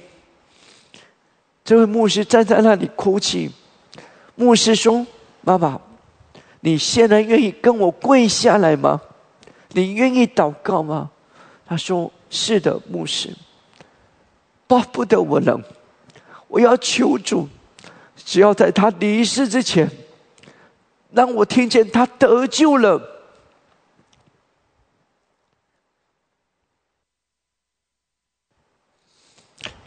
[1.64, 3.50] 这位牧师站在那里哭泣。
[4.34, 5.06] 牧师说
[5.40, 5.80] ：“妈妈，
[6.60, 9.00] 你现在愿意跟我跪下来吗？
[9.74, 11.10] 你愿意祷告吗？”
[11.66, 13.30] 他说：“是的，牧师。
[14.66, 15.62] 巴不得我能，
[16.48, 17.48] 我要求主。”
[18.16, 19.90] 只要在他离世之前，
[21.10, 23.02] 让我听见他得救了。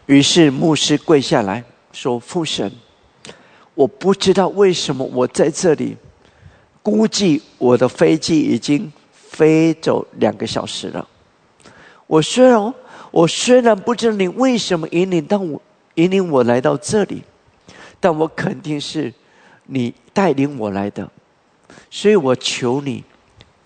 [0.05, 2.71] 于是牧师跪下来说：“父神，
[3.73, 5.97] 我不知道为什么我在这里，
[6.83, 8.91] 估计我的飞机已经
[9.37, 11.07] 飞走两个小时了。
[12.07, 12.73] 我虽然
[13.11, 15.61] 我虽然不知道你为什么引领到我，
[15.93, 17.21] 引领我来到这里。”
[17.99, 19.11] 但我肯定是
[19.65, 21.09] 你带领我来的，
[21.89, 23.03] 所以我求你，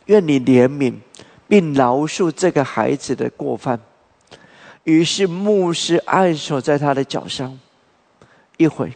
[0.05, 0.93] 愿你怜悯
[1.49, 3.77] 并饶恕这个孩子的过犯。
[4.85, 7.59] 于是牧师按手在他的脚上，
[8.55, 8.93] 一会，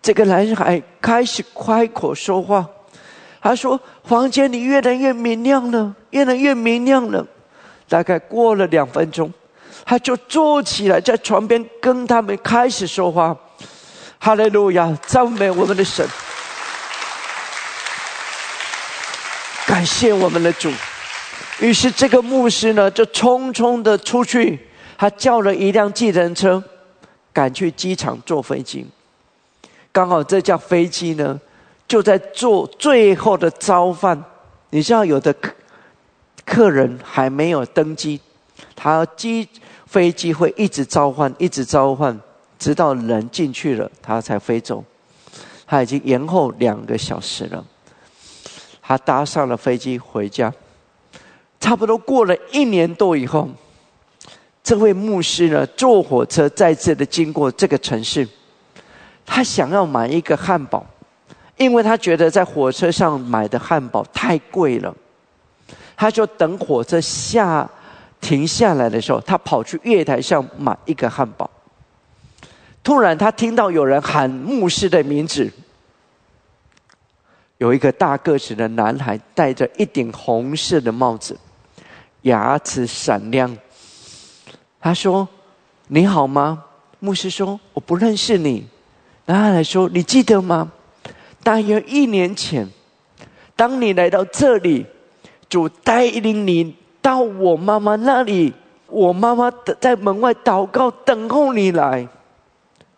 [0.00, 2.66] 这个男孩开始开口说话。
[3.40, 7.26] 他说：“房间里越来越明亮了，越来越明亮了。”
[7.88, 9.32] 大概过了两分钟，
[9.84, 13.36] 他就坐起来，在床边跟他们开始说话。
[14.18, 16.04] 哈利路亚，赞美我们的神，
[19.66, 20.72] 感谢我们的主。
[21.60, 24.58] 于是这个牧师呢，就匆匆的出去，
[24.98, 26.60] 他叫了一辆计程车，
[27.32, 28.84] 赶去机场坐飞机。
[29.92, 31.40] 刚好这架飞机呢，
[31.88, 34.22] 就在做最后的召唤。
[34.70, 35.52] 你知道，有的客
[36.44, 38.20] 客人还没有登机，
[38.74, 39.48] 他机
[39.86, 42.18] 飞机会一直召唤，一直召唤。
[42.58, 44.82] 直到人进去了，他才飞走。
[45.66, 47.64] 他已经延后两个小时了。
[48.80, 50.52] 他搭上了飞机回家。
[51.60, 53.48] 差不多过了一年多以后，
[54.62, 58.26] 这位牧师呢，坐火车再次的经过这个城市。
[59.26, 60.86] 他想要买一个汉堡，
[61.56, 64.94] 因为他觉得在火车上买的汉堡太贵了。
[65.96, 67.68] 他就等火车下
[68.20, 71.50] 停下来的时候，他跑去月台上买一个汉堡。
[72.84, 75.50] 突然，他听到有人喊牧师的名字。
[77.58, 81.36] 有一个大个子的男孩，戴着一顶红色的帽子，
[82.22, 83.56] 牙齿闪亮。
[84.78, 85.26] 他说
[85.88, 86.62] ：“你好吗？”
[87.00, 88.68] 牧师说：“我不认识你。”
[89.24, 90.70] 男孩来说：“你记得吗？
[91.46, 92.68] 大约一年前，
[93.54, 94.84] 当你来到这里，
[95.48, 98.52] 主带领你到我妈妈那里，
[98.88, 99.48] 我妈妈
[99.80, 102.08] 在门外祷告，等候你来。”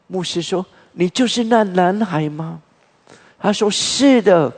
[0.09, 0.65] 牧师说
[0.97, 2.62] ：“你就是那男孩吗？”
[3.39, 4.51] 他说：“是的，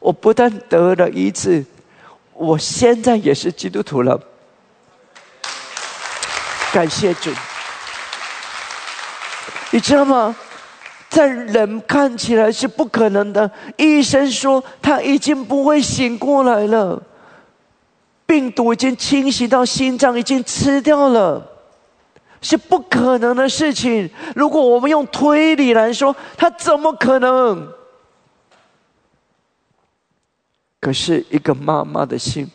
[0.00, 1.64] 我不但得了一次，
[2.32, 4.20] 我现在也是基督徒了。”
[6.74, 7.30] 感谢主！
[9.70, 10.34] 你知道吗？
[11.10, 13.50] 在人看起来是不可能的。
[13.76, 17.02] 医生说他已经不会醒过来了，
[18.24, 21.46] 病毒已经侵袭到心脏，已经吃掉了。
[22.42, 24.08] 是不可能的事情。
[24.34, 27.68] 如果我们用推理来说，他怎么可能？
[30.80, 32.50] 可是一个妈妈的心，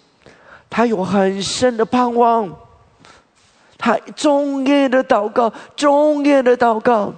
[0.72, 2.52] 她有很深的盼望。
[3.77, 7.14] 她终夜的祷告，终夜的祷告，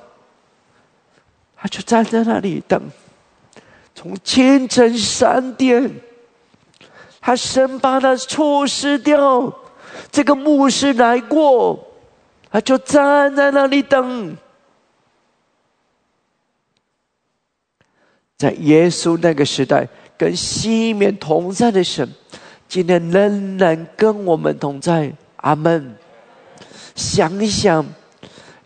[1.57, 2.81] 他就站在那里等，
[3.95, 5.91] 从清晨三点，
[7.19, 9.51] 他生怕他错失掉
[10.11, 11.83] 这个牧师来过。
[12.49, 14.37] 他就站在那里等，
[18.37, 19.85] 在耶稣那个时代，
[20.17, 22.07] 跟西面同在的神，
[22.69, 25.11] 今天仍然跟我们同在。
[25.37, 25.95] 阿门。
[26.95, 27.85] 想一想，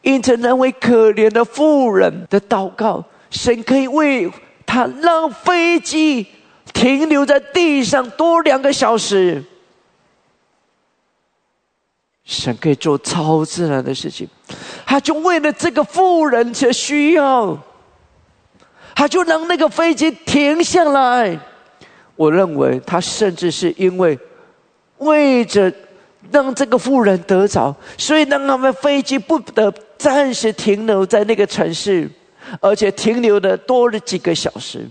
[0.01, 4.31] 因此那位可怜的妇人的祷告，神可以为
[4.65, 6.25] 他让飞机
[6.73, 9.43] 停留在地上多两个小时。
[12.23, 14.27] 神可以做超自然的事情，
[14.85, 17.57] 他就为了这个富人的需要，
[18.95, 21.37] 他就让那个飞机停下来。
[22.15, 24.17] 我认为他甚至是因为
[24.99, 25.73] 为着
[26.31, 32.09] 让这个妇人得着，所以让他们飞机不得暂时停留在那个城市，
[32.59, 34.83] 而且停留的多了几个小时。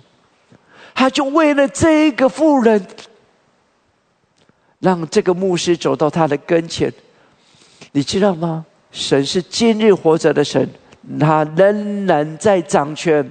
[0.95, 2.87] 他就为了这个妇人，
[4.79, 6.93] 让这个牧师走到他的跟前。
[7.91, 8.65] 你知道吗？
[8.93, 10.69] 神是今日活着的神，
[11.19, 13.29] 他仍然在掌权。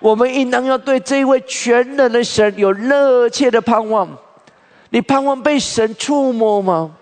[0.00, 4.08] 我们应当要对这位全能的神有热切的盼望。
[4.90, 6.96] 你盼望被神触摸吗？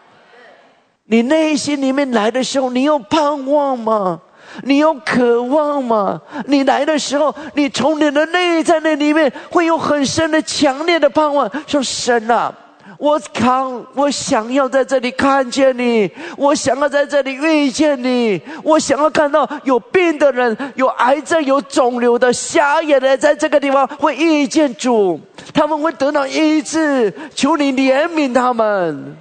[1.05, 4.21] 你内心里面来的时候，你有盼望吗？
[4.63, 6.21] 你有渴望吗？
[6.47, 12.53] 你来的时候，你从你的内在那里面会有很深的、强烈的盼望，说：“神啊！”
[12.99, 25.19] 我扛，我想要在这里看见你，我想要在这里遇见你，我想要看到有病的人、有癌症、有肿瘤的、瞎眼的，在这个地方会遇见主，
[25.53, 27.13] 他们会得到医治。
[27.35, 29.17] 求你怜悯他们。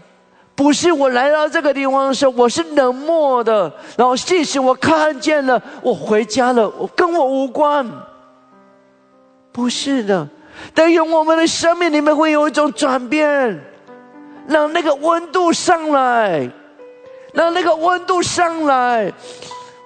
[0.56, 7.90] 不是我来到这个地方的时候，我是冷漠的，然后即使我看见了，我回家了，我跟我无关。
[9.52, 10.28] 不是的，
[10.73, 13.60] 但愿我们的生命里面会有一种转变。
[14.48, 16.49] 让那个温度上来，
[17.32, 19.14] 让那个温度上来，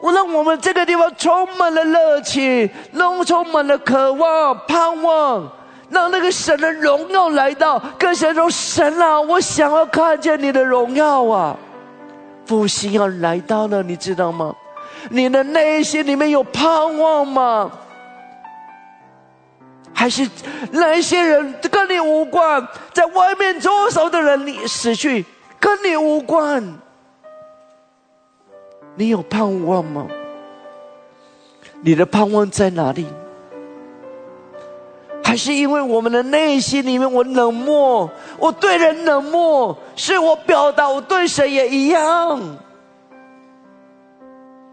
[0.02, 5.52] 我让我们这个地方充满了热情，让充满了渴望、盼望，
[5.90, 7.80] 让那个神的荣耀来到。
[7.98, 11.56] 跟神说：“神啊，我想要看见你的荣耀啊！”
[12.46, 14.56] 复兴要来到了，你知道吗？
[15.10, 17.72] 你的内心里面有盼望吗？
[19.94, 20.30] 还是
[20.72, 25.26] 那些人跟你无关，在外面做手的人，你死去
[25.60, 26.64] 跟你无关。
[28.96, 30.08] 你有盼望吗？
[31.82, 33.08] 你的盼望在哪里？
[35.26, 38.08] 还是因为我们的内心里面我冷漠，
[38.38, 42.58] 我对人冷漠，是我表达我对谁也一样，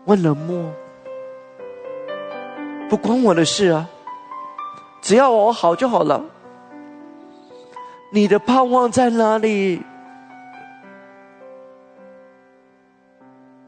[0.04, 0.70] 我冷漠，
[2.90, 3.88] 不关我的事啊。
[5.00, 6.22] 只要我好就好了。
[8.12, 9.80] 你的盼望在哪里？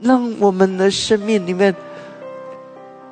[0.01, 1.75] 让我们的生命里面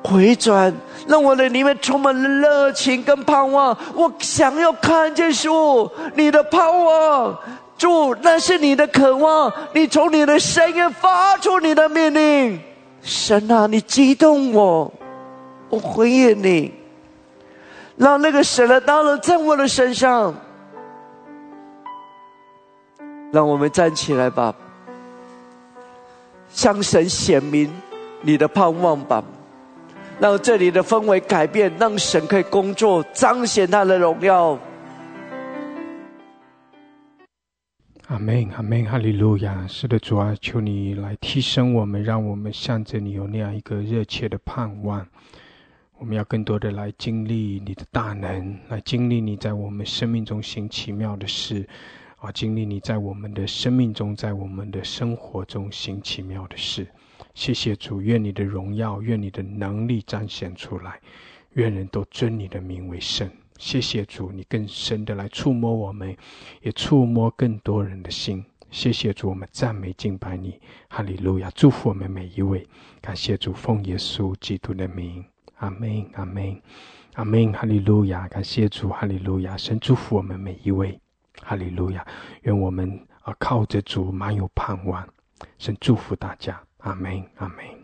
[0.03, 0.73] 回转，
[1.07, 3.75] 让我的里面充满了热情跟盼望。
[3.95, 7.39] 我想要看见主，你的盼望，
[7.77, 9.51] 主那是你的渴望。
[9.73, 12.59] 你从你的声音发出你的命令，
[13.01, 14.91] 神啊，你激动我，
[15.69, 16.73] 我回应你。
[17.95, 20.33] 让那个神的大能在我的身上，
[23.31, 24.53] 让我们站起来吧，
[26.49, 27.71] 向神显明
[28.21, 29.23] 你的盼望吧，
[30.23, 34.57] 让这里的氛围改变，让神可以工作，彰显他的荣耀。
[38.07, 39.67] 阿门，阿门，哈利路亚！
[39.67, 45.05] 是的，主啊，求你来提升我们，让我们向着你有那样一个热切的盼望。
[45.97, 51.67] 我们要更多的来经历你的大能，来经历你在我们生命中行奇妙的事，
[52.19, 56.87] 啊，经历你在我们的生命中，在我们的生活中行奇妙的事。
[57.33, 60.99] 谢谢主，愿你的荣耀，愿你的能力彰显出来，
[61.53, 63.29] 愿人都尊你的名为圣。
[63.57, 66.15] 谢谢主，你更深的来触摸我们，
[66.61, 68.43] 也触摸更多人的心。
[68.69, 71.51] 谢谢主，我们赞美敬拜你，哈利路亚！
[71.55, 72.67] 祝福我们每一位，
[73.01, 75.23] 感谢主，奉耶稣基督的名。
[75.57, 76.61] 阿门，阿门，
[77.13, 78.27] 阿门，哈利路亚！
[78.27, 79.55] 感谢主，哈利路亚！
[79.55, 80.99] 神祝福我们每一位，
[81.41, 82.05] 哈利路亚！
[82.41, 85.07] 愿我们啊靠着主满有盼望。
[85.59, 87.82] 神祝福大家，阿门，阿门。